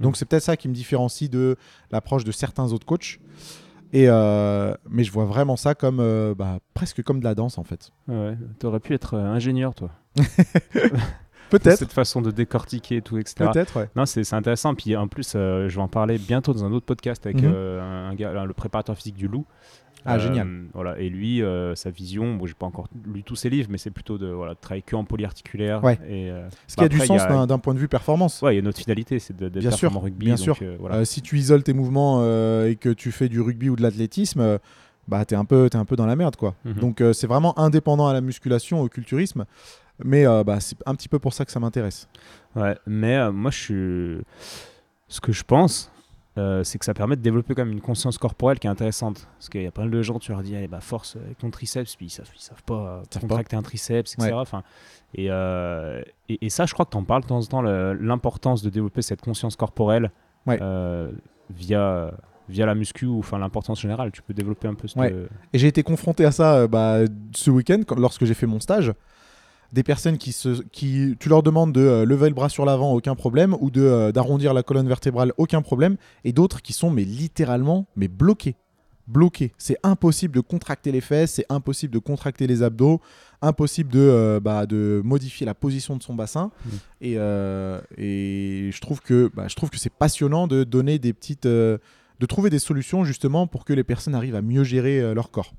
Donc 0.00 0.16
c'est 0.16 0.24
peut-être 0.24 0.42
ça 0.42 0.56
qui 0.56 0.68
me 0.68 0.74
différencie 0.74 1.30
de 1.30 1.56
l'approche 1.90 2.24
de 2.24 2.32
certains 2.32 2.72
autres 2.72 2.86
coachs. 2.86 3.18
Et 3.92 4.06
euh, 4.08 4.74
mais 4.90 5.04
je 5.04 5.12
vois 5.12 5.24
vraiment 5.24 5.56
ça 5.56 5.76
comme 5.76 6.00
euh, 6.00 6.34
bah, 6.34 6.58
presque 6.74 7.02
comme 7.02 7.20
de 7.20 7.24
la 7.24 7.36
danse 7.36 7.58
en 7.58 7.64
fait. 7.64 7.92
Ouais, 8.08 8.36
t'aurais 8.58 8.80
pu 8.80 8.92
être 8.92 9.14
euh, 9.14 9.26
ingénieur, 9.26 9.74
toi. 9.74 9.90
Peut-être, 11.50 11.78
Cette 11.78 11.92
façon 11.92 12.20
de 12.22 12.30
décortiquer 12.30 13.00
tout, 13.02 13.18
etc. 13.18 13.50
peut-être, 13.52 13.78
ouais. 13.78 13.88
Non, 13.96 14.06
c'est 14.06 14.32
intéressant. 14.34 14.74
Puis 14.74 14.96
en 14.96 15.06
plus, 15.08 15.34
euh, 15.36 15.68
je 15.68 15.76
vais 15.76 15.82
en 15.82 15.88
parler 15.88 16.18
bientôt 16.18 16.52
dans 16.52 16.64
un 16.64 16.72
autre 16.72 16.86
podcast 16.86 17.24
avec 17.26 17.40
Mhm. 17.42 17.52
euh, 17.54 18.08
un 18.10 18.14
gars, 18.14 18.44
le 18.44 18.52
préparateur 18.54 18.96
physique 18.96 19.16
du 19.16 19.28
loup. 19.28 19.44
Ah, 20.06 20.16
Euh, 20.16 20.18
génial. 20.18 20.46
Voilà, 20.74 20.98
et 20.98 21.08
lui, 21.08 21.42
sa 21.76 21.88
vision, 21.90 22.34
bon, 22.34 22.44
j'ai 22.46 22.52
pas 22.54 22.66
encore 22.66 22.88
lu 23.06 23.22
tous 23.22 23.36
ses 23.36 23.48
livres, 23.48 23.68
mais 23.70 23.78
c'est 23.78 23.90
plutôt 23.90 24.18
de, 24.18 24.26
voilà, 24.28 24.52
de 24.54 24.58
travailler 24.60 24.82
que 24.82 24.96
en 24.96 25.04
polyarticulaire. 25.04 25.82
Ouais. 25.82 25.98
Et, 26.08 26.30
Ce 26.66 26.74
qui 26.76 26.80
a 26.84 26.88
bah, 26.88 26.88
du 26.88 26.98
sens 27.00 27.22
a- 27.22 27.46
d'un- 27.46 27.58
point 27.58 27.72
de 27.72 27.78
vue 27.78 27.88
performance. 27.88 28.42
ouais, 28.42 28.52
il 28.52 28.54
y 28.56 28.58
a 28.58 28.60
une 28.60 28.68
autre 28.68 28.78
finalité, 28.80 29.18
c'est 29.18 29.34
de- 29.34 29.48
d'être 29.48 29.60
Bien 29.62 29.70
sûr, 29.70 29.96
en 29.96 30.00
rugby. 30.00 30.26
bien 30.26 30.34
donc, 30.34 30.44
sûr. 30.44 30.56
voilà. 30.78 31.04
Si 31.06 31.22
tu 31.22 31.38
isoles 31.38 31.62
tes 31.62 31.72
mouvements 31.72 32.22
et 32.66 32.76
que 32.78 32.90
tu 32.90 33.12
fais 33.12 33.28
du 33.30 33.40
rugby 33.40 33.70
ou 33.70 33.76
de 33.76 33.82
l'athlétisme, 33.82 34.58
bah 35.08 35.24
t'es 35.24 35.36
un 35.36 35.44
peu, 35.44 35.68
t'es 35.70 35.76
un 35.76 35.84
peu 35.84 35.96
dans 35.96 36.06
la 36.06 36.16
merde 36.16 36.36
quoi. 36.36 36.54
Mhm. 36.64 36.74
Donc 36.74 37.00
euh, 37.02 37.12
c'est 37.12 37.26
vraiment 37.26 37.58
indépendant 37.58 38.06
à 38.06 38.12
la 38.14 38.20
musculation, 38.22 38.80
au 38.82 38.88
culturisme. 38.88 39.44
Mais 40.02 40.26
euh, 40.26 40.42
bah, 40.44 40.58
c'est 40.60 40.76
un 40.86 40.94
petit 40.94 41.08
peu 41.08 41.18
pour 41.18 41.32
ça 41.32 41.44
que 41.44 41.52
ça 41.52 41.60
m'intéresse. 41.60 42.08
Ouais, 42.56 42.76
mais 42.86 43.16
euh, 43.16 43.32
moi, 43.32 43.50
je 43.50 43.58
suis. 43.58 44.24
Ce 45.08 45.20
que 45.20 45.30
je 45.32 45.44
pense, 45.44 45.92
euh, 46.38 46.64
c'est 46.64 46.78
que 46.78 46.84
ça 46.84 46.94
permet 46.94 47.14
de 47.14 47.20
développer 47.20 47.54
quand 47.54 47.64
même 47.64 47.72
une 47.74 47.80
conscience 47.80 48.18
corporelle 48.18 48.58
qui 48.58 48.66
est 48.66 48.70
intéressante. 48.70 49.28
Parce 49.38 49.48
qu'il 49.48 49.62
y 49.62 49.66
a 49.66 49.70
pas 49.70 49.82
mal 49.82 49.90
de 49.92 50.02
gens, 50.02 50.18
tu 50.18 50.32
leur 50.32 50.42
dis, 50.42 50.56
allez, 50.56 50.66
bah, 50.66 50.80
force 50.80 51.16
avec 51.16 51.38
ton 51.38 51.50
triceps, 51.50 51.94
puis 51.96 52.06
ils 52.06 52.10
savent, 52.10 52.28
ils 52.34 52.40
savent 52.40 52.62
pas 52.64 53.02
Ils 53.04 53.14
savent 53.14 53.22
contracter 53.22 53.54
un 53.56 53.62
triceps, 53.62 54.14
etc. 54.14 54.32
Ouais. 54.32 54.38
Enfin, 54.40 54.62
et, 55.14 55.26
et, 55.26 56.46
et 56.46 56.50
ça, 56.50 56.66
je 56.66 56.72
crois 56.74 56.84
que 56.86 56.90
tu 56.90 56.96
en 56.96 57.04
parles 57.04 57.22
de 57.22 57.28
temps 57.28 57.38
en 57.38 57.44
temps, 57.44 57.62
l'importance 57.62 58.62
de 58.62 58.70
développer 58.70 59.02
cette 59.02 59.20
conscience 59.20 59.54
corporelle 59.56 60.10
Ouais. 60.46 60.58
via, 61.50 62.12
via 62.48 62.66
la 62.66 62.74
muscu 62.74 63.06
ou 63.06 63.18
enfin 63.20 63.38
l'importance 63.38 63.80
générale. 63.80 64.10
Tu 64.12 64.22
peux 64.22 64.34
développer 64.34 64.68
un 64.68 64.74
peu 64.74 64.88
ce 64.88 64.98
Ouais. 64.98 65.14
Et 65.52 65.58
j'ai 65.58 65.68
été 65.68 65.82
confronté 65.82 66.24
à 66.24 66.32
ça 66.32 66.56
euh, 66.56 66.68
bah, 66.68 66.98
ce 67.34 67.50
week-end 67.50 67.80
quand- 67.86 67.98
lorsque 67.98 68.24
j'ai 68.24 68.34
fait 68.34 68.46
mon 68.46 68.60
stage. 68.60 68.92
Des 69.74 69.82
personnes 69.82 70.18
qui, 70.18 70.32
se, 70.32 70.62
qui 70.72 71.16
tu 71.18 71.28
leur 71.28 71.42
demandes 71.42 71.72
de 71.72 71.80
euh, 71.80 72.04
lever 72.04 72.28
le 72.28 72.34
bras 72.34 72.48
sur 72.48 72.64
l'avant, 72.64 72.92
aucun 72.92 73.14
problème, 73.14 73.56
ou 73.60 73.70
de 73.70 73.82
euh, 73.82 74.12
d'arrondir 74.12 74.54
la 74.54 74.62
colonne 74.62 74.88
vertébrale, 74.88 75.32
aucun 75.36 75.62
problème, 75.62 75.96
et 76.24 76.32
d'autres 76.32 76.62
qui 76.62 76.72
sont 76.72 76.90
mais 76.90 77.04
littéralement 77.04 77.86
mais 77.96 78.08
bloqués, 78.08 78.56
bloqués. 79.06 79.52
C'est 79.58 79.76
impossible 79.82 80.34
de 80.34 80.40
contracter 80.40 80.92
les 80.92 81.00
fesses, 81.00 81.34
c'est 81.34 81.46
impossible 81.48 81.92
de 81.92 81.98
contracter 81.98 82.46
les 82.46 82.62
abdos, 82.62 83.00
impossible 83.42 83.90
de, 83.90 84.00
euh, 84.00 84.40
bah, 84.40 84.66
de 84.66 85.02
modifier 85.04 85.46
la 85.46 85.54
position 85.54 85.96
de 85.96 86.02
son 86.02 86.14
bassin. 86.14 86.50
Mm. 86.64 86.70
Et, 87.02 87.14
euh, 87.18 87.80
et 87.96 88.70
je 88.72 88.80
trouve 88.80 89.00
que 89.00 89.30
bah, 89.34 89.46
je 89.48 89.54
trouve 89.54 89.70
que 89.70 89.78
c'est 89.78 89.92
passionnant 89.92 90.46
de 90.46 90.64
donner 90.64 90.98
des 90.98 91.12
petites, 91.12 91.46
euh, 91.46 91.78
de 92.20 92.26
trouver 92.26 92.50
des 92.50 92.58
solutions 92.58 93.04
justement 93.04 93.46
pour 93.46 93.64
que 93.64 93.72
les 93.72 93.84
personnes 93.84 94.14
arrivent 94.14 94.36
à 94.36 94.42
mieux 94.42 94.64
gérer 94.64 95.14
leur 95.14 95.30
corps. 95.30 95.52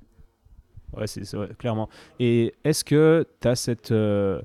Ouais, 0.98 1.08
c'est 1.08 1.30
vrai, 1.34 1.50
clairement. 1.58 1.90
Et 2.20 2.54
est-ce 2.64 2.84
que 2.84 3.28
tu 3.42 3.48
as 3.48 3.56
cette 3.56 3.92
euh, 3.92 4.42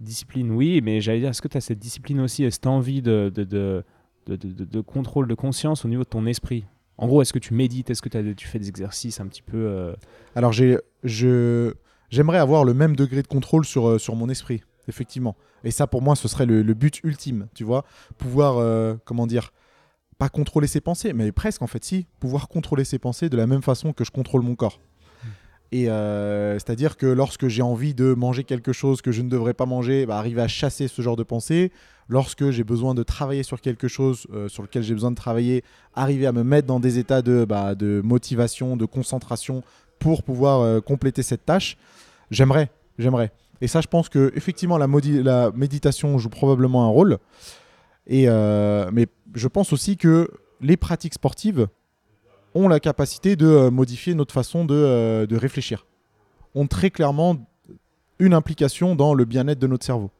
discipline? 0.00 0.50
Oui, 0.50 0.80
mais 0.82 1.00
j'allais 1.00 1.20
dire, 1.20 1.30
est-ce 1.30 1.42
que 1.42 1.48
tu 1.48 1.56
as 1.56 1.60
cette 1.60 1.78
discipline 1.78 2.20
aussi, 2.20 2.50
cette 2.50 2.66
envie 2.66 3.02
de, 3.02 3.30
de, 3.34 3.44
de, 3.44 3.84
de, 4.26 4.80
contrôle 4.80 5.28
de 5.28 5.34
conscience 5.34 5.84
au 5.84 5.88
niveau 5.88 6.02
de 6.02 6.08
ton 6.08 6.26
esprit? 6.26 6.64
En 6.98 7.06
gros, 7.06 7.22
est-ce 7.22 7.32
que 7.32 7.38
tu 7.38 7.54
médites? 7.54 7.90
Est-ce 7.90 8.02
que 8.02 8.32
tu 8.32 8.46
fais 8.46 8.58
des 8.58 8.68
exercices 8.68 9.20
un 9.20 9.26
petit 9.26 9.42
peu 9.42 9.56
euh, 9.56 9.94
Alors 10.34 10.52
j'aimerais 10.52 12.38
avoir 12.38 12.64
le 12.64 12.74
même 12.74 12.96
degré 12.96 13.22
de 13.22 13.26
contrôle 13.26 13.64
sur, 13.64 13.88
euh, 13.88 13.98
sur 13.98 14.16
mon 14.16 14.28
esprit, 14.28 14.62
effectivement. 14.88 15.36
Et 15.64 15.70
ça, 15.70 15.86
pour 15.86 16.02
moi, 16.02 16.14
ce 16.16 16.28
serait 16.28 16.46
le, 16.46 16.62
but 16.74 17.00
ultime, 17.04 17.48
tu 17.54 17.64
vois? 17.64 17.84
Pouvoir, 18.18 18.98
comment 19.04 19.26
dire, 19.26 19.50
pas 20.18 20.28
contrôler 20.28 20.66
ses 20.66 20.80
pensées, 20.80 21.12
mais 21.12 21.32
presque 21.32 21.62
en 21.62 21.66
fait, 21.66 21.84
si. 21.84 22.06
Pouvoir 22.20 22.48
contrôler 22.48 22.84
ses 22.84 22.98
pensées 22.98 23.28
de 23.28 23.36
la 23.36 23.46
même 23.46 23.62
façon 23.62 23.92
que 23.92 24.04
je 24.04 24.10
contrôle 24.10 24.42
mon 24.42 24.54
corps. 24.54 24.78
Et 25.72 25.88
euh, 25.88 26.54
c'est-à-dire 26.54 26.96
que 26.96 27.06
lorsque 27.06 27.48
j'ai 27.48 27.62
envie 27.62 27.94
de 27.94 28.14
manger 28.14 28.44
quelque 28.44 28.72
chose 28.72 29.02
que 29.02 29.12
je 29.12 29.22
ne 29.22 29.28
devrais 29.28 29.54
pas 29.54 29.66
manger, 29.66 30.06
bah, 30.06 30.18
arriver 30.18 30.40
à 30.40 30.48
chasser 30.48 30.88
ce 30.88 31.02
genre 31.02 31.16
de 31.16 31.22
pensée. 31.22 31.72
Lorsque 32.08 32.50
j'ai 32.50 32.64
besoin 32.64 32.94
de 32.94 33.02
travailler 33.02 33.42
sur 33.42 33.60
quelque 33.60 33.88
chose 33.88 34.26
euh, 34.32 34.48
sur 34.48 34.62
lequel 34.62 34.82
j'ai 34.82 34.94
besoin 34.94 35.10
de 35.10 35.16
travailler, 35.16 35.64
arriver 35.94 36.26
à 36.26 36.32
me 36.32 36.44
mettre 36.44 36.66
dans 36.66 36.80
des 36.80 36.98
états 36.98 37.22
de, 37.22 37.44
bah, 37.44 37.74
de 37.74 38.02
motivation, 38.04 38.76
de 38.76 38.84
concentration 38.84 39.62
pour 39.98 40.22
pouvoir 40.22 40.60
euh, 40.60 40.80
compléter 40.80 41.22
cette 41.22 41.46
tâche, 41.46 41.76
j'aimerais, 42.30 42.70
j'aimerais. 42.98 43.32
Et 43.60 43.68
ça, 43.68 43.80
je 43.80 43.88
pense 43.88 44.08
que 44.08 44.32
effectivement 44.36 44.76
la, 44.76 44.86
la 45.22 45.50
méditation 45.52 46.18
joue 46.18 46.28
probablement 46.28 46.84
un 46.84 46.88
rôle. 46.88 47.18
Et 48.06 48.26
mais 48.26 49.06
je 49.34 49.48
pense 49.48 49.72
aussi 49.72 49.96
que 49.96 50.28
les 50.60 50.76
pratiques 50.76 51.14
sportives 51.14 51.68
ont 52.54 52.68
la 52.68 52.80
capacité 52.80 53.36
de 53.36 53.46
euh, 53.46 53.70
modifier 53.70 54.14
notre 54.14 54.32
façon 54.34 54.64
de, 54.64 54.74
euh, 54.74 55.26
de 55.26 55.36
réfléchir. 55.36 55.86
Ont 56.54 56.66
très 56.66 56.90
clairement 56.90 57.36
une 58.18 58.32
implication 58.34 58.94
dans 58.94 59.12
le 59.14 59.24
bien-être 59.24 59.58
de 59.58 59.66
notre 59.66 59.84
cerveau. 59.84 60.10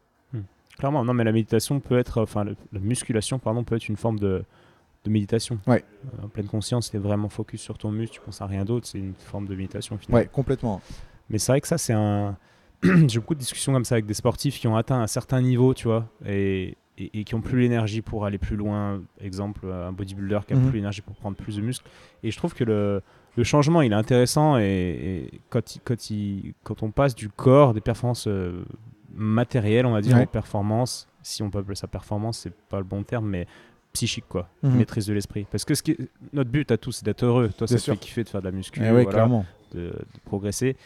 Clairement, 0.78 1.05
non, 1.05 1.14
mais 1.14 1.22
la 1.22 1.30
méditation 1.30 1.78
peut 1.78 1.97
être, 1.99 2.20
enfin, 2.20 2.43
le- 2.43 2.57
la 2.72 2.80
musculation, 2.80 3.39
pardon, 3.39 3.62
peut 3.62 3.76
être 3.76 3.89
une 3.89 3.97
forme 3.97 4.18
de, 4.18 4.43
de 5.05 5.11
méditation. 5.11 5.61
Ouais. 5.68 5.85
Euh, 6.18 6.24
En 6.24 6.28
pleine 6.28 6.47
conscience, 6.49 6.91
tu 6.91 6.97
es 6.97 6.99
vraiment 6.99 7.28
focus 7.28 7.61
sur 7.61 7.78
ton 7.78 7.93
muscle, 7.93 8.14
tu 8.16 8.20
penses 8.20 8.43
à 8.43 8.47
rien 8.47 8.64
d'autre, 8.64 8.89
c'est 8.89 8.99
une 8.99 9.14
forme 9.14 9.47
de 9.47 9.55
méditation 9.55 9.97
finalement. 9.99 10.24
Ouais, 10.24 10.28
complètement. 10.32 10.80
Mais 11.30 11.39
c'est 11.39 11.53
vrai 11.53 11.61
que 11.61 11.68
ça, 11.68 11.78
c'est 11.78 11.93
un. 11.93 12.37
J'ai 12.82 13.20
beaucoup 13.20 13.35
de 13.37 13.39
discussions 13.39 13.72
comme 13.72 13.85
ça 13.85 13.95
avec 13.95 14.07
des 14.07 14.14
sportifs 14.14 14.59
qui 14.59 14.66
ont 14.66 14.74
atteint 14.76 15.01
un 15.01 15.07
certain 15.07 15.41
niveau, 15.41 15.74
tu 15.74 15.87
vois, 15.87 16.09
et, 16.26 16.76
et, 16.99 17.20
et 17.20 17.24
qui 17.24 17.34
ont 17.34 17.40
plus 17.40 17.61
l'énergie 17.61 18.03
pour 18.03 18.24
aller 18.24 18.38
plus 18.38 18.57
loin. 18.57 19.03
Exemple, 19.20 19.66
un 19.70 19.92
bodybuilder 19.92 20.40
qui 20.47 20.53
a 20.55 20.57
Mhm. 20.57 20.68
plus 20.70 20.76
l'énergie 20.78 21.01
pour 21.03 21.16
prendre 21.16 21.36
plus 21.36 21.57
de 21.57 21.62
muscles. 21.62 21.86
Et 22.22 22.30
je 22.30 22.36
trouve 22.36 22.55
que 22.55 22.64
le, 22.64 23.03
le 23.36 23.45
changement, 23.45 23.82
il 23.82 23.92
est 23.92 23.97
intéressant. 23.97 24.59
Et, 24.59 24.62
et 24.64 25.40
quand, 25.51 25.74
il- 25.76 25.80
quand, 25.80 26.11
il- 26.11 26.55
quand 26.62 26.82
on 26.82 26.90
passe 26.90 27.14
du 27.14 27.28
corps, 27.28 27.74
des 27.74 27.80
performances 27.80 28.26
euh, 28.28 28.64
matérielles, 29.14 29.86
on 29.86 29.92
va 29.92 30.01
dire, 30.01 30.16
Ouais. 30.16 30.22
aux 30.24 30.26
performances, 30.26 31.09
si 31.22 31.42
on 31.42 31.51
peut 31.51 31.59
appeler 31.59 31.74
ça 31.76 31.86
performance, 31.86 32.38
c'est 32.38 32.53
pas 32.68 32.78
le 32.78 32.84
bon 32.84 33.03
terme, 33.03 33.28
mais 33.28 33.47
psychique, 33.92 34.24
quoi. 34.28 34.49
Mhm. 34.62 34.76
Maîtrise 34.76 35.07
de 35.07 35.14
l'esprit. 35.14 35.47
Parce 35.51 35.64
que 35.64 35.74
ce 35.74 35.82
qui 35.82 35.92
est- 35.92 36.09
notre 36.32 36.51
but 36.51 36.70
à 36.72 36.76
tous, 36.76 36.92
c'est 36.92 37.05
d'être 37.05 37.24
heureux. 37.24 37.49
Toi, 37.57 37.66
ça 37.66 37.74
Bien 37.74 37.78
te 37.78 37.82
sûr. 37.82 37.95
fait 37.95 38.01
kiffer 38.01 38.24
de 38.24 38.28
faire 38.28 38.40
de 38.40 38.47
la 38.47 38.53
muscu. 38.53 38.80
Eh 38.80 38.84
ouais, 38.86 38.90
voilà 38.90 39.11
clairement. 39.11 39.47
de, 39.72 39.80
de 39.90 40.20
progresser. 40.24 40.76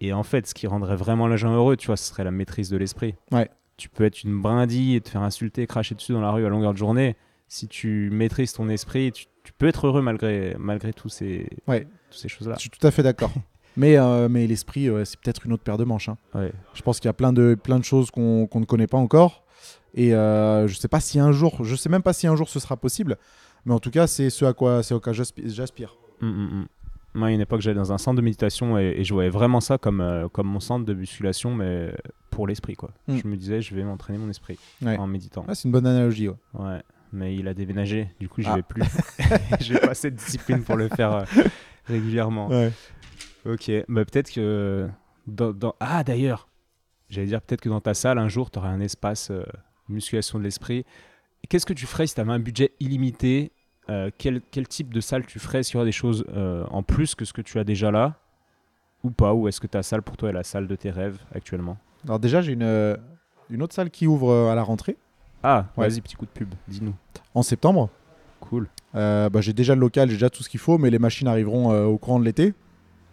Et 0.00 0.12
en 0.12 0.22
fait, 0.22 0.46
ce 0.46 0.52
qui 0.54 0.66
rendrait 0.66 0.96
vraiment 0.96 1.26
les 1.28 1.38
gens 1.38 1.54
heureux, 1.54 1.76
tu 1.76 1.86
vois, 1.86 1.96
ce 1.96 2.04
serait 2.04 2.24
la 2.24 2.30
maîtrise 2.30 2.68
de 2.68 2.76
l'esprit. 2.76 3.14
Ouais. 3.32 3.48
Tu 3.76 3.88
peux 3.88 4.04
être 4.04 4.22
une 4.24 4.40
brindille 4.40 4.94
et 4.96 5.00
te 5.00 5.10
faire 5.10 5.22
insulter, 5.22 5.66
cracher 5.66 5.94
dessus 5.94 6.12
dans 6.12 6.20
la 6.20 6.30
rue 6.30 6.44
à 6.46 6.48
longueur 6.48 6.72
de 6.72 6.78
journée. 6.78 7.16
Si 7.48 7.68
tu 7.68 8.08
maîtrises 8.10 8.52
ton 8.52 8.68
esprit, 8.68 9.12
tu, 9.12 9.26
tu 9.44 9.52
peux 9.52 9.66
être 9.68 9.86
heureux 9.86 10.02
malgré, 10.02 10.56
malgré 10.58 10.92
tous 10.92 11.08
ces, 11.08 11.48
Ouais. 11.68 11.86
toutes 12.10 12.18
ces 12.20 12.28
choses-là. 12.28 12.54
Je 12.56 12.60
suis 12.60 12.70
tout 12.70 12.84
à 12.86 12.90
fait 12.90 13.02
d'accord. 13.02 13.30
mais 13.76 13.96
euh, 13.98 14.28
mais 14.28 14.46
l'esprit, 14.46 14.88
ouais, 14.90 15.04
c'est 15.04 15.20
peut-être 15.20 15.44
une 15.46 15.52
autre 15.52 15.62
paire 15.62 15.76
de 15.78 15.84
manches. 15.84 16.08
hein. 16.08 16.16
Ouais. 16.34 16.52
Je 16.74 16.82
pense 16.82 16.98
qu'il 17.00 17.08
y 17.08 17.10
a 17.10 17.12
plein 17.14 17.32
de, 17.32 17.54
plein 17.54 17.78
de 17.78 17.84
choses 17.84 18.10
qu'on 18.10 18.48
ne 18.52 18.64
connaît 18.64 18.86
pas 18.86 18.98
encore. 18.98 19.44
Et 19.94 20.14
euh, 20.14 20.66
je 20.68 20.74
sais 20.74 20.88
pas 20.88 21.00
si 21.00 21.18
un 21.18 21.32
jour, 21.32 21.64
je 21.64 21.74
sais 21.76 21.88
même 21.88 22.02
pas 22.02 22.12
si 22.12 22.26
un 22.26 22.34
jour 22.36 22.48
ce 22.48 22.58
sera 22.60 22.76
possible. 22.76 23.16
Mais 23.64 23.72
en 23.74 23.78
tout 23.80 23.90
cas, 23.90 24.06
c'est 24.06 24.30
ce 24.30 24.44
à 24.44 24.52
quoi, 24.52 24.82
c'est 24.82 24.94
auquel 24.94 25.14
j'aspi- 25.14 25.48
j'aspire. 25.48 25.96
Hum, 26.22 26.28
hum, 26.30 26.48
hum. 26.52 26.66
Moi, 27.16 27.28
il 27.28 27.32
y 27.32 27.34
a 27.34 27.36
une 27.36 27.40
époque, 27.40 27.60
j'allais 27.62 27.76
dans 27.76 27.92
un 27.92 27.98
centre 27.98 28.16
de 28.16 28.22
méditation 28.22 28.78
et, 28.78 28.94
et 28.98 29.04
je 29.04 29.12
voyais 29.14 29.30
vraiment 29.30 29.60
ça 29.60 29.78
comme, 29.78 30.00
euh, 30.00 30.28
comme 30.28 30.46
mon 30.46 30.60
centre 30.60 30.84
de 30.84 30.94
musculation, 30.94 31.54
mais 31.54 31.92
pour 32.30 32.46
l'esprit, 32.46 32.76
quoi. 32.76 32.90
Mm. 33.08 33.16
Je 33.16 33.26
me 33.28 33.36
disais, 33.36 33.60
je 33.62 33.74
vais 33.74 33.82
m'entraîner 33.84 34.18
mon 34.18 34.28
esprit 34.28 34.58
Ouais. 34.82 34.96
en 34.98 35.06
méditant. 35.06 35.44
Ah, 35.48 35.54
c'est 35.54 35.64
une 35.64 35.72
bonne 35.72 35.86
analogie. 35.86 36.28
ouais. 36.28 36.36
Ouais. 36.54 36.82
mais 37.12 37.34
il 37.34 37.48
a 37.48 37.54
déménagé. 37.54 38.10
Du 38.20 38.28
coup, 38.28 38.42
j'y 38.42 38.48
Ah. 38.50 38.56
vais 38.56 38.62
plus. 38.62 38.82
J'ai 39.60 39.78
pas 39.78 39.90
assez 39.92 40.10
de 40.10 40.16
discipline 40.16 40.62
pour 40.62 40.76
le 40.76 40.88
faire 40.88 41.12
euh, 41.14 41.24
régulièrement. 41.86 42.48
Ouais. 42.48 42.72
Ok, 43.44 43.70
bah 43.88 44.04
peut-être 44.04 44.30
que. 44.32 44.88
Dans, 45.26 45.52
dans- 45.52 45.74
Ah, 45.80 46.04
d'ailleurs, 46.04 46.48
j'allais 47.08 47.26
dire 47.28 47.40
peut-être 47.40 47.60
que 47.60 47.68
dans 47.68 47.80
ta 47.80 47.94
salle, 47.94 48.18
un 48.18 48.28
jour, 48.28 48.50
tu 48.50 48.58
aurais 48.58 48.68
un 48.68 48.80
espace 48.80 49.30
euh, 49.30 49.42
musculation 49.88 50.38
de 50.38 50.44
l'esprit. 50.44 50.84
Qu'est-ce 51.48 51.66
que 51.66 51.72
tu 51.72 51.86
ferais 51.86 52.06
si 52.06 52.14
tu 52.14 52.20
avais 52.20 52.32
un 52.32 52.38
budget 52.40 52.72
illimité 52.80 53.52
Euh, 53.88 54.10
quel, 54.18 54.40
quel 54.50 54.66
type 54.66 54.92
de 54.92 55.00
salle 55.00 55.24
tu 55.26 55.38
ferais 55.38 55.60
Est-ce 55.60 55.68
qu'il 55.70 55.76
y 55.76 55.78
aurait 55.78 55.86
des 55.86 55.92
choses 55.92 56.24
euh, 56.34 56.64
en 56.70 56.82
plus 56.82 57.14
que 57.14 57.24
ce 57.24 57.32
que 57.32 57.40
tu 57.42 57.58
as 57.58 57.64
déjà 57.64 57.90
là 57.90 58.14
Ou 59.04 59.10
pas 59.10 59.32
Ou 59.32 59.46
est-ce 59.48 59.60
que 59.60 59.66
ta 59.68 59.82
salle 59.82 60.02
pour 60.02 60.16
toi 60.16 60.30
est 60.30 60.32
la 60.32 60.42
salle 60.42 60.66
de 60.66 60.74
tes 60.74 60.90
rêves 60.90 61.18
actuellement? 61.34 61.76
Alors 62.04 62.18
déjà, 62.18 62.40
j'ai 62.42 62.52
une, 62.52 62.62
euh, 62.64 62.96
une 63.50 63.62
autre 63.62 63.74
salle 63.74 63.90
qui 63.90 64.06
ouvre 64.06 64.48
à 64.50 64.54
la 64.54 64.62
rentrée 64.62 64.96
Ah, 65.42 65.66
Ouais. 65.76 65.88
vas-y, 65.88 66.00
petit 66.00 66.16
coup 66.16 66.24
de 66.26 66.30
pub, 66.30 66.52
dis-nous. 66.68 66.94
en 67.34 67.42
septembre. 67.42 67.88
Cool, 68.40 68.68
Euh, 68.94 69.28
bah, 69.28 69.40
j'ai 69.40 69.52
déjà 69.52 69.74
le 69.74 69.80
local, 69.80 70.08
j'ai 70.08 70.14
déjà 70.16 70.30
tout 70.30 70.42
ce 70.42 70.48
qu'il 70.48 70.60
faut, 70.60 70.78
mais 70.78 70.90
les 70.90 70.98
machines 70.98 71.26
arriveront 71.28 71.84
au 71.86 71.98
courant 71.98 72.18
de 72.18 72.24
l'été. 72.24 72.54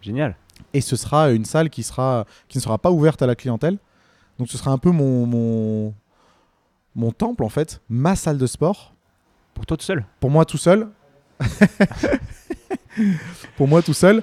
génial. 0.02 0.36
Et 0.72 0.80
ce 0.80 0.96
sera 0.96 1.30
une 1.32 1.44
salle 1.44 1.70
qui, 1.70 1.82
sera, 1.82 2.26
qui 2.48 2.58
ne 2.58 2.62
sera 2.62 2.78
pas 2.78 2.90
ouverte 2.90 3.22
à 3.22 3.26
la 3.26 3.34
clientèle. 3.34 3.78
Donc 4.38 4.48
ce 4.48 4.56
sera 4.58 4.70
un 4.72 4.78
peu 4.78 4.90
mon, 4.90 5.26
mon, 5.26 5.94
mon 6.94 7.10
temple, 7.12 7.42
en 7.44 7.48
fait, 7.48 7.80
ma 7.88 8.14
salle 8.16 8.38
de 8.38 8.46
sport. 8.46 8.93
Pour 9.54 9.66
toi 9.66 9.76
tout 9.76 9.84
seul 9.84 10.04
Pour 10.20 10.30
moi 10.30 10.44
tout 10.44 10.58
seul. 10.58 10.88
pour 13.56 13.68
moi 13.68 13.82
tout 13.82 13.94
seul. 13.94 14.22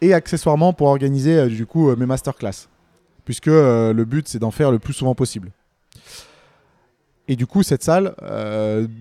Et 0.00 0.12
accessoirement 0.12 0.72
pour 0.72 0.88
organiser 0.88 1.38
euh, 1.38 1.48
du 1.48 1.64
coup 1.66 1.90
euh, 1.90 1.96
mes 1.96 2.06
masterclass. 2.06 2.68
Puisque 3.24 3.48
euh, 3.48 3.92
le 3.92 4.04
but 4.04 4.28
c'est 4.28 4.40
d'en 4.40 4.50
faire 4.50 4.70
le 4.72 4.78
plus 4.78 4.92
souvent 4.92 5.14
possible. 5.14 5.52
Et 7.28 7.36
du 7.36 7.46
coup, 7.46 7.62
cette 7.62 7.84
salle, 7.84 8.16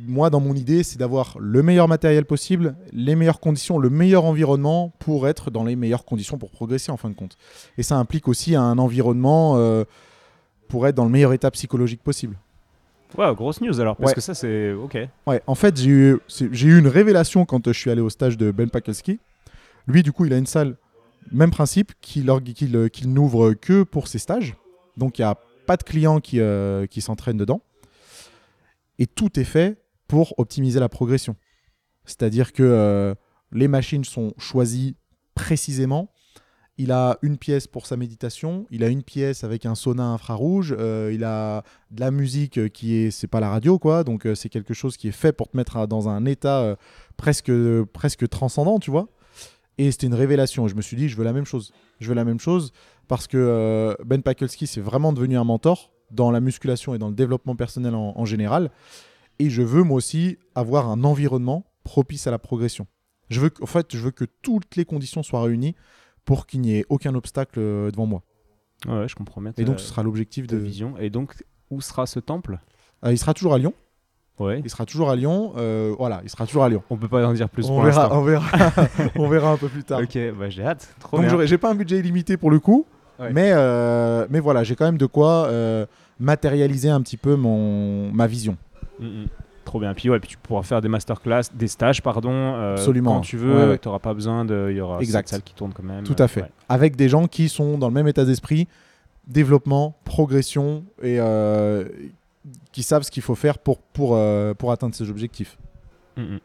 moi, 0.08 0.30
dans 0.30 0.40
mon 0.40 0.54
idée, 0.54 0.84
c'est 0.84 1.00
d'avoir 1.00 1.36
le 1.40 1.64
meilleur 1.64 1.88
matériel 1.88 2.24
possible, 2.24 2.76
les 2.94 3.16
meilleures 3.16 3.40
conditions, 3.40 3.80
le 3.80 3.90
meilleur 3.90 4.26
environnement 4.26 4.94
pour 5.00 5.28
être 5.28 5.50
dans 5.50 5.64
les 5.64 5.76
meilleures 5.76 6.06
conditions 6.06 6.38
pour 6.38 6.52
progresser 6.52 6.92
en 6.92 6.98
fin 6.98 7.10
de 7.10 7.16
compte. 7.16 7.36
Et 7.80 7.84
ça 7.84 7.98
implique 7.98 8.28
aussi 8.28 8.56
un 8.56 8.78
environnement 8.78 9.84
pour 10.68 10.88
être 10.88 10.96
dans 10.96 11.04
le 11.04 11.10
meilleur 11.10 11.34
état 11.34 11.50
psychologique 11.50 12.04
possible. 12.04 12.38
Ouais, 13.18 13.34
grosse 13.36 13.62
news 13.62 13.80
alors, 13.80 13.95
parce 13.97 14.09
Ouais. 14.12 14.16
que 14.16 14.22
ça 14.22 14.34
c'est. 14.34 14.72
Ok. 14.74 14.97
Ouais, 15.28 15.41
en 15.47 15.55
fait, 15.55 15.78
j'ai 15.78 15.89
eu, 15.89 16.18
j'ai 16.30 16.68
eu 16.68 16.80
une 16.80 16.88
révélation 16.88 17.45
quand 17.45 17.68
euh, 17.68 17.74
je 17.74 17.80
suis 17.80 17.91
allé 17.91 18.01
au 18.01 18.09
stage 18.09 18.38
de 18.38 18.51
Ben 18.51 18.70
Pakelski. 18.70 19.20
Lui, 19.88 20.03
du 20.03 20.12
coup, 20.12 20.26
il 20.26 20.34
a 20.34 20.38
une 20.38 20.45
salle, 20.45 20.78
même 21.32 21.51
principe, 21.51 21.91
qu'il 22.01 22.30
org- 22.30 22.53
qu'il, 22.53 22.76
euh, 22.76 22.88
n'ouvre 23.05 23.53
que 23.53 23.84
pour 23.84 24.07
ses 24.07 24.20
stages. 24.20 24.55
Donc, 24.97 25.18
il 25.20 25.22
n'y 25.22 25.26
a 25.28 25.36
pas 25.66 25.78
de 25.78 25.84
clients 25.84 26.20
qui, 26.20 26.39
euh, 26.39 26.86
qui 26.88 27.01
s'entraînent 27.01 27.38
dedans. 27.38 27.62
Et 28.99 29.07
tout 29.07 29.39
est 29.39 29.43
fait 29.45 29.82
pour 30.07 30.34
optimiser 30.38 30.80
la 30.80 30.89
progression. 30.89 31.36
C'est-à-dire 32.05 32.53
que 32.53 32.64
euh, 32.64 33.16
les 33.51 33.68
machines 33.68 34.03
sont 34.03 34.34
choisies 34.38 34.95
précisément. 35.36 36.12
Il 36.82 36.92
a 36.92 37.20
une 37.22 37.38
pièce 37.38 37.68
pour 37.68 37.86
sa 37.86 37.96
méditation, 37.96 38.66
il 38.72 38.84
a 38.84 38.88
une 38.88 39.04
pièce 39.04 39.44
avec 39.44 39.68
un 39.68 39.76
sauna 39.76 40.06
infrarouge, 40.06 40.76
euh, 40.76 41.12
il 41.14 41.24
a 41.24 41.62
de 41.92 42.00
la 42.00 42.10
musique 42.10 42.74
qui 42.74 42.96
est, 42.96 43.12
c'est 43.12 43.28
pas 43.28 43.40
la 43.40 43.52
radio 43.52 43.78
quoi, 43.78 44.04
donc 44.04 44.26
euh, 44.26 44.34
c'est 44.34 44.50
quelque 44.50 44.74
chose 44.74 44.98
qui 44.98 45.08
est 45.08 45.12
fait 45.12 45.32
pour 45.32 45.48
te 45.48 45.56
mettre 45.56 45.86
dans 45.86 46.10
un 46.10 46.26
état 46.26 46.62
euh, 46.62 46.76
presque, 47.18 47.52
presque 47.94 48.28
transcendant, 48.30 48.80
tu 48.80 48.90
vois. 48.90 49.10
Et 49.78 49.92
c'était 49.92 50.08
une 50.08 50.16
révélation. 50.16 50.68
Je 50.68 50.74
me 50.74 50.82
suis 50.82 50.98
dit, 50.98 51.08
je 51.08 51.16
veux 51.18 51.24
la 51.24 51.34
même 51.34 51.46
chose. 51.46 51.72
Je 52.00 52.08
veux 52.10 52.16
la 52.16 52.26
même 52.26 52.40
chose 52.40 52.74
parce 53.08 53.28
que 53.28 53.96
Ben 54.04 54.24
Pakelski, 54.24 54.66
c'est 54.66 54.82
vraiment 54.82 55.14
devenu 55.14 55.38
un 55.38 55.44
mentor 55.44 55.92
dans 56.10 56.32
la 56.32 56.40
musculation 56.40 56.96
et 56.96 56.98
dans 56.98 57.10
le 57.10 57.16
développement 57.16 57.56
personnel 57.56 57.94
en, 57.94 58.14
en 58.16 58.26
général. 58.26 58.72
Et 59.38 59.52
je 59.52 59.62
veux 59.62 59.84
moi 59.84 59.98
aussi 59.98 60.40
avoir 60.56 60.90
un 60.90 61.04
environnement 61.04 61.64
propice 61.84 62.26
à 62.26 62.32
la 62.32 62.40
progression. 62.40 62.88
Je 63.30 63.40
veux, 63.40 63.52
en 63.62 63.68
fait, 63.68 63.96
je 63.96 64.00
veux 64.00 64.12
que 64.12 64.26
toutes 64.42 64.76
les 64.76 64.86
conditions 64.86 65.22
soient 65.22 65.44
réunies 65.44 65.76
pour 66.26 66.46
qu'il 66.48 66.62
n'y 66.62 66.76
ait 66.78 66.86
aucun 66.90 67.14
obstacle 67.16 67.60
euh, 67.60 67.92
devant 67.92 68.06
moi. 68.06 68.22
Ouais, 68.88 69.08
je 69.08 69.16
comprends 69.16 69.42
bien. 69.42 69.52
Et 69.58 69.64
donc, 69.64 69.80
ce 69.80 69.88
sera 69.88 70.04
l'objectif 70.04 70.48
de. 70.48 70.58
vision. 70.58 70.96
Et 71.00 71.10
donc, 71.10 71.34
où 71.70 71.82
sera 71.82 72.06
ce 72.06 72.20
temple? 72.20 72.60
Euh, 73.06 73.12
il 73.12 73.18
sera 73.18 73.34
toujours 73.34 73.54
à 73.54 73.58
Lyon. 73.58 73.74
Ouais. 74.40 74.60
Il 74.64 74.70
sera 74.72 74.86
toujours 74.86 75.12
à 75.12 75.16
Lyon. 75.16 75.54
euh, 75.58 75.94
voilà, 75.98 76.22
il 76.24 76.30
sera 76.30 76.48
toujours 76.48 76.64
à 76.64 76.70
Lyon. 76.70 76.82
On 76.90 76.98
peut 76.98 77.08
pas 77.08 77.26
en 77.28 77.34
dire 77.34 77.48
plus 77.50 77.66
on, 77.66 77.76
pour 77.76 77.84
verra, 77.84 78.04
l'instant. 78.04 78.20
on 78.20 78.24
verra, 78.24 78.48
on 79.16 79.28
verra 79.28 79.52
un 79.52 79.58
peu 79.58 79.68
plus 79.68 79.84
tard. 79.84 80.00
Ok, 80.02 80.18
bah 80.40 80.50
j'ai 80.50 80.64
hâte. 80.64 80.96
Trop 81.00 81.22
Donc 81.22 81.46
j'ai 81.46 81.58
pas 81.60 81.70
un 81.70 81.76
budget 81.76 82.00
illimité 82.00 82.38
pour 82.38 82.50
le 82.50 82.60
coup, 82.60 82.86
Ouais. 83.20 83.32
mais, 83.34 83.52
euh, 83.54 84.26
mais 84.32 84.40
voilà, 84.40 84.64
j'ai 84.64 84.76
quand 84.76 84.86
même 84.86 84.98
de 84.98 85.06
quoi 85.06 85.46
euh, 85.46 85.86
matérialiser 86.20 86.90
un 86.90 87.02
petit 87.02 87.18
peu 87.18 87.36
mon, 87.36 88.12
ma 88.12 88.26
vision. 88.26 88.58
Mm, 89.00 89.06
mm. 89.06 89.26
Trop 89.66 89.80
bien. 89.80 89.93
Puis 89.93 90.09
ouais, 90.09 90.20
puis 90.20 90.30
tu 90.30 90.38
pourras 90.38 90.64
faire 90.64 90.82
des 90.82 90.88
masterclass, 90.89 91.43
des 91.53 91.68
stages, 91.68 92.01
pardon. 92.01 92.32
euh, 92.32 92.74
Absolument. 92.74 93.16
Quand 93.16 93.22
tu 93.22 93.38
veux. 93.38 93.55
Ouais, 93.55 93.68
ouais. 93.70 93.78
Tu 93.78 93.88
n'auras 93.88 93.99
pas 93.99 94.14
besoin 94.14 94.43
de. 94.45 94.68
Il 94.72 94.78
y 94.78 94.82
aura 94.82 94.99
Exact. 94.99 95.28
cette 95.28 95.36
salle 95.36 95.43
qui 95.43 95.53
tourne 95.53 95.72
quand 95.74 95.84
même. 95.84 96.03
Tout 96.03 96.16
à 96.18 96.28
fait. 96.28 96.41
Ouais. 96.41 96.51
Avec 96.70 96.95
des 96.95 97.07
gens 97.09 97.28
qui 97.28 97.47
sont 97.47 97.78
dans 97.78 97.88
le 97.88 97.93
même 97.93 98.07
état 98.07 98.26
d'esprit, 98.26 98.68
développement, 99.28 99.95
progression 100.03 100.84
et 101.03 101.20
euh, 101.20 101.86
qui 102.72 102.82
savent 102.84 103.03
ce 103.03 103.12
qu'il 103.12 103.22
faut 103.24 103.36
faire 103.36 103.59
pour, 103.59 103.78
pour, 103.80 104.16
euh, 104.16 104.53
pour 104.55 104.72
atteindre 104.72 104.95
ces 104.95 105.09
objectifs. 105.09 105.57
Mm, 106.18 106.22
mm. 106.24 106.39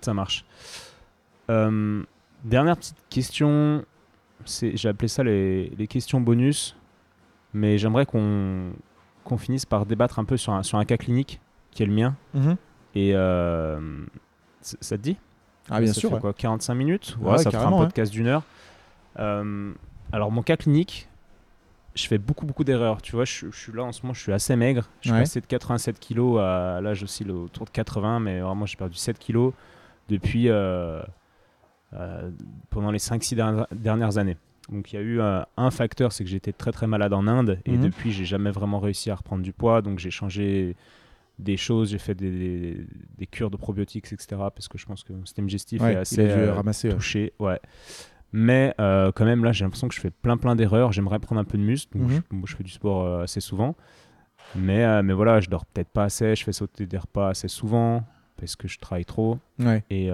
Ça 0.00 0.14
marche. 0.14 0.44
Dernière 2.44 2.76
petite 2.76 2.96
question. 3.10 3.84
J'ai 4.46 4.88
appelé 4.88 5.08
ça 5.08 5.22
les, 5.24 5.70
les 5.76 5.86
questions 5.86 6.20
bonus. 6.20 6.76
Mais 7.54 7.78
j'aimerais 7.78 8.04
qu'on, 8.06 8.70
qu'on 9.24 9.38
finisse 9.38 9.64
par 9.66 9.86
débattre 9.86 10.18
un 10.18 10.24
peu 10.24 10.36
sur 10.36 10.52
un, 10.52 10.62
sur 10.62 10.78
un 10.78 10.84
cas 10.84 10.96
clinique 10.98 11.40
qui 11.70 11.82
est 11.82 11.86
le 11.86 11.92
mien. 11.92 12.14
Et 12.94 13.12
euh, 13.14 14.04
ça 14.60 14.96
te 14.96 15.02
dit? 15.02 15.16
Ah 15.70 15.80
bien 15.80 15.92
ça 15.92 16.00
sûr. 16.00 16.08
fait 16.10 16.14
ouais. 16.16 16.20
quoi 16.20 16.32
45 16.32 16.74
minutes? 16.74 17.16
Ouais, 17.20 17.32
Ouais, 17.32 17.38
Ça 17.38 17.50
fera 17.50 17.66
un 17.66 17.70
podcast 17.70 18.10
d'une 18.12 18.26
heure. 18.26 18.42
Euh, 19.18 19.72
alors, 20.12 20.30
mon 20.30 20.42
cas 20.42 20.56
clinique, 20.56 21.08
je 21.94 22.06
fais 22.06 22.18
beaucoup, 22.18 22.46
beaucoup 22.46 22.64
d'erreurs. 22.64 23.02
Tu 23.02 23.12
vois, 23.14 23.24
je, 23.24 23.46
je 23.50 23.56
suis 23.58 23.72
là 23.72 23.84
en 23.84 23.92
ce 23.92 24.02
moment, 24.02 24.14
je 24.14 24.20
suis 24.20 24.32
assez 24.32 24.56
maigre. 24.56 24.88
Je 25.00 25.08
suis 25.08 25.12
Ouais. 25.14 25.20
passé 25.22 25.40
de 25.40 25.46
87 25.46 25.98
kilos 26.00 26.40
à 26.40 26.80
là, 26.80 26.94
j'oscille 26.94 27.30
autour 27.30 27.66
de 27.66 27.70
80, 27.70 28.20
mais 28.20 28.40
vraiment, 28.40 28.64
j'ai 28.66 28.76
perdu 28.76 28.96
7 28.96 29.18
kilos 29.18 29.52
depuis 30.08 30.48
euh, 30.48 31.02
euh, 31.94 32.30
pendant 32.70 32.90
les 32.90 32.98
5-6 32.98 33.34
dernières, 33.34 33.66
dernières 33.72 34.18
années. 34.18 34.36
Donc, 34.70 34.92
il 34.92 34.96
y 34.96 34.98
a 34.98 35.02
eu 35.02 35.20
euh, 35.20 35.42
un 35.56 35.70
facteur, 35.70 36.12
c'est 36.12 36.24
que 36.24 36.30
j'étais 36.30 36.52
très, 36.52 36.72
très 36.72 36.86
malade 36.86 37.12
en 37.12 37.26
Inde 37.26 37.58
et 37.66 37.72
Mhm. 37.72 37.80
depuis, 37.82 38.12
j'ai 38.12 38.24
jamais 38.24 38.50
vraiment 38.50 38.78
réussi 38.80 39.10
à 39.10 39.14
reprendre 39.14 39.42
du 39.42 39.52
poids. 39.52 39.82
Donc, 39.82 39.98
j'ai 39.98 40.10
changé 40.10 40.76
des 41.38 41.56
choses, 41.56 41.90
j'ai 41.90 41.98
fait 41.98 42.14
des, 42.14 42.30
des- 42.30 42.86
des 43.16 43.26
cures 43.26 43.50
de 43.50 43.56
probiotiques, 43.56 44.12
etc. 44.12 44.26
Parce 44.54 44.68
que 44.68 44.76
je 44.78 44.86
pense 44.86 45.02
que 45.04 45.12
mon 45.12 45.24
système 45.24 45.46
digestif 45.46 45.80
Ouais, 45.82 45.92
est 45.92 45.96
assez 45.96 46.20
euh, 46.20 46.52
ramasser. 46.54 46.88
touché, 46.88 47.32
ouais. 47.38 47.60
Mais 48.32 48.74
euh, 48.80 49.10
quand 49.12 49.24
même, 49.24 49.44
là, 49.44 49.52
j'ai 49.52 49.64
l'impression 49.64 49.88
que 49.88 49.94
je 49.94 50.00
fais 50.00 50.10
plein 50.10 50.36
plein 50.36 50.54
d'erreurs. 50.56 50.92
J'aimerais 50.92 51.18
prendre 51.18 51.40
un 51.40 51.44
peu 51.44 51.56
de 51.58 51.62
muscle. 51.62 51.96
Donc, 51.98 52.08
Mhm. 52.08 52.14
je, 52.30 52.36
moi, 52.36 52.44
je 52.46 52.56
fais 52.56 52.64
du 52.64 52.70
sport 52.72 53.04
euh, 53.04 53.22
assez 53.22 53.40
souvent. 53.40 53.74
Mais, 54.54 55.02
mais 55.02 55.12
voilà, 55.12 55.40
je 55.40 55.48
dors 55.50 55.64
peut-être 55.66 55.90
pas 55.90 56.04
assez. 56.04 56.34
Je 56.34 56.42
fais 56.44 56.52
sauter 56.52 56.86
des 56.86 56.98
repas 56.98 57.28
assez 57.30 57.48
souvent 57.48 58.02
parce 58.36 58.56
que 58.56 58.66
je 58.68 58.78
travaille 58.78 59.04
trop. 59.04 59.38
Ouais. 59.58 59.84
Et 59.90 60.10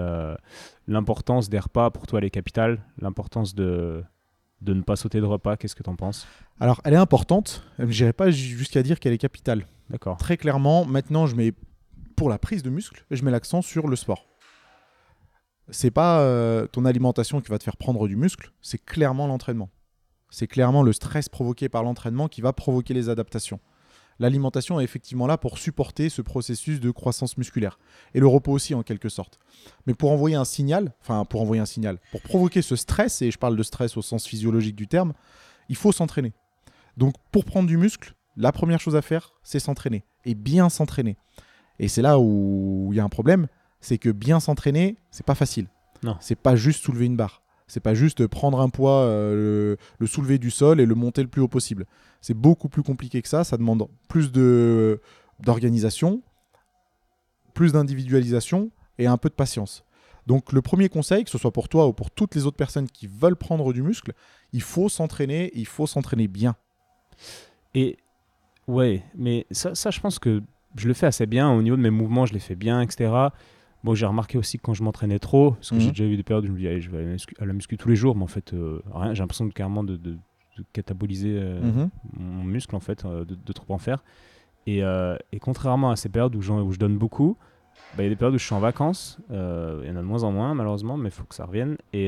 l'importance 0.87 1.49
des 1.49 1.59
repas, 1.59 1.89
pour 1.91 2.07
toi, 2.07 2.19
elle 2.19 2.25
est 2.25 2.29
capitale. 2.31 2.79
L'importance 2.99 3.55
de, 3.55 4.03
de 4.61 4.73
ne 4.73 4.81
pas 4.81 4.95
sauter 4.95 5.19
de 5.19 5.25
repas, 5.25 5.57
qu'est-ce 5.57 5.75
que 5.75 5.83
tu 5.83 5.89
en 5.89 5.95
penses? 5.95 6.27
Alors 6.59 6.81
elle 6.83 6.93
est 6.93 6.97
importante. 6.97 7.63
Je 7.79 7.85
n'irai 7.85 8.13
pas 8.13 8.31
ju- 8.31 8.57
jusqu'à 8.57 8.83
dire 8.83 8.99
qu'elle 8.99 9.13
est 9.13 9.17
capitale. 9.17 9.65
D'accord. 9.89 10.17
Très 10.17 10.37
clairement, 10.37 10.85
maintenant, 10.85 11.27
je 11.27 11.35
mets 11.35 11.53
pour 12.15 12.29
la 12.29 12.37
prise 12.37 12.63
de 12.63 12.69
muscle, 12.69 13.05
je 13.11 13.23
mets 13.23 13.31
l'accent 13.31 13.61
sur 13.61 13.87
le 13.87 13.95
sport. 13.95 14.25
C'est 15.69 15.91
pas 15.91 16.21
euh, 16.21 16.67
ton 16.67 16.85
alimentation 16.85 17.41
qui 17.41 17.49
va 17.49 17.57
te 17.57 17.63
faire 17.63 17.77
prendre 17.77 18.07
du 18.07 18.15
muscle, 18.15 18.51
c'est 18.61 18.83
clairement 18.83 19.27
l'entraînement. 19.27 19.69
C'est 20.29 20.47
clairement 20.47 20.83
le 20.83 20.93
stress 20.93 21.29
provoqué 21.29 21.69
par 21.69 21.83
l'entraînement 21.83 22.27
qui 22.27 22.41
va 22.41 22.53
provoquer 22.53 22.93
les 22.93 23.09
adaptations. 23.09 23.59
L'alimentation 24.19 24.79
est 24.79 24.83
effectivement 24.83 25.27
là 25.27 25.37
pour 25.37 25.57
supporter 25.57 26.09
ce 26.09 26.21
processus 26.21 26.79
de 26.79 26.91
croissance 26.91 27.37
musculaire. 27.37 27.79
Et 28.13 28.19
le 28.19 28.27
repos 28.27 28.51
aussi 28.51 28.73
en 28.73 28.83
quelque 28.83 29.09
sorte. 29.09 29.39
Mais 29.87 29.93
pour 29.93 30.11
envoyer 30.11 30.35
un 30.35 30.45
signal, 30.45 30.93
enfin 31.01 31.25
pour 31.25 31.41
envoyer 31.41 31.61
un 31.61 31.65
signal, 31.65 31.99
pour 32.11 32.21
provoquer 32.21 32.61
ce 32.61 32.75
stress, 32.75 33.21
et 33.21 33.31
je 33.31 33.37
parle 33.37 33.57
de 33.57 33.63
stress 33.63 33.97
au 33.97 34.01
sens 34.01 34.25
physiologique 34.25 34.75
du 34.75 34.87
terme, 34.87 35.13
il 35.69 35.75
faut 35.75 35.91
s'entraîner. 35.91 36.33
Donc 36.97 37.15
pour 37.31 37.45
prendre 37.45 37.67
du 37.67 37.77
muscle, 37.77 38.15
la 38.37 38.51
première 38.51 38.79
chose 38.79 38.95
à 38.95 39.01
faire, 39.01 39.33
c'est 39.43 39.59
s'entraîner. 39.59 40.05
Et 40.23 40.35
bien 40.35 40.69
s'entraîner. 40.69 41.17
Et 41.79 41.87
c'est 41.87 42.01
là 42.01 42.19
où 42.19 42.89
il 42.91 42.97
y 42.97 42.99
a 42.99 43.03
un 43.03 43.09
problème, 43.09 43.47
c'est 43.81 43.97
que 43.97 44.09
bien 44.09 44.39
s'entraîner, 44.39 44.97
c'est 45.11 45.25
pas 45.25 45.35
facile. 45.35 45.67
Non. 46.03 46.17
C'est 46.19 46.35
pas 46.35 46.55
juste 46.55 46.83
soulever 46.83 47.05
une 47.05 47.17
barre. 47.17 47.41
C'est 47.67 47.79
pas 47.79 47.93
juste 47.95 48.27
prendre 48.27 48.59
un 48.59 48.69
poids, 48.69 49.01
euh, 49.01 49.33
le, 49.33 49.77
le 49.99 50.07
soulever 50.07 50.37
du 50.37 50.51
sol 50.51 50.79
et 50.79 50.85
le 50.85 50.95
monter 50.95 51.21
le 51.21 51.27
plus 51.27 51.41
haut 51.41 51.47
possible. 51.47 51.85
C'est 52.21 52.35
beaucoup 52.35 52.69
plus 52.69 52.83
compliqué 52.83 53.21
que 53.21 53.27
ça. 53.27 53.43
Ça 53.43 53.57
demande 53.57 53.87
plus 54.07 54.31
d'organisation, 54.31 56.21
plus 57.53 57.71
d'individualisation 57.71 58.71
et 58.97 59.07
un 59.07 59.17
peu 59.17 59.29
de 59.29 59.33
patience. 59.33 59.83
Donc 60.27 60.53
le 60.53 60.61
premier 60.61 60.89
conseil, 60.89 61.23
que 61.23 61.29
ce 61.29 61.37
soit 61.37 61.51
pour 61.51 61.69
toi 61.69 61.87
ou 61.87 61.93
pour 61.93 62.11
toutes 62.11 62.35
les 62.35 62.45
autres 62.45 62.57
personnes 62.57 62.87
qui 62.87 63.07
veulent 63.07 63.35
prendre 63.35 63.73
du 63.73 63.83
muscle, 63.83 64.13
il 64.53 64.61
faut 64.61 64.89
s'entraîner, 64.89 65.51
il 65.53 65.67
faut 65.67 65.87
s'entraîner 65.87 66.27
bien. 66.27 66.55
Et 67.73 67.97
ouais, 68.67 69.03
mais 69.15 69.45
ça, 69.51 69.73
je 69.73 69.99
pense 69.99 70.19
que 70.19 70.41
je 70.75 70.87
le 70.87 70.93
fais 70.93 71.05
assez 71.05 71.25
bien. 71.25 71.51
Au 71.51 71.61
niveau 71.61 71.77
de 71.77 71.81
mes 71.81 71.89
mouvements, 71.89 72.25
je 72.25 72.33
les 72.33 72.39
fais 72.39 72.55
bien, 72.55 72.81
etc. 72.81 73.11
Bon, 73.85 73.93
j'ai 73.93 74.07
remarqué 74.07 74.37
aussi 74.39 74.57
que 74.57 74.63
quand 74.63 74.73
je 74.73 74.81
m'entraînais 74.83 75.19
trop, 75.19 75.51
parce 75.51 75.69
que 75.69 75.75
Mhm. 75.75 75.81
j'ai 75.81 75.89
déjà 75.91 76.05
eu 76.05 76.17
des 76.17 76.23
périodes 76.23 76.43
où 76.45 76.47
je 76.47 76.51
me 76.53 76.57
dis, 76.57 76.67
Allez, 76.67 76.81
je 76.81 76.89
vais 76.89 76.97
aller 76.97 77.05
à 77.05 77.09
la 77.11 77.15
muscu- 77.15 77.35
à 77.39 77.45
la 77.45 77.53
muscu 77.53 77.77
tous 77.77 77.87
les 77.87 77.95
jours, 77.95 78.15
mais 78.15 78.23
en 78.23 78.27
fait, 78.27 78.51
euh, 78.53 78.81
rien. 78.91 79.13
J'ai 79.13 79.21
l'impression 79.21 79.45
de, 79.45 79.53
carrément 79.53 79.83
de, 79.83 79.95
de- 79.95 80.17
de 80.57 80.63
cataboliser 80.73 81.37
euh, 81.39 81.61
Mhm. 81.61 81.89
mon 82.13 82.43
muscle, 82.43 82.75
en 82.75 82.79
fait, 82.79 83.05
euh, 83.05 83.25
de, 83.25 83.35
de 83.35 83.53
trop 83.53 83.71
en 83.73 83.77
faire. 83.77 84.03
Et, 84.67 84.79
et 84.79 85.39
contrairement 85.39 85.91
à 85.91 85.95
ces 85.95 86.09
périodes 86.09 86.35
où, 86.35 86.39
où 86.39 86.71
je 86.71 86.79
donne 86.79 86.97
beaucoup, 86.97 87.37
bah, 87.95 88.01
il 88.01 88.05
y 88.05 88.07
a 88.07 88.09
des 88.09 88.15
périodes 88.15 88.33
où 88.33 88.39
je 88.39 88.43
suis 88.45 88.55
en 88.55 88.59
vacances, 88.59 89.19
il 89.29 89.35
y 89.35 89.91
en 89.91 89.95
a 89.95 89.99
de 89.99 90.01
moins 90.01 90.23
en 90.23 90.31
moins, 90.31 90.55
malheureusement, 90.55 90.97
mais 90.97 91.09
il 91.09 91.11
faut 91.11 91.23
que 91.25 91.35
ça 91.35 91.45
revienne. 91.45 91.77
Et, 91.93 92.07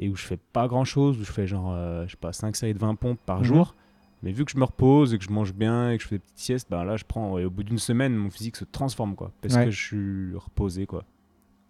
et 0.00 0.08
où 0.08 0.16
je 0.16 0.24
fais 0.24 0.38
pas 0.52 0.66
grand 0.66 0.84
chose, 0.84 1.20
où 1.20 1.24
je 1.24 1.30
fais 1.30 1.46
genre, 1.46 1.72
je 2.06 2.10
sais 2.10 2.16
pas, 2.16 2.32
5 2.32 2.56
séries 2.56 2.74
de 2.74 2.80
20 2.80 2.96
pompes 2.96 3.20
par 3.24 3.38
Mhm. 3.38 3.44
jour. 3.44 3.76
Mais 4.22 4.32
vu 4.32 4.44
que 4.44 4.52
je 4.52 4.56
me 4.58 4.64
repose 4.64 5.14
et 5.14 5.18
que 5.18 5.24
je 5.24 5.30
mange 5.30 5.52
bien 5.52 5.90
et 5.90 5.96
que 5.96 6.02
je 6.04 6.08
fais 6.08 6.14
des 6.16 6.20
petites 6.20 6.38
siestes, 6.38 6.68
ben 6.70 6.84
là 6.84 6.96
je 6.96 7.04
prends. 7.04 7.38
Et 7.38 7.44
au 7.44 7.50
bout 7.50 7.64
d'une 7.64 7.78
semaine, 7.78 8.14
mon 8.14 8.30
physique 8.30 8.56
se 8.56 8.64
transforme 8.64 9.14
quoi. 9.16 9.32
Parce 9.40 9.54
Ouais. 9.54 9.64
que 9.64 9.70
je 9.70 9.80
suis 9.80 10.36
reposé 10.36 10.86
quoi. 10.86 11.04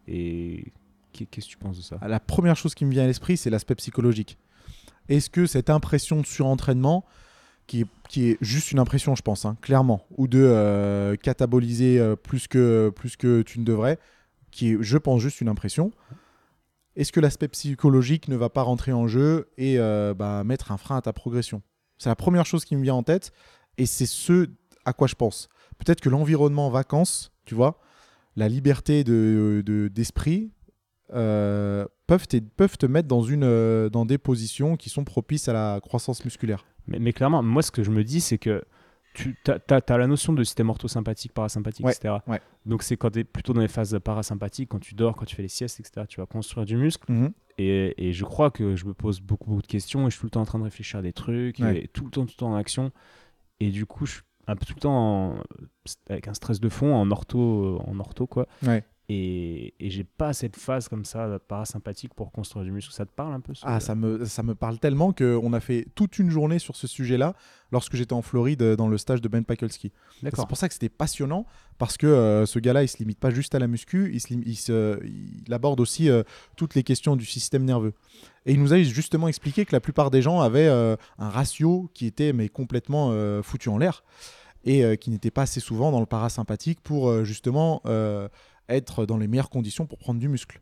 Et 0.07 0.73
qu'est- 1.13 1.27
qu'est-ce 1.27 1.47
que 1.47 1.53
tu 1.53 1.57
penses 1.59 1.77
de 1.79 1.83
ça? 1.83 1.99
La 2.07 2.21
première 2.21 2.57
chose 2.57 2.75
qui 2.75 2.85
me 2.85 2.91
vient 2.91 3.05
à 3.05 3.07
l'esprit, 3.07 3.37
c'est 3.37 3.51
l'aspect 3.51 3.75
psychologique. 3.77 4.37
Est-ce 5.09 5.31
que 5.31 5.47
cette 5.47 5.71
impression 5.71 6.21
de 6.21 6.27
surentraînement, 6.27 7.05
qui 7.67 7.83
est, 7.83 7.87
qui 8.09 8.29
est 8.31 8.39
juste 8.41 8.73
une 8.73 8.79
impression, 8.81 9.15
je 9.15 9.23
pense, 9.23 9.45
hein, 9.45 9.57
clairement, 9.63 10.05
ou 10.17 10.27
de 10.29 10.39
euh, 10.43 11.17
cataboliser 11.17 11.99
euh, 11.99 12.17
plus, 12.17 12.49
que, 12.49 12.91
plus 12.95 13.17
que 13.17 13.43
tu 13.43 13.61
ne 13.61 13.65
devrais, 13.65 13.99
qui 14.51 14.73
est, 14.73 14.77
je 14.81 14.99
pense, 14.99 15.21
juste 15.23 15.41
une 15.41 15.49
impression, 15.49 15.91
est-ce 16.97 17.13
que 17.13 17.21
l'aspect 17.21 17.49
psychologique 17.49 18.29
ne 18.29 18.37
va 18.37 18.49
pas 18.51 18.63
rentrer 18.63 18.93
en 18.93 19.07
jeu 19.09 19.49
et 19.57 19.79
euh, 19.79 20.13
bah, 20.15 20.45
mettre 20.45 20.71
un 20.73 20.77
frein 20.77 20.97
à 20.99 21.01
ta 21.03 21.13
progression? 21.13 21.63
C'est 22.03 22.09
la 22.09 22.17
première 22.17 22.45
chose 22.47 22.65
qui 22.65 22.75
me 22.75 22.83
vient 22.83 22.95
en 22.97 23.05
tête, 23.05 23.31
et 23.79 23.87
c'est 23.87 24.07
ce 24.07 24.51
à 24.85 24.93
quoi 24.93 25.07
je 25.07 25.15
pense. 25.15 25.49
Peut-être 25.79 26.01
que 26.01 26.09
l'environnement 26.09 26.69
vacances, 26.69 27.31
tu 27.45 27.55
vois, 27.55 27.79
la 28.35 28.49
liberté 28.49 29.05
de- 29.05 29.63
de- 29.65 29.87
d'esprit, 29.87 30.51
euh, 31.15 31.87
peuvent, 32.09 32.27
te, 32.27 32.39
peuvent 32.39 32.77
te 32.77 32.87
mettre 32.87 33.07
dans, 33.07 33.23
une, 33.23 33.45
euh, 33.45 33.89
des 34.05 34.19
positions 34.19 34.77
qui 34.77 34.89
sont 34.91 35.05
propices 35.05 35.47
à 35.47 35.53
la 35.53 35.81
croissance 35.81 36.25
musculaire. 36.25 36.65
mais 36.89 37.13
clairement, 37.13 37.41
moi 37.41 37.63
ce 37.63 37.71
que 37.71 37.85
je 37.85 37.91
me 37.93 38.03
dis, 38.03 38.21
c'est 38.21 38.39
que 38.39 38.65
tu 39.15 39.37
as, 39.49 39.97
la 39.99 40.07
notion 40.07 40.33
de 40.33 40.43
système 40.45 40.71
orthosympathique, 40.71 41.33
parasympathique, 41.33 41.85
Ouais, 41.87 41.93
etc. 41.93 42.15
ouais. 42.27 42.41
Donc 42.67 42.83
c'est 42.83 42.97
quand 42.97 43.11
tu 43.11 43.21
es 43.21 43.25
plutôt 43.25 43.53
dans 43.53 43.61
les 43.61 43.69
phases 43.69 43.99
parasympathiques, 44.03 44.69
quand 44.71 44.79
tu 44.81 44.95
dors, 44.95 45.17
quand 45.17 45.25
tu 45.25 45.37
fais 45.37 45.43
les 45.43 45.49
siestes, 45.49 45.81
etc. 45.81 46.07
Tu 46.09 46.21
vas 46.21 46.27
construire 46.27 46.65
du 46.67 46.77
muscle. 46.77 47.13
Et, 47.59 48.09
et 48.09 48.13
je 48.13 48.25
crois 48.25 48.51
que 48.51 48.77
je 48.77 48.87
me 48.87 48.95
pose 48.95 49.21
beaucoup, 49.21 49.51
beaucoup 49.51 49.63
de 49.63 49.67
questions 49.67 50.07
et 50.07 50.11
je 50.11 50.17
suis 50.17 50.21
tout 50.21 50.27
le 50.27 50.31
temps 50.31 50.41
en 50.41 50.47
train 50.47 50.59
de 50.59 50.65
réfléchir 50.65 51.01
à 51.01 51.03
des 51.03 51.13
trucs 51.13 51.59
Ouais. 51.59 51.85
et 51.85 51.89
tout 51.89 52.05
le 52.05 52.11
temps, 52.11 52.23
tout 52.25 52.33
le 52.37 52.39
temps 52.39 52.51
en 52.53 52.57
action. 52.57 52.91
Et 53.61 53.71
du 53.71 53.85
coup, 53.87 54.07
je 54.07 54.13
suis 54.13 54.23
un 54.47 54.57
peu 54.57 54.65
tout 54.65 54.75
le 54.75 54.81
temps 54.81 54.97
en- 55.37 55.43
avec 56.09 56.29
un 56.29 56.35
stress 56.35 56.61
de 56.61 56.69
fond, 56.69 56.95
en 56.95 57.11
ortho, 57.11 57.81
en 57.87 57.99
ortho 58.01 58.27
quoi. 58.27 58.47
Et, 59.15 59.75
et 59.79 59.91
j'ai 59.91 60.05
pas 60.05 60.33
cette 60.33 60.57
phase 60.57 60.89
comme 60.89 61.05
ça 61.05 61.39
parasympathique 61.47 62.15
pour 62.15 62.33
construire 62.33 62.65
du 62.65 62.73
muscle. 62.73 62.93
Ça 62.95 63.05
te 63.05 63.11
parle 63.13 63.35
un 63.35 63.41
peu 63.41 63.53
Ah, 63.63 63.79
ça 63.81 63.95
me, 63.95 64.25
ça 64.25 64.43
me 64.43 64.55
parle 64.55 64.79
tellement 64.79 65.13
qu'on 65.13 65.53
a 65.53 65.61
fait 65.61 65.87
toute 65.95 66.19
une 66.19 66.31
journée 66.31 66.59
sur 66.59 66.77
ce 66.77 66.87
sujet-là 66.87 67.35
lorsque 67.73 67.95
j'étais 67.97 68.15
en 68.15 68.23
Floride 68.23 68.63
euh, 68.63 68.77
dans 68.77 68.89
le 68.89 68.97
stage 68.99 69.21
de 69.21 69.29
Ben 69.29 69.45
Pakulski. 69.45 69.93
C'est 70.23 70.47
pour 70.49 70.57
ça 70.57 70.67
que 70.69 70.75
c'était 70.75 70.89
passionnant 70.89 71.47
parce 71.79 71.97
que 71.99 72.07
euh, 72.07 72.47
ce 72.47 72.59
gars-là, 72.59 72.85
il 72.85 72.89
se 72.89 72.99
limite 72.99 73.19
pas 73.19 73.31
juste 73.31 73.55
à 73.55 73.59
la 73.59 73.67
muscu, 73.67 74.11
il, 74.15 74.21
se 74.21 74.33
il, 74.33 74.57
se- 74.57 75.05
il 75.05 75.53
aborde 75.53 75.81
aussi 75.81 76.09
euh, 76.09 76.23
toutes 76.57 76.75
les 76.75 76.83
questions 76.83 77.15
du 77.17 77.27
système 77.27 77.65
nerveux. 77.65 77.93
Et 78.47 78.53
il 78.53 78.61
nous 78.61 78.73
a 78.73 78.79
justement 78.83 79.29
expliqué 79.29 79.67
que 79.67 79.73
la 79.75 79.81
plupart 79.81 80.11
des 80.11 80.23
gens 80.23 80.41
avaient 80.41 80.69
euh, 80.69 80.97
un 81.19 81.29
ratio 81.29 81.91
qui 81.93 82.07
était 82.07 82.33
mais 82.33 82.49
complètement 82.49 83.13
foutu 83.43 83.69
en 83.69 83.77
l'air 83.79 84.05
et 84.65 84.97
qui 84.97 85.11
n'était 85.11 85.33
pas 85.33 85.43
assez 85.43 85.59
souvent 85.59 85.91
dans 85.91 85.99
le 85.99 86.07
parasympathique 86.07 86.81
pour 86.83 87.25
justement 87.25 87.83
être 88.69 89.07
dans 89.07 89.19
les 89.19 89.29
meilleures 89.29 89.51
conditions 89.51 89.87
pour 89.87 89.99
prendre 89.99 90.21
du 90.21 90.29
muscle. 90.29 90.61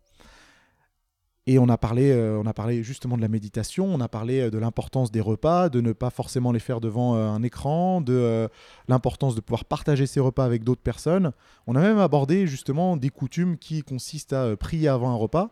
Et 1.46 1.59
on 1.59 1.68
a 1.68 1.78
parlé, 1.78 2.12
euh, 2.12 2.38
on 2.38 2.46
a 2.46 2.53
parlé 2.53 2.82
justement 2.82 3.16
de 3.16 3.22
la 3.22 3.28
méditation, 3.28 3.86
on 3.86 4.01
a 4.01 4.09
parlé 4.09 4.40
euh, 4.40 4.51
de 4.51 4.59
l'importance 4.59 5.11
des 5.11 5.20
repas, 5.20 5.68
de 5.68 5.80
ne 5.80 5.92
pas 5.92 6.11
forcément 6.11 6.53
les 6.53 6.61
faire 6.61 6.80
devant 6.80 7.16
euh, 7.16 7.26
un 7.28 7.42
écran, 7.42 8.01
de 8.01 8.48
l'importance 8.88 9.34
de 9.34 9.40
pouvoir 9.40 9.64
partager 9.64 10.07
ses 10.07 10.20
repas 10.20 10.44
avec 10.44 10.64
d'autres 10.64 10.82
personnes. 10.82 11.32
On 11.66 11.76
a 11.76 11.80
même 11.80 11.98
abordé 11.98 12.46
justement 12.46 12.96
des 12.96 13.09
coutumes 13.09 13.57
qui 13.57 13.82
consistent 13.82 14.34
à 14.34 14.57
prier 14.57 14.88
avant 14.88 15.11
un 15.11 15.16
repas 15.16 15.51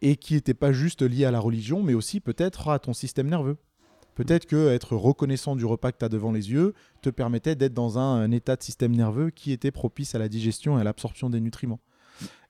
et 0.00 0.16
qui 0.16 0.34
n'étaient 0.34 0.54
pas 0.54 0.72
juste 0.72 1.02
liées 1.02 1.26
à 1.26 1.30
la 1.30 1.40
religion, 1.40 1.82
mais 1.82 1.94
aussi 1.94 2.20
peut-être 2.20 2.68
à 2.68 2.78
ton 2.78 2.92
système 2.92 3.28
nerveux. 3.28 3.56
Peut-être 4.18 4.46
que 4.46 4.68
être 4.68 4.96
reconnaissant 4.96 5.54
du 5.54 5.64
repas 5.64 5.92
que 5.92 5.98
tu 5.98 6.04
as 6.04 6.08
devant 6.08 6.32
les 6.32 6.50
yeux 6.50 6.74
te 7.02 7.08
permettait 7.08 7.54
d'être 7.54 7.72
dans 7.72 7.98
un, 7.98 8.20
un 8.20 8.32
état 8.32 8.56
de 8.56 8.62
système 8.64 8.90
nerveux 8.90 9.30
qui 9.30 9.52
était 9.52 9.70
propice 9.70 10.16
à 10.16 10.18
la 10.18 10.28
digestion 10.28 10.76
et 10.76 10.80
à 10.80 10.84
l'absorption 10.84 11.30
des 11.30 11.40
nutriments. 11.40 11.78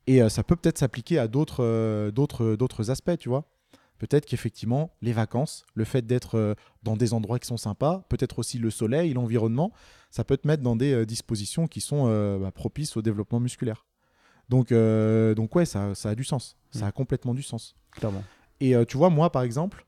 Et 0.06 0.22
euh, 0.22 0.30
ça 0.30 0.42
peut 0.42 0.56
peut-être 0.56 0.78
s'appliquer 0.78 1.18
à 1.18 1.28
d'autres 1.28 1.62
euh, 1.62 2.10
d'autres 2.10 2.90
aspects, 2.90 3.18
tu 3.18 3.28
vois. 3.28 3.44
Peut-être 3.98 4.24
qu'effectivement, 4.24 4.94
les 5.02 5.12
vacances, 5.12 5.66
le 5.74 5.84
fait 5.84 6.06
d'être 6.06 6.36
euh, 6.38 6.54
dans 6.84 6.96
des 6.96 7.12
endroits 7.12 7.38
qui 7.38 7.46
sont 7.46 7.58
sympas, 7.58 8.06
peut-être 8.08 8.38
aussi 8.38 8.58
le 8.58 8.70
soleil, 8.70 9.12
l'environnement, 9.12 9.70
ça 10.10 10.24
peut 10.24 10.38
te 10.38 10.48
mettre 10.48 10.62
dans 10.62 10.74
des 10.74 11.04
dispositions 11.04 11.66
qui 11.66 11.82
sont 11.82 12.06
bah, 12.38 12.50
propices 12.50 12.96
au 12.96 13.02
développement 13.02 13.40
musculaire. 13.40 13.84
Donc, 14.48 14.72
euh, 14.72 15.34
donc 15.34 15.54
ouais, 15.54 15.66
ça, 15.66 15.94
ça 15.94 16.10
a 16.10 16.14
du 16.14 16.24
sens. 16.24 16.56
Ça 16.70 16.86
a 16.86 16.92
complètement 16.92 17.34
du 17.34 17.42
sens. 17.42 17.76
Clairement. 17.92 18.24
Et 18.60 18.74
euh, 18.74 18.84
tu 18.84 18.96
vois, 18.96 19.10
moi, 19.10 19.30
par 19.30 19.42
exemple, 19.42 19.86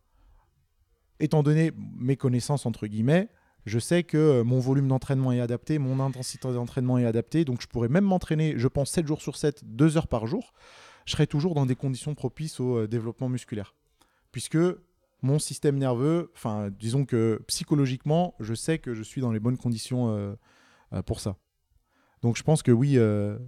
étant 1.20 1.42
donné 1.42 1.72
mes 1.98 2.16
connaissances, 2.16 2.66
entre 2.66 2.86
guillemets, 2.86 3.28
je 3.66 3.78
sais 3.78 4.02
que 4.02 4.16
euh, 4.16 4.44
mon 4.44 4.58
volume 4.58 4.88
d'entraînement 4.88 5.32
est 5.32 5.40
adapté, 5.40 5.78
mon 5.78 6.00
intensité 6.00 6.52
d'entraînement 6.52 6.98
est 6.98 7.04
adaptée, 7.04 7.44
donc 7.44 7.60
je 7.60 7.66
pourrais 7.66 7.88
même 7.88 8.04
m'entraîner, 8.04 8.54
je 8.56 8.68
pense, 8.68 8.90
7 8.90 9.06
jours 9.06 9.22
sur 9.22 9.36
7, 9.36 9.62
2 9.64 9.96
heures 9.96 10.08
par 10.08 10.26
jour. 10.26 10.52
Je 11.04 11.12
serais 11.12 11.26
toujours 11.26 11.54
dans 11.54 11.66
des 11.66 11.76
conditions 11.76 12.14
propices 12.14 12.60
au 12.60 12.78
euh, 12.78 12.88
développement 12.88 13.28
musculaire. 13.28 13.74
Puisque 14.32 14.58
mon 15.22 15.38
système 15.38 15.76
nerveux, 15.76 16.30
enfin, 16.34 16.70
disons 16.70 17.04
que 17.04 17.42
psychologiquement, 17.46 18.34
je 18.40 18.54
sais 18.54 18.78
que 18.78 18.94
je 18.94 19.02
suis 19.02 19.20
dans 19.20 19.32
les 19.32 19.40
bonnes 19.40 19.58
conditions 19.58 20.10
euh, 20.10 20.34
euh, 20.92 21.02
pour 21.02 21.20
ça. 21.20 21.36
Donc 22.22 22.36
je 22.36 22.42
pense 22.42 22.62
que 22.62 22.70
oui, 22.70 22.94
euh, 22.96 23.38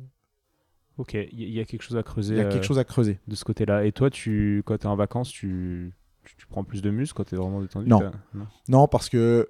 Ok, 0.99 1.14
il 1.14 1.51
y, 1.51 1.59
a 1.59 1.64
quelque 1.64 1.83
chose 1.83 1.97
à 1.97 2.03
creuser 2.03 2.35
il 2.35 2.39
y 2.39 2.43
a 2.43 2.49
quelque 2.51 2.66
chose 2.66 2.79
à 2.79 2.85
creuser. 2.85 3.18
de 3.27 3.35
ce 3.35 3.45
côté-là. 3.45 3.87
Et 3.87 3.93
toi, 3.93 4.11
tu, 4.11 4.62
quand 4.66 4.77
tu 4.77 4.85
es 4.85 4.87
en 4.87 4.95
vacances, 4.95 5.31
tu, 5.31 5.95
tu, 6.25 6.47
prends 6.47 6.64
plus 6.64 6.83
de 6.83 6.91
muscle 6.91 7.16
quand 7.16 7.25
tu 7.25 7.35
es 7.35 7.39
vraiment 7.39 7.61
détendu 7.61 7.89
Non. 7.89 8.11
non. 8.35 8.47
Non, 8.68 8.89
parce 8.89 9.09
que 9.09 9.49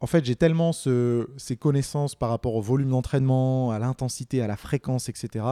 en 0.00 0.06
fait, 0.06 0.24
j'ai 0.24 0.34
tellement 0.36 0.72
ce- 0.72 1.28
ces 1.36 1.56
connaissances 1.56 2.14
par 2.16 2.28
rapport 2.30 2.54
au 2.56 2.60
volume 2.60 2.90
d'entraînement, 2.90 3.70
à 3.70 3.78
l'intensité, 3.78 4.42
à 4.42 4.46
la 4.48 4.56
fréquence, 4.56 5.08
etc., 5.08 5.44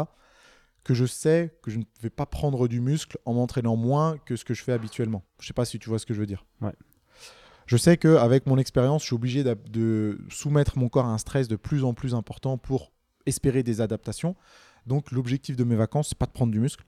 que 0.83 0.95
je 0.95 1.05
sais 1.05 1.55
que 1.63 1.71
je 1.71 1.79
ne 1.79 1.85
vais 2.03 2.11
pas 2.11 2.27
prendre 2.27 2.67
du 2.67 2.81
muscle 2.81 3.19
en 3.27 3.35
m'entraînant 3.35 3.77
moins 3.77 4.17
que 4.25 4.35
ce 4.37 4.45
que 4.45 4.55
je 4.55 4.63
fais 4.65 4.73
habituellement. 4.73 5.23
Je 5.39 5.47
sais 5.47 5.53
pas 5.53 5.65
si 5.67 5.79
tu 5.79 5.89
vois 5.89 5.99
ce 5.99 6.07
que 6.07 6.15
je 6.15 6.21
veux 6.21 6.27
dire. 6.27 6.47
Ouais. 6.63 6.73
Je 7.67 7.77
sais 7.77 7.97
qu'avec 7.97 8.47
mon 8.47 8.59
expérience, 8.59 9.03
je 9.03 9.07
suis 9.09 9.15
obligé 9.15 9.45
d'ab- 9.45 9.69
de 9.69 10.19
soumettre 10.31 10.79
mon 10.79 10.89
corps 10.89 11.05
à 11.05 11.11
un 11.13 11.19
stress 11.19 11.47
de 11.47 11.57
plus 11.57 11.85
en 11.85 11.95
plus 11.95 12.15
important 12.15 12.59
pour 12.59 12.91
espérer 13.27 13.63
des 13.63 13.81
adaptations. 13.81 14.35
Donc, 14.87 15.13
l'objectif 15.13 15.55
de 15.55 15.63
mes 15.65 15.77
vacances, 15.77 16.09
c'est 16.09 16.19
pas 16.19 16.27
de 16.27 16.33
prendre 16.33 16.51
du 16.51 16.59
muscle. 16.59 16.85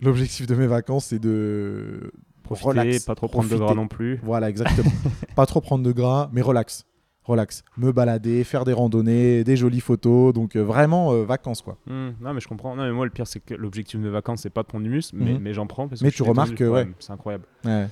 L'objectif 0.00 0.46
de 0.48 0.54
mes 0.56 0.66
vacances, 0.66 1.04
c'est 1.06 1.20
de 1.20 2.10
Profiter, 2.44 2.68
Relax, 2.68 3.04
pas 3.04 3.14
trop 3.16 3.26
prendre 3.28 3.48
de 3.48 3.56
gras 3.56 3.74
non 3.74 3.88
plus. 3.88 4.20
voilà, 4.22 4.48
exactement. 4.50 4.90
pas 5.36 5.46
trop 5.46 5.60
prendre 5.60 5.82
de 5.82 5.90
gras, 5.92 6.28
mais 6.32 6.40
relax. 6.42 6.84
Relax. 7.24 7.64
Me 7.78 7.90
balader, 7.90 8.44
faire 8.44 8.64
des 8.66 8.74
randonnées, 8.74 9.44
des 9.44 9.56
jolies 9.56 9.80
photos. 9.80 10.34
Donc, 10.34 10.56
euh, 10.56 10.60
vraiment, 10.62 11.12
euh, 11.12 11.24
vacances, 11.24 11.62
quoi. 11.62 11.78
Hmm, 11.86 12.10
non, 12.20 12.34
mais 12.34 12.40
je 12.40 12.46
comprends. 12.48 12.76
Non, 12.76 12.84
mais 12.84 12.92
moi, 12.92 13.06
le 13.06 13.10
pire, 13.10 13.26
c'est 13.26 13.40
que 13.40 13.54
l'objectif 13.54 13.98
de 13.98 14.08
vacances, 14.10 14.40
c'est 14.42 14.50
pas 14.50 14.62
de 14.62 14.66
prendre 14.66 14.84
du 14.84 14.90
muscle, 14.90 15.16
mais, 15.16 15.32
Mhm. 15.32 15.38
mais 15.40 15.54
j'en 15.54 15.66
prends 15.66 15.88
parce 15.88 16.00
que 16.02 16.04
Mais 16.06 16.10
tu 16.10 16.22
remarques 16.22 16.54
que, 16.54 16.64
ouais. 16.64 16.86
C'est 16.98 17.12
incroyable. 17.12 17.44
Ouais. 17.64 17.86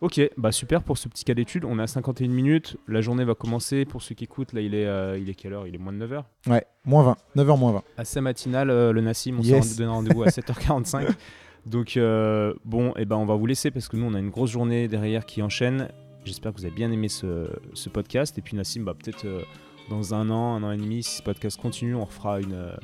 Ok, 0.00 0.20
bah 0.36 0.50
super 0.50 0.82
pour 0.82 0.98
ce 0.98 1.08
petit 1.08 1.24
cas 1.24 1.34
d'étude. 1.34 1.64
On 1.64 1.78
est 1.78 1.82
à 1.82 1.86
51 1.86 2.26
minutes. 2.28 2.76
La 2.88 3.00
journée 3.02 3.24
va 3.24 3.34
commencer. 3.36 3.84
Pour 3.84 4.02
ceux 4.02 4.16
qui 4.16 4.24
écoutent, 4.24 4.52
là, 4.52 4.60
il 4.60 4.74
est, 4.74 4.86
euh, 4.86 5.16
il 5.16 5.28
est 5.30 5.34
quelle 5.34 5.52
heure? 5.52 5.68
Il 5.68 5.76
est 5.76 5.78
moins 5.78 5.92
de 5.92 5.98
9h. 5.98 6.24
Ouais, 6.48 6.64
moins 6.84 7.04
20. 7.04 7.16
9h 7.36 7.56
moins 7.56 7.72
20. 7.72 7.82
Assez 7.98 8.20
matinal, 8.20 8.68
euh, 8.70 8.92
le 8.92 9.00
Nassim. 9.00 9.36
On 9.38 9.42
Yes. 9.42 9.64
s'est 9.64 9.76
donné 9.78 9.90
rendez-vous 9.92 10.24
à 10.24 10.30
7h45. 10.30 11.06
Donc, 11.66 11.96
euh, 11.96 12.54
bon, 12.64 12.92
et 12.96 13.04
ben, 13.04 13.16
on 13.16 13.26
va 13.26 13.36
vous 13.36 13.46
laisser 13.46 13.70
parce 13.70 13.88
que 13.88 13.96
nous, 13.96 14.06
on 14.06 14.14
a 14.14 14.18
une 14.18 14.30
grosse 14.30 14.50
journée 14.50 14.88
derrière 14.88 15.26
qui 15.26 15.42
enchaîne. 15.42 15.88
J'espère 16.24 16.52
que 16.52 16.58
vous 16.58 16.64
avez 16.64 16.74
bien 16.74 16.90
aimé 16.90 17.08
ce, 17.08 17.48
ce 17.74 17.88
podcast. 17.88 18.36
Et 18.38 18.42
puis, 18.42 18.56
Nassim, 18.56 18.82
bah, 18.82 18.94
peut-être 18.94 19.24
euh, 19.24 19.42
dans 19.90 20.14
un 20.14 20.30
an, 20.30 20.54
un 20.56 20.62
an 20.62 20.72
et 20.72 20.76
demi, 20.76 21.02
si 21.02 21.16
ce 21.16 21.22
podcast 21.22 21.60
continue, 21.60 21.94
on 21.94 22.04
refera 22.04 22.40
une, 22.40 22.54
euh, 22.54 22.74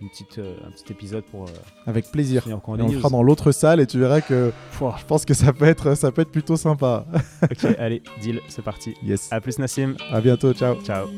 une 0.00 0.08
petite, 0.08 0.38
euh, 0.38 0.54
un 0.66 0.70
petit 0.70 0.92
épisode 0.92 1.24
pour 1.24 1.46
Avec 1.86 2.10
plaisir. 2.10 2.46
Et 2.48 2.52
on 2.52 2.76
le 2.76 2.98
fera 2.98 3.10
dans 3.10 3.22
l'autre 3.22 3.52
salle 3.52 3.80
et 3.80 3.86
tu 3.86 3.98
verras 3.98 4.20
que 4.20 4.52
Pouah. 4.72 4.96
je 4.98 5.04
pense 5.04 5.24
que 5.24 5.34
ça 5.34 5.52
peut 5.52 5.66
être, 5.66 5.96
ça 5.96 6.12
peut 6.12 6.22
être 6.22 6.32
plutôt 6.32 6.56
sympa. 6.56 7.06
ok, 7.42 7.64
allez, 7.78 8.02
deal, 8.22 8.40
c'est 8.48 8.62
parti. 8.62 8.94
Yes. 9.02 9.28
À 9.32 9.40
plus, 9.40 9.58
Nassim. 9.58 9.96
À 10.10 10.20
bientôt. 10.20 10.52
Ciao. 10.52 10.76
Ciao. 10.82 11.08